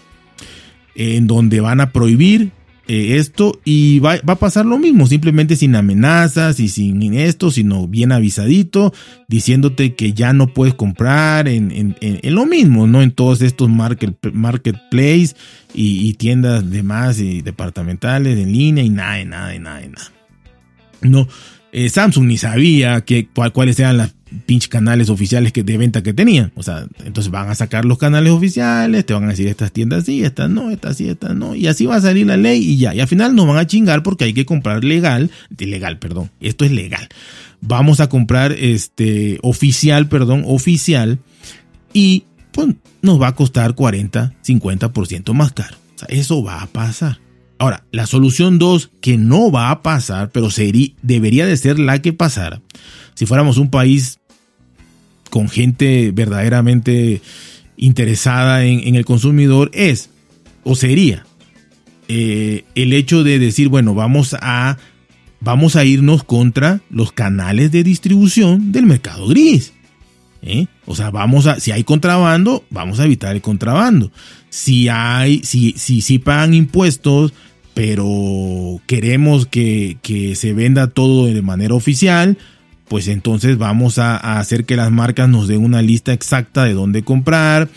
En 0.94 1.26
donde 1.26 1.60
van 1.60 1.80
a 1.82 1.92
prohibir 1.92 2.52
eh, 2.88 3.16
esto 3.16 3.60
y 3.64 3.98
va, 3.98 4.14
a 4.24 4.34
pasar 4.36 4.64
lo 4.64 4.78
mismo, 4.78 5.06
simplemente 5.06 5.56
sin 5.56 5.74
amenazas 5.74 6.60
y 6.60 6.68
sin 6.68 7.14
esto, 7.14 7.50
sino 7.50 7.88
bien 7.88 8.12
avisadito, 8.12 8.92
diciéndote 9.28 9.94
que 9.94 10.12
ya 10.12 10.32
no 10.32 10.46
puedes 10.46 10.74
comprar 10.74 11.48
en, 11.48 11.96
lo 12.22 12.46
mismo, 12.46 12.86
¿no? 12.86 13.02
En 13.02 13.10
todos 13.10 13.42
estos 13.42 13.68
market, 13.68 14.16
marketplace 14.32 15.34
y, 15.74 16.14
tiendas 16.14 16.70
demás 16.70 17.18
y 17.20 17.42
departamentales 17.42 18.38
en 18.38 18.52
línea 18.52 18.84
y 18.84 18.90
nada, 18.90 19.24
nada, 19.24 19.58
nada, 19.58 19.80
nada. 19.80 20.12
No, 21.02 21.28
eh, 21.72 21.88
Samsung 21.88 22.26
ni 22.26 22.38
sabía 22.38 23.00
que, 23.02 23.28
cuáles 23.52 23.78
eran 23.80 23.96
las 23.96 24.15
pinches 24.44 24.68
canales 24.68 25.08
oficiales 25.08 25.52
que, 25.52 25.62
de 25.62 25.78
venta 25.78 26.02
que 26.02 26.12
tenían. 26.12 26.52
O 26.54 26.62
sea, 26.62 26.86
entonces 27.04 27.30
van 27.30 27.48
a 27.48 27.54
sacar 27.54 27.84
los 27.84 27.98
canales 27.98 28.32
oficiales, 28.32 29.06
te 29.06 29.14
van 29.14 29.24
a 29.24 29.28
decir 29.28 29.48
estas 29.48 29.72
tiendas 29.72 30.04
sí, 30.04 30.22
estas 30.24 30.50
no, 30.50 30.70
estas 30.70 30.96
sí, 30.96 31.08
estas 31.08 31.34
no. 31.34 31.54
Y 31.54 31.66
así 31.66 31.86
va 31.86 31.96
a 31.96 32.00
salir 32.00 32.26
la 32.26 32.36
ley 32.36 32.62
y 32.62 32.76
ya. 32.78 32.94
Y 32.94 33.00
al 33.00 33.08
final 33.08 33.34
nos 33.34 33.46
van 33.46 33.58
a 33.58 33.66
chingar 33.66 34.02
porque 34.02 34.24
hay 34.24 34.34
que 34.34 34.46
comprar 34.46 34.84
legal, 34.84 35.30
legal, 35.58 35.98
perdón. 35.98 36.30
Esto 36.40 36.64
es 36.64 36.72
legal. 36.72 37.08
Vamos 37.60 38.00
a 38.00 38.08
comprar 38.08 38.52
este 38.52 39.38
oficial, 39.42 40.08
perdón, 40.08 40.44
oficial. 40.46 41.18
Y 41.92 42.24
pues 42.52 42.68
nos 43.02 43.20
va 43.20 43.28
a 43.28 43.34
costar 43.34 43.74
40, 43.74 44.34
50% 44.44 45.32
más 45.32 45.52
caro. 45.52 45.76
O 45.94 45.98
sea, 45.98 46.08
eso 46.10 46.42
va 46.42 46.62
a 46.62 46.66
pasar. 46.66 47.18
Ahora, 47.58 47.84
la 47.90 48.06
solución 48.06 48.58
2, 48.58 48.90
que 49.00 49.16
no 49.16 49.50
va 49.50 49.70
a 49.70 49.82
pasar, 49.82 50.30
pero 50.30 50.50
sería, 50.50 50.88
debería 51.02 51.46
de 51.46 51.56
ser 51.56 51.78
la 51.78 52.02
que 52.02 52.12
pasara, 52.12 52.60
si 53.14 53.24
fuéramos 53.24 53.56
un 53.56 53.70
país 53.70 54.18
con 55.36 55.50
gente 55.50 56.12
verdaderamente 56.14 57.20
interesada 57.76 58.64
en, 58.64 58.94
el 58.94 59.04
consumidor, 59.04 59.70
es 59.74 60.08
o 60.64 60.74
sería 60.74 61.26
eh, 62.08 62.64
el 62.74 62.94
hecho 62.94 63.22
de 63.22 63.38
decir, 63.38 63.68
bueno, 63.68 63.92
vamos 63.92 64.34
a, 64.40 64.78
vamos 65.40 65.76
a 65.76 65.84
irnos 65.84 66.24
contra 66.24 66.80
los 66.88 67.12
canales 67.12 67.70
de 67.70 67.84
distribución 67.84 68.72
del 68.72 68.86
mercado 68.86 69.26
gris. 69.28 69.74
¿eh? 70.40 70.68
O 70.86 70.96
sea, 70.96 71.10
vamos 71.10 71.46
a, 71.46 71.60
si 71.60 71.70
hay 71.70 71.84
contrabando, 71.84 72.64
vamos 72.70 72.98
a 72.98 73.04
evitar 73.04 73.36
el 73.36 73.42
contrabando. 73.42 74.10
Si 74.48 74.88
hay, 74.88 75.42
si, 75.44 75.74
si, 75.76 76.00
si 76.00 76.18
pagan 76.18 76.54
impuestos, 76.54 77.34
pero 77.74 78.80
queremos 78.86 79.44
que, 79.44 79.98
que 80.00 80.34
se 80.34 80.54
venda 80.54 80.86
todo 80.86 81.26
de 81.26 81.42
manera 81.42 81.74
oficial, 81.74 82.38
pues 82.88 83.08
entonces 83.08 83.58
vamos 83.58 83.98
a, 83.98 84.38
hacer 84.38 84.64
que 84.64 84.76
las 84.76 84.90
marcas 84.90 85.28
nos 85.28 85.48
den 85.48 85.64
una 85.64 85.82
lista 85.82 86.12
exacta 86.12 86.64
de 86.64 86.74
dónde 86.74 87.02
comprar 87.02 87.68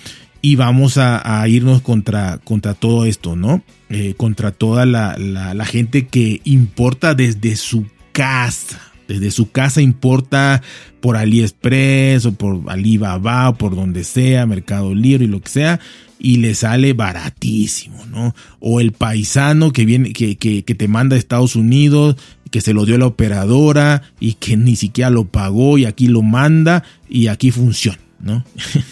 y 0.42 0.56
vamos 0.56 0.98
a, 0.98 1.48
irnos 1.48 1.82
contra, 1.82 2.38
contra 2.44 2.74
todo 2.74 3.06
esto, 3.06 3.36
¿no? 3.36 3.62
Eh, 3.90 4.14
contra 4.16 4.52
toda 4.52 4.86
la, 4.86 5.66
gente 5.66 6.08
que 6.08 6.42
importa 6.46 7.14
desde 7.14 7.56
su 7.56 7.86
casa. 8.12 8.80
Desde 9.08 9.32
su 9.32 9.50
casa 9.50 9.82
importa 9.82 10.62
por 11.02 11.18
AliExpress 11.18 12.28
o 12.28 12.34
por 12.34 12.62
Alibaba 12.68 13.50
o 13.50 13.56
por 13.56 13.76
donde 13.76 14.04
sea, 14.04 14.46
Mercado 14.46 14.94
Libre 14.94 15.26
y 15.26 15.28
lo 15.28 15.42
que 15.42 15.50
sea, 15.50 15.80
y 16.20 16.38
le 16.38 16.54
sale 16.54 16.94
baratísimo, 16.94 18.06
¿no? 18.06 18.36
O 18.60 18.80
el 18.80 18.92
paisano 18.92 19.72
que 19.74 19.86
viene, 19.86 20.14
que, 20.14 20.36
que, 20.36 20.64
que 20.64 20.76
te 20.76 20.88
manda 20.88 21.16
a 21.16 21.20
Estados 21.20 21.56
Unidos 21.56 22.18
que 22.52 22.62
se 22.62 22.74
lo 22.74 22.86
dio 22.86 22.98
la 22.98 23.08
operadora 23.08 24.04
y 24.20 24.34
que 24.34 24.58
ni 24.58 24.76
siquiera 24.76 25.10
lo 25.10 25.26
pagó 25.26 25.78
y 25.78 25.86
aquí 25.86 26.08
lo 26.08 26.22
manda 26.22 26.84
y 27.08 27.28
aquí 27.28 27.52
funciona, 27.52 28.00
¿no? 28.20 28.44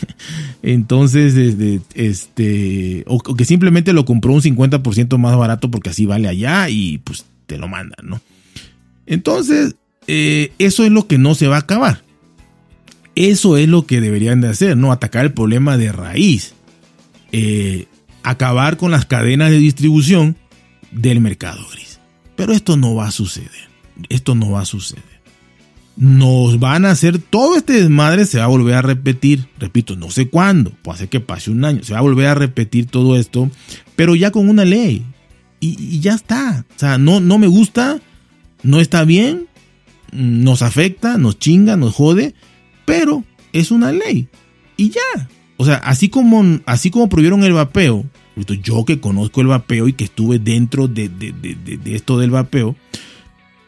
Entonces, 0.61 1.35
este, 1.35 1.81
este 1.93 3.03
o, 3.07 3.19
que 3.19 3.45
simplemente 3.45 3.93
lo 3.93 4.05
compró 4.05 4.33
un 4.33 4.41
50% 4.41 5.17
más 5.17 5.35
barato 5.37 5.71
porque 5.71 5.89
así 5.89 6.05
vale 6.05 6.27
allá 6.27 6.69
y 6.69 6.99
pues 6.99 7.25
te 7.45 7.57
lo 7.57 7.67
mandan, 7.67 8.07
¿no? 8.07 8.21
Entonces, 9.05 9.75
eh, 10.07 10.51
eso 10.59 10.83
es 10.83 10.91
lo 10.91 11.07
que 11.07 11.17
no 11.17 11.35
se 11.35 11.47
va 11.47 11.55
a 11.55 11.59
acabar. 11.59 12.03
Eso 13.15 13.57
es 13.57 13.67
lo 13.67 13.87
que 13.87 13.99
deberían 13.99 14.41
de 14.41 14.49
hacer, 14.49 14.77
¿no? 14.77 14.91
Atacar 14.91 15.25
el 15.25 15.33
problema 15.33 15.77
de 15.77 15.91
raíz. 15.91 16.53
Eh, 17.31 17.87
acabar 18.23 18.77
con 18.77 18.91
las 18.91 19.05
cadenas 19.05 19.49
de 19.49 19.57
distribución 19.57 20.35
del 20.91 21.19
mercado 21.19 21.65
gris. 21.71 21.96
Pero 22.37 22.53
esto 22.53 22.77
no 22.77 22.95
va 22.95 23.07
a 23.07 23.11
suceder. 23.11 23.67
Esto 24.07 24.35
no 24.35 24.51
va 24.51 24.61
a 24.61 24.65
suceder. 24.65 25.03
Nos 25.97 26.59
van 26.59 26.85
a 26.85 26.91
hacer 26.91 27.17
todo 27.17 27.57
este 27.57 27.73
desmadre, 27.73 28.25
se 28.25 28.37
va 28.37 28.45
a 28.45 28.47
volver 28.47 28.75
a 28.75 28.83
repetir. 28.83 29.47
Repito, 29.59 29.95
no 29.95 30.11
sé 30.11 30.29
cuándo, 30.29 30.71
puede 30.83 30.99
ser 30.99 31.09
que 31.09 31.19
pase 31.19 31.49
un 31.49 31.65
año, 31.65 31.83
se 31.83 31.93
va 31.93 31.99
a 31.99 32.03
volver 32.03 32.27
a 32.27 32.35
repetir 32.35 32.85
todo 32.85 33.17
esto, 33.17 33.49
pero 33.95 34.15
ya 34.15 34.29
con 34.29 34.47
una 34.47 34.63
ley. 34.63 35.03
Y, 35.59 35.99
ya 35.99 36.13
está. 36.13 36.65
O 36.75 36.79
sea, 36.79 36.99
no, 36.99 37.19
no 37.19 37.39
me 37.39 37.47
gusta, 37.47 37.99
no 38.61 38.79
está 38.79 39.03
bien, 39.05 39.47
nos 40.11 40.61
afecta, 40.61 41.17
nos 41.17 41.39
chinga, 41.39 41.75
nos 41.75 41.95
jode, 41.95 42.35
pero 42.85 43.23
es 43.51 43.71
una 43.71 43.91
ley. 43.91 44.27
Y 44.77 44.91
ya. 44.91 45.27
O 45.57 45.65
sea, 45.65 45.77
así 45.77 46.09
como, 46.09 46.59
así 46.67 46.91
como 46.91 47.09
prohibieron 47.09 47.43
el 47.43 47.53
vapeo, 47.53 48.05
yo 48.45 48.85
que 48.85 48.99
conozco 48.99 49.41
el 49.41 49.47
vapeo 49.47 49.87
y 49.87 49.93
que 49.93 50.03
estuve 50.03 50.39
dentro 50.39 50.87
de, 50.87 51.09
esto 51.85 52.17
del 52.19 52.31
vapeo, 52.31 52.75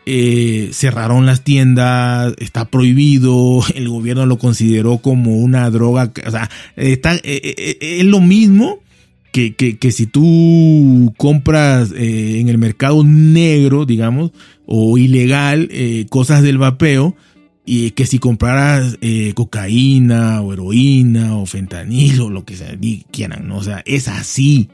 eh, 0.05 0.69
cerraron 0.73 1.25
las 1.25 1.43
tiendas, 1.43 2.33
está 2.39 2.65
prohibido, 2.65 3.61
el 3.75 3.89
gobierno 3.89 4.25
lo 4.25 4.37
consideró 4.37 4.99
como 4.99 5.37
una 5.37 5.69
droga, 5.69 6.11
o 6.25 6.31
sea, 6.31 6.49
está, 6.75 7.15
eh, 7.15 7.21
eh, 7.23 7.77
es 7.79 8.05
lo 8.05 8.19
mismo 8.19 8.79
que, 9.31 9.53
que, 9.53 9.91
si 9.91 10.07
tú 10.07 11.13
compras 11.15 11.91
en 11.95 12.49
el 12.49 12.57
mercado 12.57 13.03
negro, 13.03 13.85
digamos, 13.85 14.31
o 14.65 14.97
ilegal, 14.97 15.69
cosas 16.09 16.41
del 16.41 16.57
vapeo, 16.57 17.15
y 17.71 17.91
que 17.91 18.07
si 18.07 18.17
compraras 18.17 18.97
eh, 18.99 19.33
cocaína 19.35 20.41
o 20.41 20.53
heroína 20.53 21.37
o 21.37 21.45
fentanilo 21.45 22.31
lo 22.31 22.43
que 22.43 22.57
sea, 22.57 22.75
quieran, 23.11 23.47
¿no? 23.47 23.57
O 23.57 23.63
sea, 23.63 23.83
es 23.85 24.07
así. 24.07 24.69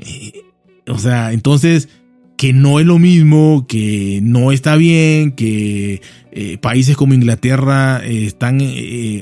Eh, 0.00 0.42
o 0.88 0.98
sea, 0.98 1.32
entonces, 1.32 1.88
que 2.36 2.52
no 2.52 2.80
es 2.80 2.86
lo 2.86 2.98
mismo, 2.98 3.66
que 3.68 4.18
no 4.24 4.50
está 4.50 4.74
bien, 4.74 5.36
que 5.36 6.02
eh, 6.32 6.58
países 6.58 6.96
como 6.96 7.14
Inglaterra 7.14 8.04
están 8.04 8.60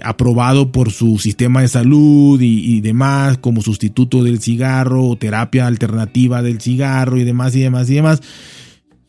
aprobados 0.02 0.68
por 0.68 0.90
su 0.90 1.18
sistema 1.18 1.60
de 1.60 1.68
salud 1.68 2.40
y, 2.40 2.76
y, 2.76 2.80
demás 2.80 3.36
como 3.36 3.60
sustituto 3.60 4.24
del 4.24 4.40
cigarro 4.40 5.04
o 5.08 5.16
terapia 5.16 5.66
alternativa 5.66 6.40
del 6.40 6.62
cigarro 6.62 7.18
y 7.18 7.24
demás 7.24 7.54
y 7.54 7.60
demás 7.60 7.90
y 7.90 7.96
demás 7.96 8.22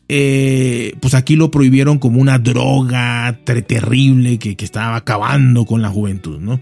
eh, 0.08 0.94
pues 1.00 1.14
aquí 1.14 1.34
lo 1.34 1.50
prohibieron 1.50 1.98
como 1.98 2.20
una 2.20 2.38
droga 2.38 3.40
terrible 3.44 4.38
que, 4.38 4.56
estaba 4.58 4.96
acabando 4.96 5.64
con 5.64 5.82
la 5.82 5.88
juventud, 5.88 6.38
¿no? 6.40 6.60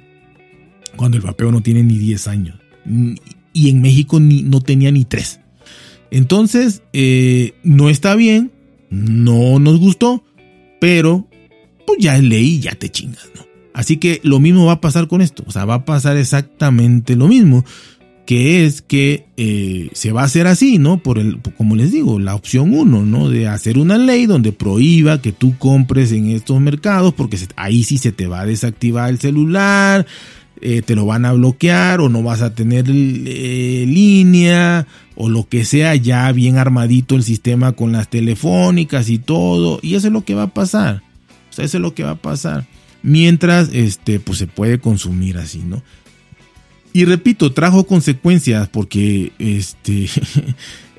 Cuando 0.97 1.16
el 1.16 1.22
vapeo 1.22 1.53
no 1.53 1.61
tiene 1.61 1.82
ni 1.82 1.99
10 1.99 2.28
años. 2.28 2.59
Y 3.53 3.68
en 3.68 3.82
México 3.82 4.20
ni, 4.20 4.42
no 4.42 4.61
tenía 4.61 4.90
ni 4.90 5.05
3. 5.05 5.40
Entonces, 6.11 6.82
eh, 6.92 7.55
no 7.62 7.90
está 7.90 8.14
bien, 8.14 8.53
no 8.90 9.59
nos 9.59 9.78
gustó, 9.78 10.24
pero 10.80 11.26
pues 11.86 11.99
ya 12.01 12.16
es 12.16 12.22
ley 12.22 12.61
ya 12.61 12.74
te 12.74 12.88
chingas, 12.88 13.30
¿no? 13.34 13.45
Así 13.74 13.97
que 13.97 14.20
lo 14.22 14.38
mismo 14.38 14.66
va 14.66 14.74
a 14.74 14.80
pasar 14.80 15.09
con 15.09 15.20
esto, 15.20 15.42
o 15.47 15.51
sea, 15.51 15.64
va 15.64 15.74
a 15.74 15.84
pasar 15.84 16.16
exactamente 16.16 17.16
lo 17.16 17.26
mismo 17.26 17.64
que 18.27 18.64
es 18.64 18.81
que 18.81 19.27
eh, 19.37 19.91
se 19.93 20.12
va 20.12 20.22
a 20.22 20.25
hacer 20.25 20.47
así, 20.47 20.79
¿no? 20.79 20.99
Por 20.99 21.18
el, 21.18 21.41
como 21.57 21.77
les 21.77 21.93
digo, 21.93 22.18
la 22.18 22.35
opción 22.35 22.72
uno, 22.72 23.05
¿no? 23.05 23.29
De 23.29 23.49
hacer 23.49 23.79
una 23.79 23.99
ley 23.99 24.27
donde 24.27 24.53
prohíba 24.53 25.20
que 25.20 25.33
tú 25.33 25.57
compres 25.59 26.12
en 26.12 26.31
estos 26.31 26.61
mercados, 26.61 27.12
porque 27.12 27.39
ahí 27.57 27.85
sí 27.85 27.99
se 27.99 28.12
te 28.12 28.27
va 28.27 28.41
a 28.41 28.47
desactivar 28.47 29.11
el 29.11 29.18
celular, 29.18 30.07
eh, 30.61 30.83
te 30.83 30.95
lo 30.95 31.05
van 31.05 31.27
a 31.27 31.33
bloquear 31.33 32.01
o 32.01 32.09
no 32.09 32.22
vas 32.22 32.41
a 32.41 32.55
tener 32.55 32.87
eh, 32.89 33.85
línea 33.87 34.87
o 35.16 35.29
lo 35.29 35.49
que 35.49 35.64
sea, 35.64 35.95
ya 35.95 36.31
bien 36.33 36.57
armadito 36.57 37.16
el 37.16 37.22
sistema 37.22 37.72
con 37.72 37.93
las 37.93 38.09
telefónicas 38.09 39.11
y 39.11 39.18
todo, 39.18 39.79
y 39.83 39.95
eso 39.95 40.07
es 40.07 40.12
lo 40.12 40.25
que 40.25 40.35
va 40.35 40.45
a 40.45 40.55
pasar. 40.55 41.03
O 41.51 41.53
sea, 41.53 41.64
eso 41.64 41.77
es 41.77 41.83
lo 41.83 41.95
que 41.95 42.03
va 42.03 42.12
a 42.12 42.16
pasar. 42.16 42.66
Mientras, 43.03 43.68
este, 43.72 44.18
pues 44.18 44.39
se 44.39 44.47
puede 44.47 44.79
consumir 44.79 45.37
así, 45.37 45.59
¿no? 45.59 45.83
Y 46.97 47.07
repito, 47.07 47.53
trajo 47.53 47.88
consecuencias 47.88 48.68
porque 48.68 49.32
este, 49.40 50.09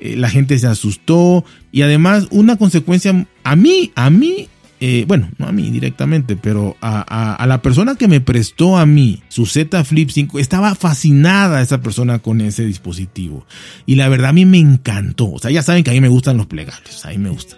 la 0.00 0.28
gente 0.28 0.58
se 0.58 0.66
asustó 0.66 1.42
y 1.72 1.80
además 1.80 2.28
una 2.30 2.56
consecuencia 2.56 3.26
a 3.44 3.56
mí, 3.56 3.92
a 3.94 4.10
mí, 4.10 4.50
eh, 4.78 5.06
bueno, 5.08 5.30
no 5.38 5.46
a 5.46 5.52
mí 5.52 5.70
directamente, 5.70 6.36
pero 6.36 6.76
a, 6.82 7.42
la 7.48 7.62
persona 7.62 7.94
que 7.94 8.08
me 8.08 8.20
prestó 8.20 8.76
a 8.76 8.84
mí 8.84 9.22
su 9.28 9.46
Z 9.46 9.84
Flip 9.84 10.10
5, 10.10 10.38
estaba 10.38 10.74
fascinada 10.74 11.62
esa 11.62 11.80
persona 11.80 12.18
con 12.18 12.42
ese 12.42 12.66
dispositivo. 12.66 13.46
Y 13.86 13.94
la 13.94 14.10
verdad 14.10 14.28
a 14.28 14.34
mí 14.34 14.44
me 14.44 14.58
encantó. 14.58 15.32
O 15.32 15.38
sea, 15.38 15.50
ya 15.50 15.62
saben 15.62 15.82
que 15.82 15.92
a 15.92 15.94
mí 15.94 16.02
me 16.02 16.08
gustan 16.08 16.36
los 16.36 16.44
plegables, 16.44 17.06
a 17.06 17.08
mí 17.08 17.16
me 17.16 17.30
gusta. 17.30 17.56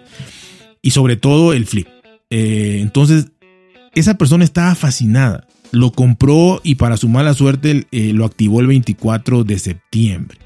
Y 0.81 0.91
sobre 0.91 1.17
todo 1.17 1.51
el 1.51 1.65
Flip. 1.65 1.89
Eh, 2.29 2.77
entonces, 2.79 3.33
esa 3.95 4.17
persona 4.17 4.45
estaba 4.45 4.75
fascinada 4.75 5.45
lo 5.71 5.91
compró 5.91 6.61
y 6.63 6.75
para 6.75 6.97
su 6.97 7.09
mala 7.09 7.33
suerte 7.33 7.87
eh, 7.91 8.13
lo 8.13 8.25
activó 8.25 8.59
el 8.61 8.67
24 8.67 9.43
de 9.43 9.59
septiembre. 9.59 10.37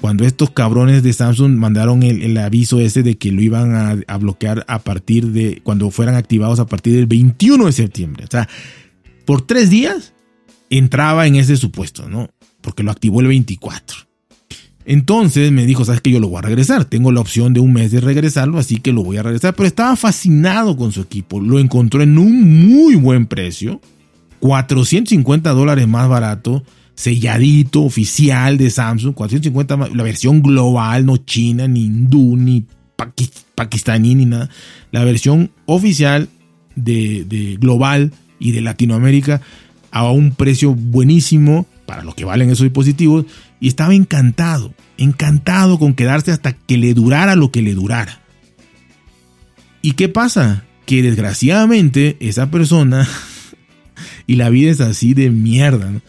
cuando 0.00 0.24
estos 0.24 0.50
cabrones 0.50 1.02
de 1.02 1.12
Samsung 1.12 1.56
mandaron 1.56 2.02
el, 2.02 2.36
aviso 2.38 2.80
ese 2.80 3.02
de 3.02 3.18
que 3.18 3.30
lo 3.32 3.42
iban 3.42 3.74
a, 3.74 3.96
a, 4.06 4.16
bloquear 4.16 4.64
a 4.66 4.78
partir 4.78 5.26
de, 5.28 5.60
cuando 5.62 5.90
fueran 5.90 6.14
activados 6.14 6.58
a 6.58 6.66
partir 6.66 6.94
del 6.94 7.06
21 7.06 7.66
de 7.66 7.72
septiembre. 7.72 8.24
O 8.24 8.30
sea, 8.30 8.48
por 9.26 9.42
tres 9.42 9.68
días 9.68 10.14
entraba 10.70 11.26
en 11.26 11.34
ese 11.34 11.56
supuesto, 11.56 12.08
¿no? 12.08 12.30
Porque 12.62 12.82
lo 12.82 12.90
activó 12.90 13.20
el 13.20 13.26
24. 13.26 14.10
Entonces 14.86 15.52
me 15.52 15.66
dijo, 15.66 15.84
sabes 15.84 16.00
que 16.00 16.10
yo 16.10 16.20
lo 16.20 16.28
voy 16.28 16.38
a 16.38 16.42
regresar, 16.42 16.84
tengo 16.84 17.12
la 17.12 17.20
opción 17.20 17.52
de 17.52 17.60
un 17.60 17.72
mes 17.72 17.90
de 17.90 18.00
regresarlo, 18.00 18.58
así 18.58 18.80
que 18.80 18.92
lo 18.92 19.04
voy 19.04 19.18
a 19.18 19.22
regresar, 19.22 19.54
pero 19.54 19.66
estaba 19.66 19.94
fascinado 19.94 20.76
con 20.76 20.90
su 20.92 21.02
equipo, 21.02 21.38
lo 21.38 21.58
encontró 21.58 22.02
en 22.02 22.16
un 22.16 22.68
muy 22.68 22.94
buen 22.94 23.26
precio, 23.26 23.80
450 24.40 25.50
dólares 25.50 25.86
más 25.86 26.08
barato, 26.08 26.62
selladito, 26.94 27.82
oficial 27.82 28.58
de 28.58 28.70
Samsung, 28.70 29.14
450, 29.14 29.94
la 29.94 30.02
versión 30.02 30.42
global, 30.42 31.06
no 31.06 31.16
china, 31.18 31.68
ni 31.68 31.84
hindú, 31.84 32.36
ni 32.36 32.66
pakistaní, 33.54 34.14
ni 34.14 34.26
nada, 34.26 34.50
la 34.90 35.04
versión 35.04 35.50
oficial 35.66 36.28
de, 36.74 37.24
de 37.24 37.56
global 37.56 38.12
y 38.38 38.52
de 38.52 38.60
Latinoamérica 38.60 39.40
a 39.90 40.10
un 40.10 40.32
precio 40.32 40.74
buenísimo 40.74 41.66
para 41.86 42.04
lo 42.04 42.14
que 42.14 42.24
valen 42.24 42.50
esos 42.50 42.64
dispositivos 42.64 43.26
y 43.60 43.68
estaba 43.68 43.94
encantado, 43.94 44.72
encantado 44.96 45.78
con 45.78 45.94
quedarse 45.94 46.30
hasta 46.30 46.52
que 46.52 46.78
le 46.78 46.94
durara 46.94 47.34
lo 47.36 47.50
que 47.50 47.62
le 47.62 47.74
durara. 47.74 48.20
¿Y 49.82 49.92
qué 49.92 50.08
pasa? 50.08 50.64
Que 50.86 51.02
desgraciadamente 51.02 52.16
esa 52.20 52.50
persona, 52.50 53.08
y 54.30 54.36
la 54.36 54.48
vida 54.48 54.70
es 54.70 54.80
así 54.80 55.12
de 55.12 55.28
mierda, 55.28 55.90
eh, 55.90 56.00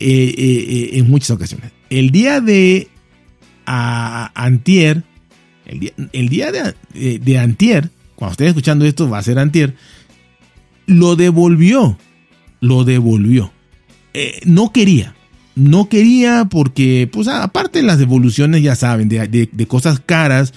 eh, 0.00 0.34
eh, 0.38 0.90
en 0.94 1.10
muchas 1.10 1.32
ocasiones. 1.32 1.70
El 1.90 2.10
día 2.10 2.40
de 2.40 2.88
Antier, 3.66 5.02
el 5.66 6.28
día, 6.30 6.50
de, 6.50 7.38
Antier, 7.38 7.90
cuando 8.14 8.32
estés 8.32 8.48
escuchando 8.48 8.86
esto 8.86 9.10
va 9.10 9.18
a 9.18 9.22
ser 9.22 9.38
Antier, 9.38 9.74
lo 10.86 11.14
devolvió, 11.14 11.98
lo 12.60 12.84
devolvió. 12.84 13.52
no 14.46 14.72
quería, 14.72 15.14
no 15.54 15.90
quería 15.90 16.46
porque, 16.46 17.06
pues 17.12 17.28
aparte 17.28 17.82
las 17.82 17.98
devoluciones, 17.98 18.62
ya 18.62 18.76
saben, 18.76 19.10
de, 19.10 19.66
cosas 19.68 20.00
caras, 20.00 20.54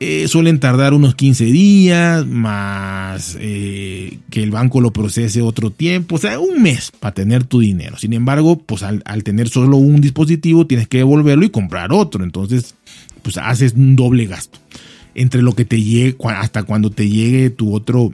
eh, 0.00 0.28
suelen 0.28 0.60
tardar 0.60 0.94
unos 0.94 1.14
15 1.14 1.44
días, 1.44 2.26
más 2.26 3.36
eh, 3.38 4.18
que 4.30 4.42
el 4.42 4.50
banco 4.50 4.80
lo 4.80 4.94
procese 4.94 5.42
otro 5.42 5.70
tiempo, 5.70 6.14
o 6.14 6.18
sea, 6.18 6.40
un 6.40 6.62
mes 6.62 6.90
para 6.90 7.12
tener 7.12 7.44
tu 7.44 7.60
dinero. 7.60 7.98
Sin 7.98 8.14
embargo, 8.14 8.58
pues 8.58 8.82
al, 8.82 9.02
tener 9.22 9.50
solo 9.50 9.76
un 9.76 10.00
dispositivo, 10.00 10.66
tienes 10.66 10.88
que 10.88 10.98
devolverlo 10.98 11.44
y 11.44 11.50
comprar 11.50 11.92
otro. 11.92 12.24
Entonces, 12.24 12.74
pues 13.22 13.36
haces 13.36 13.74
un 13.74 13.94
doble 13.94 14.24
gasto. 14.24 14.58
Entre 15.14 15.42
lo 15.42 15.54
que 15.54 15.66
te 15.66 15.82
llegue, 15.82 16.16
hasta 16.24 16.62
cuando 16.62 16.90
te 16.90 17.06
llegue 17.06 17.50
tu 17.50 17.74
otro, 17.74 18.10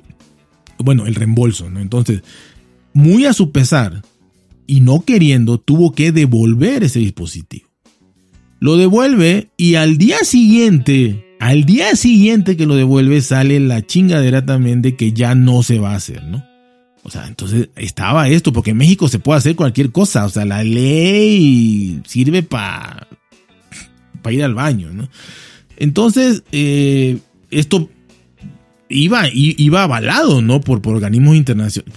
bueno, 0.79 1.07
el 1.07 1.15
reembolso. 1.15 1.69
Entonces, 1.69 2.23
muy 2.95 3.27
a 3.27 3.33
su 3.33 3.53
pesar, 3.53 4.03
y 4.67 4.81
no 4.81 5.05
queriendo 5.05 5.59
tuvo 5.59 5.93
que 5.93 6.11
devolver 6.11 6.83
ese 6.83 6.99
dispositivo. 6.99 7.69
Lo 8.59 8.77
devuelve 8.77 9.51
y 9.57 9.75
al 9.77 9.99
día 9.99 10.25
siguiente, 10.25 11.26
al 11.39 11.65
día 11.65 11.95
siguiente 11.97 12.57
que 12.57 12.67
lo 12.67 12.77
devuelve 12.77 13.21
sale 13.21 13.61
la 13.61 13.85
chingadera 13.85 14.45
también 14.45 14.83
de 14.83 14.97
que 14.97 15.13
ya 15.13 15.35
no 15.35 15.63
se 15.63 15.79
va 15.79 15.93
a 15.93 15.97
hacer, 15.97 16.23
¿no? 16.25 16.45
O 17.03 17.11
sea, 17.11 17.29
entonces 17.29 17.69
estaba 17.77 18.29
esto, 18.29 18.53
porque 18.53 18.71
en 18.71 18.79
México 18.79 19.07
se 19.09 19.21
puede 19.21 19.39
hacer 19.39 19.55
cualquier 19.55 19.93
cosa, 19.93 20.25
o 20.25 20.29
sea, 20.29 20.45
la 20.45 20.65
ley 20.65 22.01
sirve 22.05 22.43
para 22.43 23.07
ir 24.31 24.43
al 24.43 24.55
baño, 24.55 24.93
¿no? 24.93 25.09
Entonces, 25.77 26.43
eh, 26.53 27.19
esto 27.51 27.89
iba, 28.89 29.25
iba 29.33 29.83
avalado, 29.83 30.43
¿no? 30.43 30.61
Por, 30.61 30.83
por 30.83 30.95
organismos 30.95 31.37
internacionales, 31.37 31.93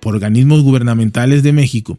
por, 0.00 0.14
organismos 0.14 0.62
gubernamentales 0.62 1.42
de 1.42 1.52
México. 1.52 1.98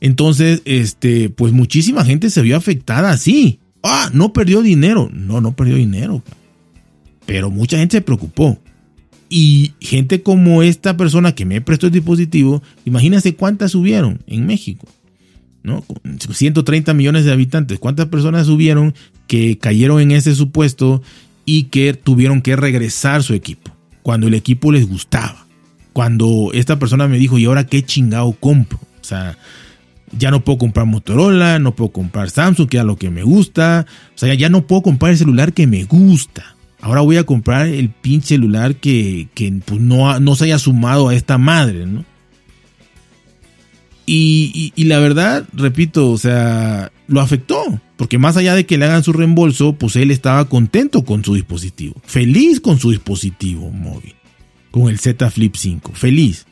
Entonces, 0.00 0.62
este, 0.64 1.30
pues 1.30 1.52
muchísima 1.52 2.04
gente 2.04 2.30
se 2.30 2.42
vio 2.42 2.56
afectada 2.56 3.10
así. 3.10 3.59
Ah, 3.82 4.10
no 4.12 4.32
perdió 4.32 4.62
dinero. 4.62 5.08
No, 5.12 5.40
no 5.40 5.52
perdió 5.52 5.76
dinero. 5.76 6.22
Pero 7.26 7.50
mucha 7.50 7.78
gente 7.78 7.98
se 7.98 8.02
preocupó. 8.02 8.58
Y 9.28 9.74
gente 9.80 10.22
como 10.22 10.62
esta 10.62 10.96
persona 10.96 11.34
que 11.34 11.44
me 11.44 11.60
prestó 11.60 11.86
el 11.86 11.92
dispositivo, 11.92 12.62
imagínense 12.84 13.36
cuántas 13.36 13.72
subieron 13.72 14.22
en 14.26 14.46
México. 14.46 14.88
¿no? 15.62 15.84
130 16.30 16.94
millones 16.94 17.24
de 17.24 17.32
habitantes. 17.32 17.78
¿Cuántas 17.78 18.06
personas 18.06 18.46
subieron 18.46 18.94
que 19.26 19.58
cayeron 19.58 20.00
en 20.00 20.10
ese 20.10 20.34
supuesto 20.34 21.02
y 21.44 21.64
que 21.64 21.94
tuvieron 21.94 22.42
que 22.42 22.56
regresar 22.56 23.22
su 23.22 23.34
equipo 23.34 23.72
cuando 24.02 24.26
el 24.26 24.34
equipo 24.34 24.72
les 24.72 24.88
gustaba. 24.88 25.46
Cuando 25.92 26.50
esta 26.52 26.78
persona 26.78 27.08
me 27.08 27.18
dijo, 27.18 27.38
¿y 27.38 27.44
ahora 27.44 27.66
qué 27.66 27.84
chingado 27.84 28.32
compro? 28.32 28.78
O 28.78 29.04
sea, 29.04 29.36
ya 30.12 30.30
no 30.30 30.44
puedo 30.44 30.58
comprar 30.58 30.86
Motorola, 30.86 31.58
no 31.58 31.74
puedo 31.74 31.92
comprar 31.92 32.30
Samsung, 32.30 32.68
que 32.68 32.78
es 32.78 32.84
lo 32.84 32.96
que 32.96 33.10
me 33.10 33.22
gusta. 33.22 33.86
O 34.14 34.18
sea, 34.18 34.34
ya 34.34 34.48
no 34.48 34.66
puedo 34.66 34.82
comprar 34.82 35.12
el 35.12 35.18
celular 35.18 35.52
que 35.52 35.66
me 35.66 35.84
gusta. 35.84 36.56
Ahora 36.80 37.02
voy 37.02 37.16
a 37.16 37.24
comprar 37.24 37.66
el 37.66 37.90
pinche 37.90 38.28
celular 38.28 38.76
que, 38.76 39.28
pues, 39.64 39.80
no, 39.80 40.18
no 40.18 40.34
se 40.34 40.44
haya 40.44 40.58
sumado 40.58 41.08
a 41.08 41.14
esta 41.14 41.38
madre, 41.38 41.86
¿no? 41.86 42.04
Y, 44.06 44.72
y, 44.74 44.84
la 44.84 44.98
verdad, 44.98 45.46
repito, 45.52 46.10
o 46.10 46.18
sea, 46.18 46.90
lo 47.06 47.20
afectó. 47.20 47.80
Porque 47.96 48.18
más 48.18 48.36
allá 48.36 48.54
de 48.54 48.66
que 48.66 48.76
le 48.76 48.86
hagan 48.86 49.04
su 49.04 49.12
reembolso, 49.12 49.74
pues 49.74 49.94
él 49.94 50.10
estaba 50.10 50.48
contento 50.48 51.04
con 51.04 51.22
su 51.24 51.34
dispositivo. 51.34 51.94
Feliz 52.02 52.60
con 52.60 52.80
su 52.80 52.90
dispositivo 52.90 53.70
móvil. 53.70 54.16
Con 54.72 54.88
el 54.88 54.98
Z 54.98 55.30
Flip 55.30 55.54
5. 55.54 55.92
Feliz. 55.94 56.46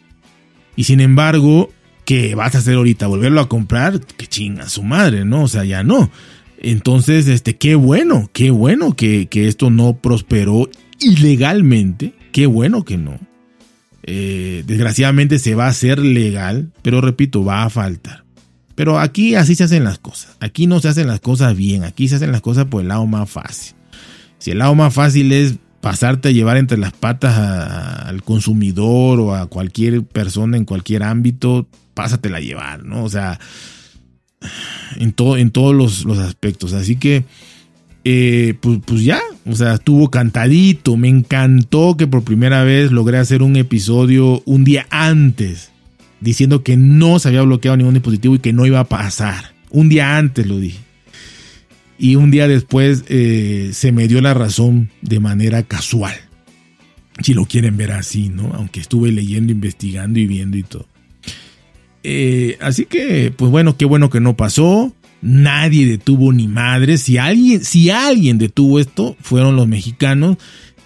Y 0.76 0.84
sin 0.84 1.00
embargo, 1.00 1.70
¿qué 2.08 2.34
vas 2.34 2.54
a 2.54 2.58
hacer 2.58 2.76
ahorita? 2.76 3.06
¿Volverlo 3.06 3.38
a 3.38 3.50
comprar? 3.50 4.00
Que 4.00 4.26
chinga 4.26 4.66
su 4.70 4.82
madre, 4.82 5.26
¿no? 5.26 5.42
O 5.42 5.48
sea, 5.48 5.64
ya 5.64 5.82
no. 5.82 6.10
Entonces, 6.56 7.28
este, 7.28 7.58
qué 7.58 7.74
bueno, 7.74 8.30
qué 8.32 8.50
bueno 8.50 8.96
que, 8.96 9.26
que 9.26 9.46
esto 9.46 9.68
no 9.68 9.92
prosperó 9.92 10.70
ilegalmente. 11.00 12.14
Qué 12.32 12.46
bueno 12.46 12.86
que 12.86 12.96
no. 12.96 13.18
Eh, 14.04 14.64
desgraciadamente 14.66 15.38
se 15.38 15.54
va 15.54 15.66
a 15.66 15.68
hacer 15.68 15.98
legal, 15.98 16.72
pero 16.80 17.02
repito, 17.02 17.44
va 17.44 17.64
a 17.64 17.68
faltar. 17.68 18.24
Pero 18.74 18.98
aquí 18.98 19.34
así 19.34 19.54
se 19.54 19.64
hacen 19.64 19.84
las 19.84 19.98
cosas. 19.98 20.34
Aquí 20.40 20.66
no 20.66 20.80
se 20.80 20.88
hacen 20.88 21.08
las 21.08 21.20
cosas 21.20 21.54
bien. 21.54 21.84
Aquí 21.84 22.08
se 22.08 22.14
hacen 22.14 22.32
las 22.32 22.40
cosas 22.40 22.64
por 22.64 22.80
el 22.80 22.88
lado 22.88 23.06
más 23.06 23.28
fácil. 23.28 23.74
Si 24.38 24.52
el 24.52 24.60
lado 24.60 24.74
más 24.74 24.94
fácil 24.94 25.30
es 25.32 25.56
pasarte 25.82 26.28
a 26.30 26.32
llevar 26.32 26.56
entre 26.56 26.78
las 26.78 26.94
patas 26.94 27.36
al 27.36 28.22
consumidor 28.22 29.20
o 29.20 29.34
a 29.34 29.44
cualquier 29.44 30.04
persona 30.04 30.56
en 30.56 30.64
cualquier 30.64 31.02
ámbito, 31.02 31.68
pásatela 31.98 32.38
llevar, 32.38 32.84
¿no? 32.84 33.02
O 33.02 33.08
sea, 33.08 33.40
en, 34.98 35.10
todo, 35.10 35.36
en 35.36 35.50
todos 35.50 35.74
los, 35.74 36.04
los 36.04 36.18
aspectos. 36.18 36.72
Así 36.72 36.94
que 36.94 37.24
eh, 38.04 38.54
pues, 38.60 38.78
pues, 38.86 39.02
ya, 39.02 39.20
o 39.46 39.56
sea, 39.56 39.74
estuvo 39.74 40.08
cantadito. 40.08 40.96
Me 40.96 41.08
encantó 41.08 41.96
que 41.96 42.06
por 42.06 42.22
primera 42.22 42.62
vez 42.62 42.92
logré 42.92 43.18
hacer 43.18 43.42
un 43.42 43.56
episodio 43.56 44.44
un 44.44 44.62
día 44.62 44.86
antes, 44.90 45.72
diciendo 46.20 46.62
que 46.62 46.76
no 46.76 47.18
se 47.18 47.30
había 47.30 47.42
bloqueado 47.42 47.76
ningún 47.76 47.94
dispositivo 47.94 48.36
y 48.36 48.38
que 48.38 48.52
no 48.52 48.64
iba 48.64 48.78
a 48.78 48.88
pasar. 48.88 49.52
Un 49.70 49.88
día 49.88 50.18
antes 50.18 50.46
lo 50.46 50.60
dije. 50.60 50.78
Y 51.98 52.14
un 52.14 52.30
día 52.30 52.46
después 52.46 53.06
eh, 53.08 53.70
se 53.72 53.90
me 53.90 54.06
dio 54.06 54.20
la 54.20 54.34
razón 54.34 54.88
de 55.02 55.18
manera 55.18 55.64
casual. 55.64 56.14
Si 57.24 57.34
lo 57.34 57.44
quieren 57.44 57.76
ver 57.76 57.90
así, 57.90 58.28
¿no? 58.28 58.52
Aunque 58.54 58.78
estuve 58.78 59.10
leyendo, 59.10 59.50
investigando 59.50 60.20
y 60.20 60.28
viendo 60.28 60.56
y 60.56 60.62
todo. 60.62 60.86
Eh, 62.10 62.56
así 62.62 62.86
que, 62.86 63.34
pues 63.36 63.50
bueno, 63.50 63.76
qué 63.76 63.84
bueno 63.84 64.08
que 64.08 64.18
no 64.18 64.34
pasó. 64.34 64.94
Nadie 65.20 65.84
detuvo 65.84 66.32
ni 66.32 66.48
madre. 66.48 66.96
Si 66.96 67.18
alguien, 67.18 67.62
si 67.62 67.90
alguien 67.90 68.38
detuvo 68.38 68.78
esto, 68.80 69.14
fueron 69.20 69.56
los 69.56 69.68
mexicanos 69.68 70.38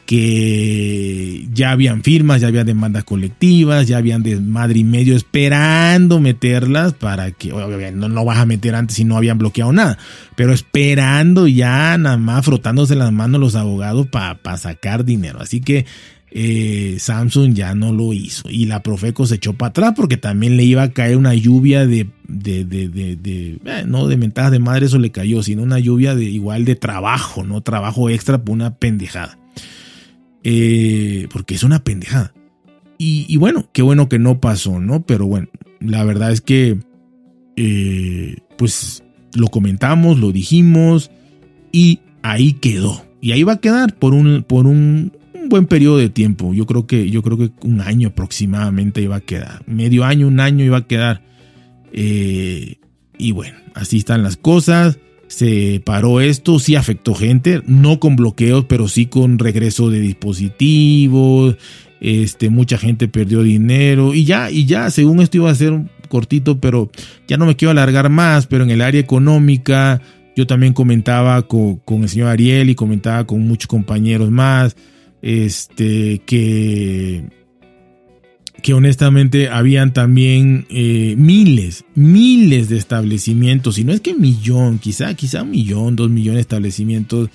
que 0.05 1.47
ya 1.53 1.70
habían 1.70 2.03
firmas, 2.03 2.41
ya 2.41 2.49
habían 2.49 2.66
demandas 2.66 3.05
colectivas, 3.05 3.87
ya 3.87 3.99
habían 3.99 4.25
de 4.25 4.41
madre 4.41 4.81
y 4.81 4.85
medio 4.85 5.14
esperando 5.14 6.18
meterlas 6.18 6.93
para 6.93 7.31
que, 7.31 7.51
no, 7.95 8.09
no 8.09 8.25
vas 8.25 8.39
a 8.39 8.45
meter 8.45 8.75
antes 8.75 8.97
si 8.97 9.05
no 9.05 9.16
habían 9.16 9.39
bloqueado 9.39 9.73
nada, 9.73 9.99
pero 10.35 10.53
esperando 10.53 11.47
ya 11.47 11.97
nada 11.99 12.16
más 12.16 12.45
frotándose 12.45 12.97
las 12.97 13.12
manos 13.12 13.41
los 13.41 13.55
abogados 13.55 14.09
para 14.09 14.57
sacar 14.57 15.05
dinero. 15.05 15.41
Así 15.41 15.61
que 15.61 15.87
eh, 16.35 16.97
Samsung 16.99 17.53
ya 17.53 17.74
no 17.74 17.93
lo 17.93 18.12
hizo. 18.14 18.49
Y 18.49 18.64
la 18.64 18.83
Profeco 18.83 19.26
se 19.26 19.35
echó 19.35 19.53
para 19.53 19.68
atrás 19.68 19.93
porque 19.95 20.16
también 20.16 20.57
le 20.57 20.64
iba 20.64 20.83
a 20.83 20.91
caer 20.91 21.18
una 21.18 21.35
lluvia 21.35 21.87
de, 21.87 22.09
de, 22.26 22.64
de, 22.64 22.89
de, 22.89 23.59
eh, 23.64 23.85
no 23.87 24.09
de 24.09 24.16
mentadas 24.16 24.51
de 24.51 24.59
madre, 24.59 24.87
eso 24.87 24.99
le 24.99 25.11
cayó, 25.11 25.43
sino 25.43 25.62
una 25.62 25.78
lluvia 25.78 26.14
de 26.14 26.24
igual 26.24 26.64
de 26.64 26.74
trabajo, 26.74 27.45
¿no? 27.45 27.61
Trabajo 27.61 28.09
extra 28.09 28.43
por 28.43 28.55
una 28.55 28.76
pendejada. 28.76 29.39
Eh, 30.43 31.28
porque 31.30 31.55
es 31.55 31.64
una 31.64 31.85
pendejada. 31.85 32.33
Y, 32.97 33.26
y, 33.28 33.37
bueno, 33.37 33.68
qué 33.72 33.83
bueno 33.83 34.09
que 34.09 34.18
no 34.18 34.41
pasó, 34.41 34.80
¿no? 34.80 35.05
Pero 35.05 35.26
bueno, 35.26 35.49
la 35.80 36.03
verdad 36.05 36.33
es 36.33 36.41
que, 36.41 36.78
pues 38.57 39.03
lo 39.35 39.49
comentamos, 39.49 40.18
lo 40.18 40.33
dijimos 40.33 41.11
y 41.72 42.01
ahí 42.22 42.55
quedó. 42.55 43.05
Y 43.20 43.33
ahí 43.33 43.43
va 43.43 43.55
a 43.55 43.61
quedar 43.61 43.97
por 43.97 44.14
un, 44.14 44.45
por 44.47 44.66
un, 44.66 45.12
buen 45.53 45.66
periodo 45.66 45.98
de 45.98 46.09
tiempo. 46.09 46.55
Yo 46.55 46.64
creo 46.64 46.86
que, 46.86 47.11
yo 47.11 47.22
creo 47.22 47.36
que 47.36 47.50
un 47.61 47.82
año 47.82 48.09
aproximadamente 48.09 49.03
iba 49.03 49.16
a 49.16 49.20
quedar. 49.20 49.62
Medio 49.66 50.05
año, 50.05 50.26
un 50.26 50.40
año 50.40 50.64
iba 50.64 50.78
a 50.78 50.86
quedar. 50.86 51.22
Eh, 51.92 52.76
y 53.18 53.32
bueno, 53.32 53.59
así 53.74 53.98
están 53.98 54.22
las 54.22 54.38
cosas. 54.38 54.98
Se 55.26 55.82
paró 55.84 56.22
esto, 56.22 56.59
sí 56.59 56.74
afectó 56.74 57.14
gente, 57.14 57.61
no 57.66 58.00
con 58.00 58.16
bloqueos, 58.16 58.64
pero 58.64 58.88
sí 58.88 59.07
con 59.07 59.38
regreso 59.38 59.90
de 59.90 60.00
dispositivos. 60.00 61.57
Este, 62.00 62.48
mucha 62.48 62.78
gente 62.78 63.07
perdió 63.07 63.42
dinero 63.42 64.14
y 64.14 64.24
ya, 64.24 64.50
y 64.50 64.64
ya, 64.64 64.90
según 64.90 65.20
esto 65.20 65.36
iba 65.36 65.50
a 65.50 65.55
ser 65.55 65.82
cortito, 66.09 66.61
pero 66.61 66.90
ya 67.28 67.36
no 67.36 67.44
me 67.44 67.57
quiero 67.57 67.72
alargar 67.72 68.09
más, 68.09 68.46
pero 68.46 68.64
en 68.64 68.70
el 68.70 68.80
área 68.80 69.00
económica, 69.00 70.00
yo 70.34 70.46
también 70.46 70.72
comentaba 70.72 71.46
con, 71.46 71.76
con 71.76 72.05
el 72.05 72.09
señor 72.09 72.28
Ariel 72.28 72.70
y 72.70 72.74
comentaba 72.74 73.26
con 73.26 73.46
muchos 73.46 73.66
compañeros 73.66 74.30
más 74.30 74.76
este, 75.23 76.20
que, 76.27 77.25
que 78.61 78.75
honestamente 78.75 79.49
habían 79.49 79.93
también 79.93 80.66
eh, 80.68 81.14
miles, 81.16 81.85
miles 81.95 82.68
de 82.68 82.77
establecimientos, 82.77 83.79
y 83.79 83.85
no 83.85 83.93
es 83.93 84.01
que 84.01 84.14
millón, 84.14 84.79
quizá, 84.81 85.14
quizá 85.14 85.45
un 85.45 85.53
millón, 85.53 85.97
dos 85.97 86.11
millones 86.11 86.39
de 86.39 86.43
establecimientos, 86.43 87.31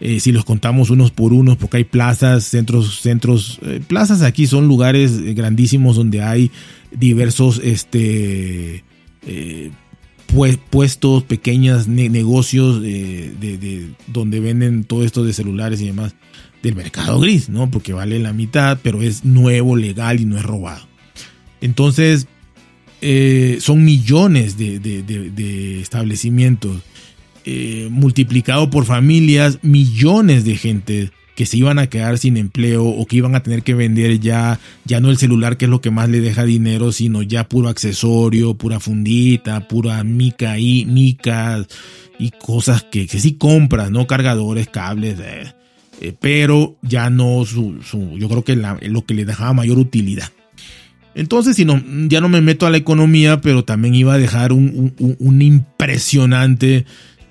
eh, 0.00 0.20
si 0.20 0.32
los 0.32 0.44
contamos 0.44 0.90
unos 0.90 1.10
por 1.10 1.32
unos, 1.32 1.56
porque 1.56 1.78
hay 1.78 1.84
plazas, 1.84 2.44
centros, 2.44 3.00
centros, 3.00 3.58
eh, 3.62 3.80
plazas 3.86 4.22
aquí 4.22 4.46
son 4.46 4.68
lugares 4.68 5.20
grandísimos 5.34 5.96
donde 5.96 6.22
hay 6.22 6.50
diversos, 6.92 7.60
este, 7.62 8.84
puestos, 10.70 11.22
pequeños 11.24 11.88
negocios 11.88 12.82
de, 12.82 13.88
donde 14.08 14.40
venden 14.40 14.84
todo 14.84 15.04
esto 15.04 15.24
de 15.24 15.32
celulares 15.32 15.80
y 15.80 15.86
demás 15.86 16.14
del 16.64 16.74
mercado 16.74 17.20
gris, 17.20 17.48
¿no? 17.48 17.70
Porque 17.70 17.92
vale 17.92 18.18
la 18.18 18.32
mitad, 18.32 18.78
pero 18.82 19.02
es 19.02 19.24
nuevo, 19.24 19.76
legal 19.76 20.20
y 20.20 20.24
no 20.24 20.36
es 20.36 20.42
robado. 20.42 20.86
Entonces, 21.60 22.26
eh, 23.00 23.58
son 23.60 23.84
millones 23.84 24.56
de, 24.56 25.80
establecimientos, 25.80 26.82
eh, 27.44 27.88
multiplicado 27.90 28.70
por 28.70 28.86
familias, 28.86 29.58
millones 29.62 30.44
de 30.44 30.56
gente 30.56 31.10
que 31.34 31.46
se 31.46 31.58
iban 31.58 31.78
a 31.78 31.88
quedar 31.88 32.16
sin 32.16 32.36
empleo 32.36 32.84
o 32.84 33.06
que 33.06 33.16
iban 33.16 33.34
a 33.34 33.42
tener 33.42 33.62
que 33.62 33.74
vender 33.74 34.20
ya, 34.20 34.60
ya 34.84 35.00
no 35.00 35.10
el 35.10 35.18
celular 35.18 35.56
que 35.56 35.64
es 35.64 35.70
lo 35.70 35.80
que 35.80 35.90
más 35.90 36.08
le 36.08 36.20
deja 36.20 36.44
dinero, 36.44 36.92
sino 36.92 37.22
ya 37.22 37.48
puro 37.48 37.68
accesorio, 37.68 38.54
pura 38.54 38.78
fundita, 38.80 39.66
pura 39.68 40.02
mica 40.04 40.58
y 40.58 40.86
micas 40.86 41.66
y 42.18 42.30
cosas 42.30 42.84
que, 42.84 43.06
que 43.06 43.18
sí 43.18 43.34
compras, 43.34 43.90
¿no? 43.90 44.06
Cargadores, 44.06 44.68
cables, 44.68 45.18
eh, 45.20 45.52
eh, 46.00 46.12
pero 46.18 46.76
ya 46.82 47.10
no 47.10 47.44
su, 47.44 47.78
yo 48.16 48.28
creo 48.28 48.44
que 48.44 48.56
lo 48.56 49.04
que 49.04 49.14
le 49.14 49.24
dejaba 49.24 49.52
mayor 49.52 49.78
utilidad. 49.78 50.30
Entonces, 51.14 51.56
si 51.56 51.64
no, 51.64 51.82
ya 52.08 52.20
no 52.20 52.28
me 52.28 52.40
meto 52.40 52.66
a 52.66 52.70
la 52.70 52.76
economía, 52.76 53.40
pero 53.40 53.64
también 53.64 53.94
iba 53.94 54.14
a 54.14 54.18
dejar 54.18 54.52
un, 54.52 54.92
impresionante 55.40 56.86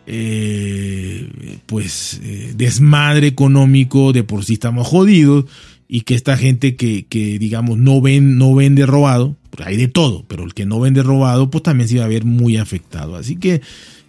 eh, 0.07 1.29
pues 1.65 2.21
eh, 2.23 2.53
desmadre 2.55 3.27
económico, 3.27 4.13
de 4.13 4.23
por 4.23 4.45
sí 4.45 4.53
estamos 4.53 4.87
jodidos, 4.87 5.45
y 5.87 6.01
que 6.01 6.15
esta 6.15 6.37
gente 6.37 6.75
que, 6.75 7.05
que 7.05 7.37
digamos 7.37 7.77
no 7.77 8.01
ven, 8.01 8.37
no 8.37 8.55
vende 8.55 8.85
robado, 8.85 9.35
pues 9.49 9.67
hay 9.67 9.77
de 9.77 9.87
todo, 9.87 10.25
pero 10.27 10.43
el 10.43 10.53
que 10.53 10.65
no 10.65 10.79
vende 10.79 11.03
robado, 11.03 11.51
pues 11.51 11.63
también 11.63 11.87
se 11.87 11.95
iba 11.95 12.05
a 12.05 12.07
ver 12.09 12.23
muy 12.23 12.57
afectado. 12.57 13.15
Así 13.15 13.35
que 13.35 13.61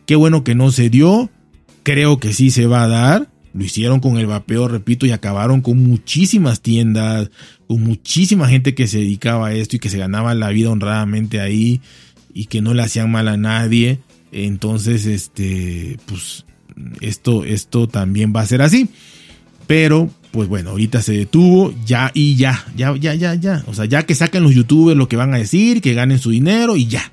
qué 0.07 0.17
bueno 0.17 0.45
que 0.45 0.55
no 0.55 0.71
se 0.71 0.89
dio, 0.89 1.31
creo 1.83 2.19
que 2.19 2.33
sí 2.33 2.51
se 2.51 2.67
va 2.67 2.85
a 2.85 2.89
dar. 2.89 3.34
Lo 3.55 3.65
hicieron 3.65 4.01
con 4.01 4.19
el 4.19 4.27
vapeo, 4.27 4.67
repito, 4.67 5.07
y 5.07 5.13
acabaron 5.13 5.61
con 5.61 5.81
muchísimas 5.81 6.61
tiendas, 6.61 7.31
con 7.69 7.83
muchísima 7.85 8.49
gente 8.49 8.75
que 8.75 8.89
se 8.89 8.99
dedicaba 8.99 9.49
a 9.49 9.55
esto 9.55 9.77
y 9.77 9.79
que 9.79 9.89
se 9.89 9.99
ganaba 9.99 10.35
la 10.35 10.49
vida 10.49 10.71
honradamente 10.71 11.41
ahí 11.41 11.81
y 12.35 12.47
que 12.47 12.61
no 12.61 12.75
le 12.75 12.83
hacían 12.83 13.13
mal 13.13 13.29
a 13.29 13.37
nadie. 13.37 14.01
Entonces, 14.33 15.07
este, 15.07 15.99
pues, 16.07 16.45
esto, 17.01 17.45
esto 17.45 17.87
también 17.87 18.33
va 18.35 18.41
a 18.41 18.47
ser 18.47 18.61
así. 18.61 18.89
Pero, 19.69 20.11
pues 20.33 20.49
bueno, 20.49 20.71
ahorita 20.71 21.01
se 21.01 21.13
detuvo, 21.13 21.73
ya 21.87 22.11
y 22.13 22.35
ya, 22.35 22.65
ya, 22.77 22.97
ya, 22.97 23.15
ya, 23.15 23.35
ya. 23.37 23.63
O 23.69 23.75
sea, 23.75 23.85
ya 23.85 24.03
que 24.03 24.17
saquen 24.17 24.43
los 24.43 24.53
youtubers 24.53 24.99
lo 24.99 25.09
que 25.09 25.17
van 25.17 25.33
a 25.33 25.39
decir, 25.39 25.81
que 25.81 25.95
ganen 25.95 26.19
su 26.19 26.31
dinero 26.31 26.75
y 26.75 26.89
ya. 26.89 27.13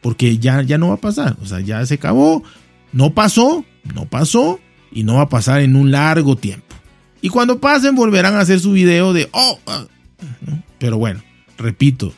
Porque 0.00 0.38
ya, 0.38 0.62
ya 0.62 0.78
no 0.78 0.88
va 0.88 0.94
a 0.94 1.00
pasar. 1.00 1.36
O 1.42 1.46
sea, 1.46 1.58
ya 1.58 1.84
se 1.84 1.94
acabó. 1.94 2.44
No 2.92 3.14
pasó, 3.14 3.64
no 3.94 4.06
pasó 4.06 4.60
y 4.92 5.04
no 5.04 5.14
va 5.14 5.22
a 5.22 5.28
pasar 5.28 5.60
en 5.60 5.76
un 5.76 5.90
largo 5.90 6.36
tiempo. 6.36 6.74
Y 7.20 7.28
cuando 7.28 7.60
pasen 7.60 7.94
volverán 7.94 8.34
a 8.34 8.40
hacer 8.40 8.60
su 8.60 8.72
video 8.72 9.12
de, 9.12 9.28
oh, 9.32 9.58
ah", 9.66 9.86
pero 10.78 10.98
bueno, 10.98 11.22
repito, 11.56 12.12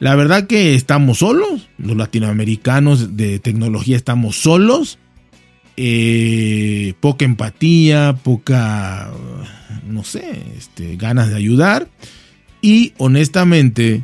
la 0.00 0.14
verdad 0.14 0.46
que 0.46 0.74
estamos 0.74 1.18
solos, 1.18 1.68
los 1.78 1.96
latinoamericanos 1.96 3.16
de 3.16 3.38
tecnología 3.38 3.96
estamos 3.96 4.36
solos, 4.36 4.98
eh, 5.76 6.94
poca 7.00 7.24
empatía, 7.24 8.16
poca, 8.22 9.10
no 9.86 10.04
sé, 10.04 10.42
este, 10.56 10.96
ganas 10.96 11.30
de 11.30 11.36
ayudar 11.36 11.88
y 12.60 12.92
honestamente, 12.98 14.02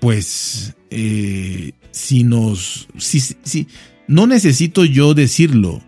pues, 0.00 0.74
eh, 0.90 1.72
si 1.90 2.24
nos, 2.24 2.88
si, 2.98 3.20
si, 3.20 3.66
no 4.06 4.26
necesito 4.26 4.84
yo 4.84 5.14
decirlo, 5.14 5.82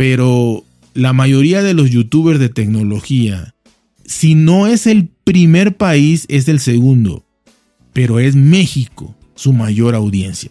pero 0.00 0.64
la 0.94 1.12
mayoría 1.12 1.62
de 1.62 1.74
los 1.74 1.90
youtubers 1.90 2.40
de 2.40 2.48
tecnología, 2.48 3.54
si 4.02 4.34
no 4.34 4.66
es 4.66 4.86
el 4.86 5.10
primer 5.24 5.76
país, 5.76 6.24
es 6.30 6.48
el 6.48 6.58
segundo, 6.58 7.26
pero 7.92 8.18
es 8.18 8.34
México 8.34 9.14
su 9.34 9.52
mayor 9.52 9.94
audiencia. 9.94 10.50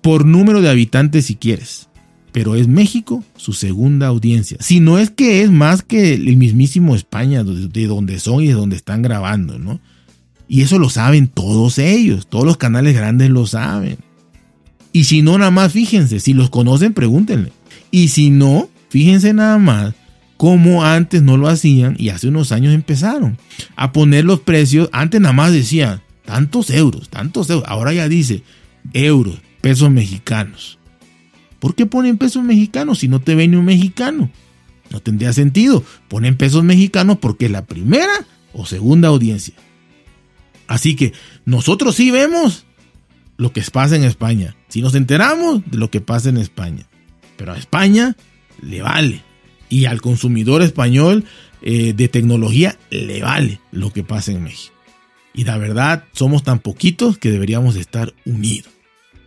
Por 0.00 0.26
número 0.26 0.60
de 0.60 0.70
habitantes 0.70 1.26
si 1.26 1.34
quieres, 1.34 1.88
pero 2.30 2.54
es 2.54 2.68
México 2.68 3.24
su 3.34 3.52
segunda 3.52 4.06
audiencia. 4.06 4.58
Si 4.60 4.78
no 4.78 5.00
es 5.00 5.10
que 5.10 5.42
es 5.42 5.50
más 5.50 5.82
que 5.82 6.14
el 6.14 6.36
mismísimo 6.36 6.94
España, 6.94 7.42
de 7.42 7.86
donde 7.88 8.20
son 8.20 8.44
y 8.44 8.46
de 8.46 8.52
donde 8.52 8.76
están 8.76 9.02
grabando, 9.02 9.58
¿no? 9.58 9.80
Y 10.46 10.60
eso 10.60 10.78
lo 10.78 10.88
saben 10.88 11.26
todos 11.26 11.80
ellos, 11.80 12.28
todos 12.28 12.44
los 12.44 12.58
canales 12.58 12.94
grandes 12.94 13.28
lo 13.28 13.48
saben. 13.48 13.96
Y 14.92 15.02
si 15.02 15.20
no, 15.20 15.36
nada 15.36 15.50
más 15.50 15.72
fíjense, 15.72 16.20
si 16.20 16.32
los 16.32 16.48
conocen, 16.48 16.94
pregúntenle. 16.94 17.50
Y 17.90 18.08
si 18.08 18.30
no, 18.30 18.68
fíjense 18.88 19.32
nada 19.32 19.58
más 19.58 19.94
cómo 20.36 20.84
antes 20.84 21.22
no 21.22 21.36
lo 21.36 21.48
hacían 21.48 21.96
y 21.98 22.08
hace 22.08 22.28
unos 22.28 22.52
años 22.52 22.74
empezaron 22.74 23.36
a 23.76 23.92
poner 23.92 24.24
los 24.24 24.40
precios. 24.40 24.88
Antes 24.92 25.20
nada 25.20 25.34
más 25.34 25.52
decían 25.52 26.00
tantos 26.24 26.70
euros, 26.70 27.08
tantos 27.10 27.50
euros. 27.50 27.68
Ahora 27.68 27.92
ya 27.92 28.08
dice 28.08 28.42
euros, 28.92 29.38
pesos 29.60 29.90
mexicanos. 29.90 30.78
¿Por 31.58 31.74
qué 31.74 31.84
ponen 31.84 32.16
pesos 32.16 32.42
mexicanos 32.42 33.00
si 33.00 33.08
no 33.08 33.20
te 33.20 33.34
ven 33.34 33.54
un 33.54 33.66
mexicano? 33.66 34.30
No 34.90 35.00
tendría 35.00 35.32
sentido. 35.32 35.84
Ponen 36.08 36.36
pesos 36.36 36.64
mexicanos 36.64 37.18
porque 37.18 37.46
es 37.46 37.50
la 37.50 37.66
primera 37.66 38.26
o 38.52 38.64
segunda 38.66 39.08
audiencia. 39.08 39.54
Así 40.66 40.96
que 40.96 41.12
nosotros 41.44 41.96
sí 41.96 42.10
vemos 42.10 42.64
lo 43.36 43.52
que 43.52 43.62
pasa 43.62 43.96
en 43.96 44.04
España. 44.04 44.56
Si 44.68 44.80
nos 44.80 44.94
enteramos 44.94 45.62
de 45.70 45.78
lo 45.78 45.90
que 45.90 46.00
pasa 46.00 46.28
en 46.28 46.38
España. 46.38 46.86
Pero 47.40 47.54
a 47.54 47.56
España 47.58 48.18
le 48.60 48.82
vale. 48.82 49.22
Y 49.70 49.86
al 49.86 50.02
consumidor 50.02 50.60
español 50.60 51.24
eh, 51.62 51.94
de 51.94 52.08
tecnología 52.08 52.76
le 52.90 53.22
vale 53.22 53.60
lo 53.72 53.94
que 53.94 54.04
pasa 54.04 54.32
en 54.32 54.42
México. 54.42 54.74
Y 55.32 55.44
la 55.44 55.56
verdad, 55.56 56.04
somos 56.12 56.42
tan 56.42 56.58
poquitos 56.58 57.16
que 57.16 57.30
deberíamos 57.30 57.76
estar 57.76 58.12
unidos. 58.26 58.70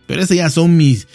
Pero 0.06 0.22
esas 0.22 0.36
ya 0.36 0.48
son 0.48 0.76
mis 0.76 1.08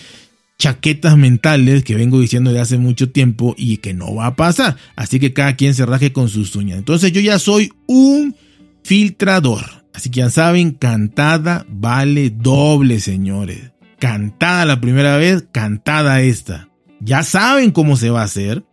chaquetas 0.58 1.16
mentales 1.16 1.86
que 1.86 1.96
vengo 1.96 2.20
diciendo 2.20 2.52
de 2.52 2.60
hace 2.60 2.78
mucho 2.78 3.10
tiempo 3.10 3.56
y 3.58 3.78
que 3.78 3.94
no 3.94 4.14
va 4.14 4.26
a 4.26 4.36
pasar. 4.36 4.76
Así 4.98 5.22
que 5.22 5.32
cada 5.32 5.56
quien 5.56 5.76
se 5.76 5.86
raje 5.86 6.12
con 6.12 6.28
sus 6.28 6.54
uñas. 6.58 6.80
Entonces 6.80 7.14
yo 7.14 7.22
ya 7.22 7.40
soy 7.40 7.72
un 7.88 8.36
filtrador. 8.84 9.86
Así 9.94 10.10
que 10.10 10.18
ya 10.18 10.30
saben, 10.30 10.72
cantada 10.72 11.66
vale 11.70 12.30
doble, 12.30 13.00
señores. 13.00 13.72
Cantada 14.00 14.66
la 14.66 14.82
primera 14.82 15.16
vez, 15.16 15.46
cantada 15.54 16.22
esta 16.22 16.69
ya 17.00 17.24
saben 17.24 17.72
cómo 17.72 17.96
se 17.96 18.10
va 18.10 18.22
a 18.22 18.26
hacer 18.26 18.64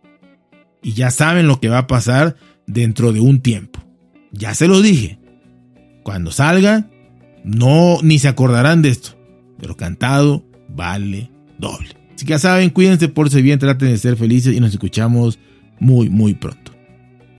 y 0.81 0.93
ya 0.93 1.11
saben 1.11 1.47
lo 1.47 1.59
que 1.59 1.69
va 1.69 1.79
a 1.79 1.87
pasar 1.87 2.35
dentro 2.65 3.13
de 3.13 3.19
un 3.19 3.41
tiempo. 3.41 3.79
Ya 4.31 4.53
se 4.53 4.67
lo 4.67 4.81
dije. 4.81 5.19
Cuando 6.03 6.31
salga, 6.31 6.89
no 7.43 7.99
ni 8.03 8.19
se 8.19 8.27
acordarán 8.27 8.81
de 8.81 8.89
esto, 8.89 9.17
pero 9.59 9.75
cantado 9.75 10.45
vale 10.69 11.31
doble. 11.57 11.89
Así 12.15 12.25
que 12.25 12.31
ya 12.31 12.39
saben, 12.39 12.69
cuídense 12.69 13.09
por 13.09 13.29
si 13.29 13.41
bien, 13.41 13.59
traten 13.59 13.89
de 13.89 13.97
ser 13.97 14.15
felices 14.15 14.55
y 14.55 14.59
nos 14.59 14.71
escuchamos 14.71 15.39
muy, 15.79 16.09
muy 16.09 16.33
pronto. 16.33 16.76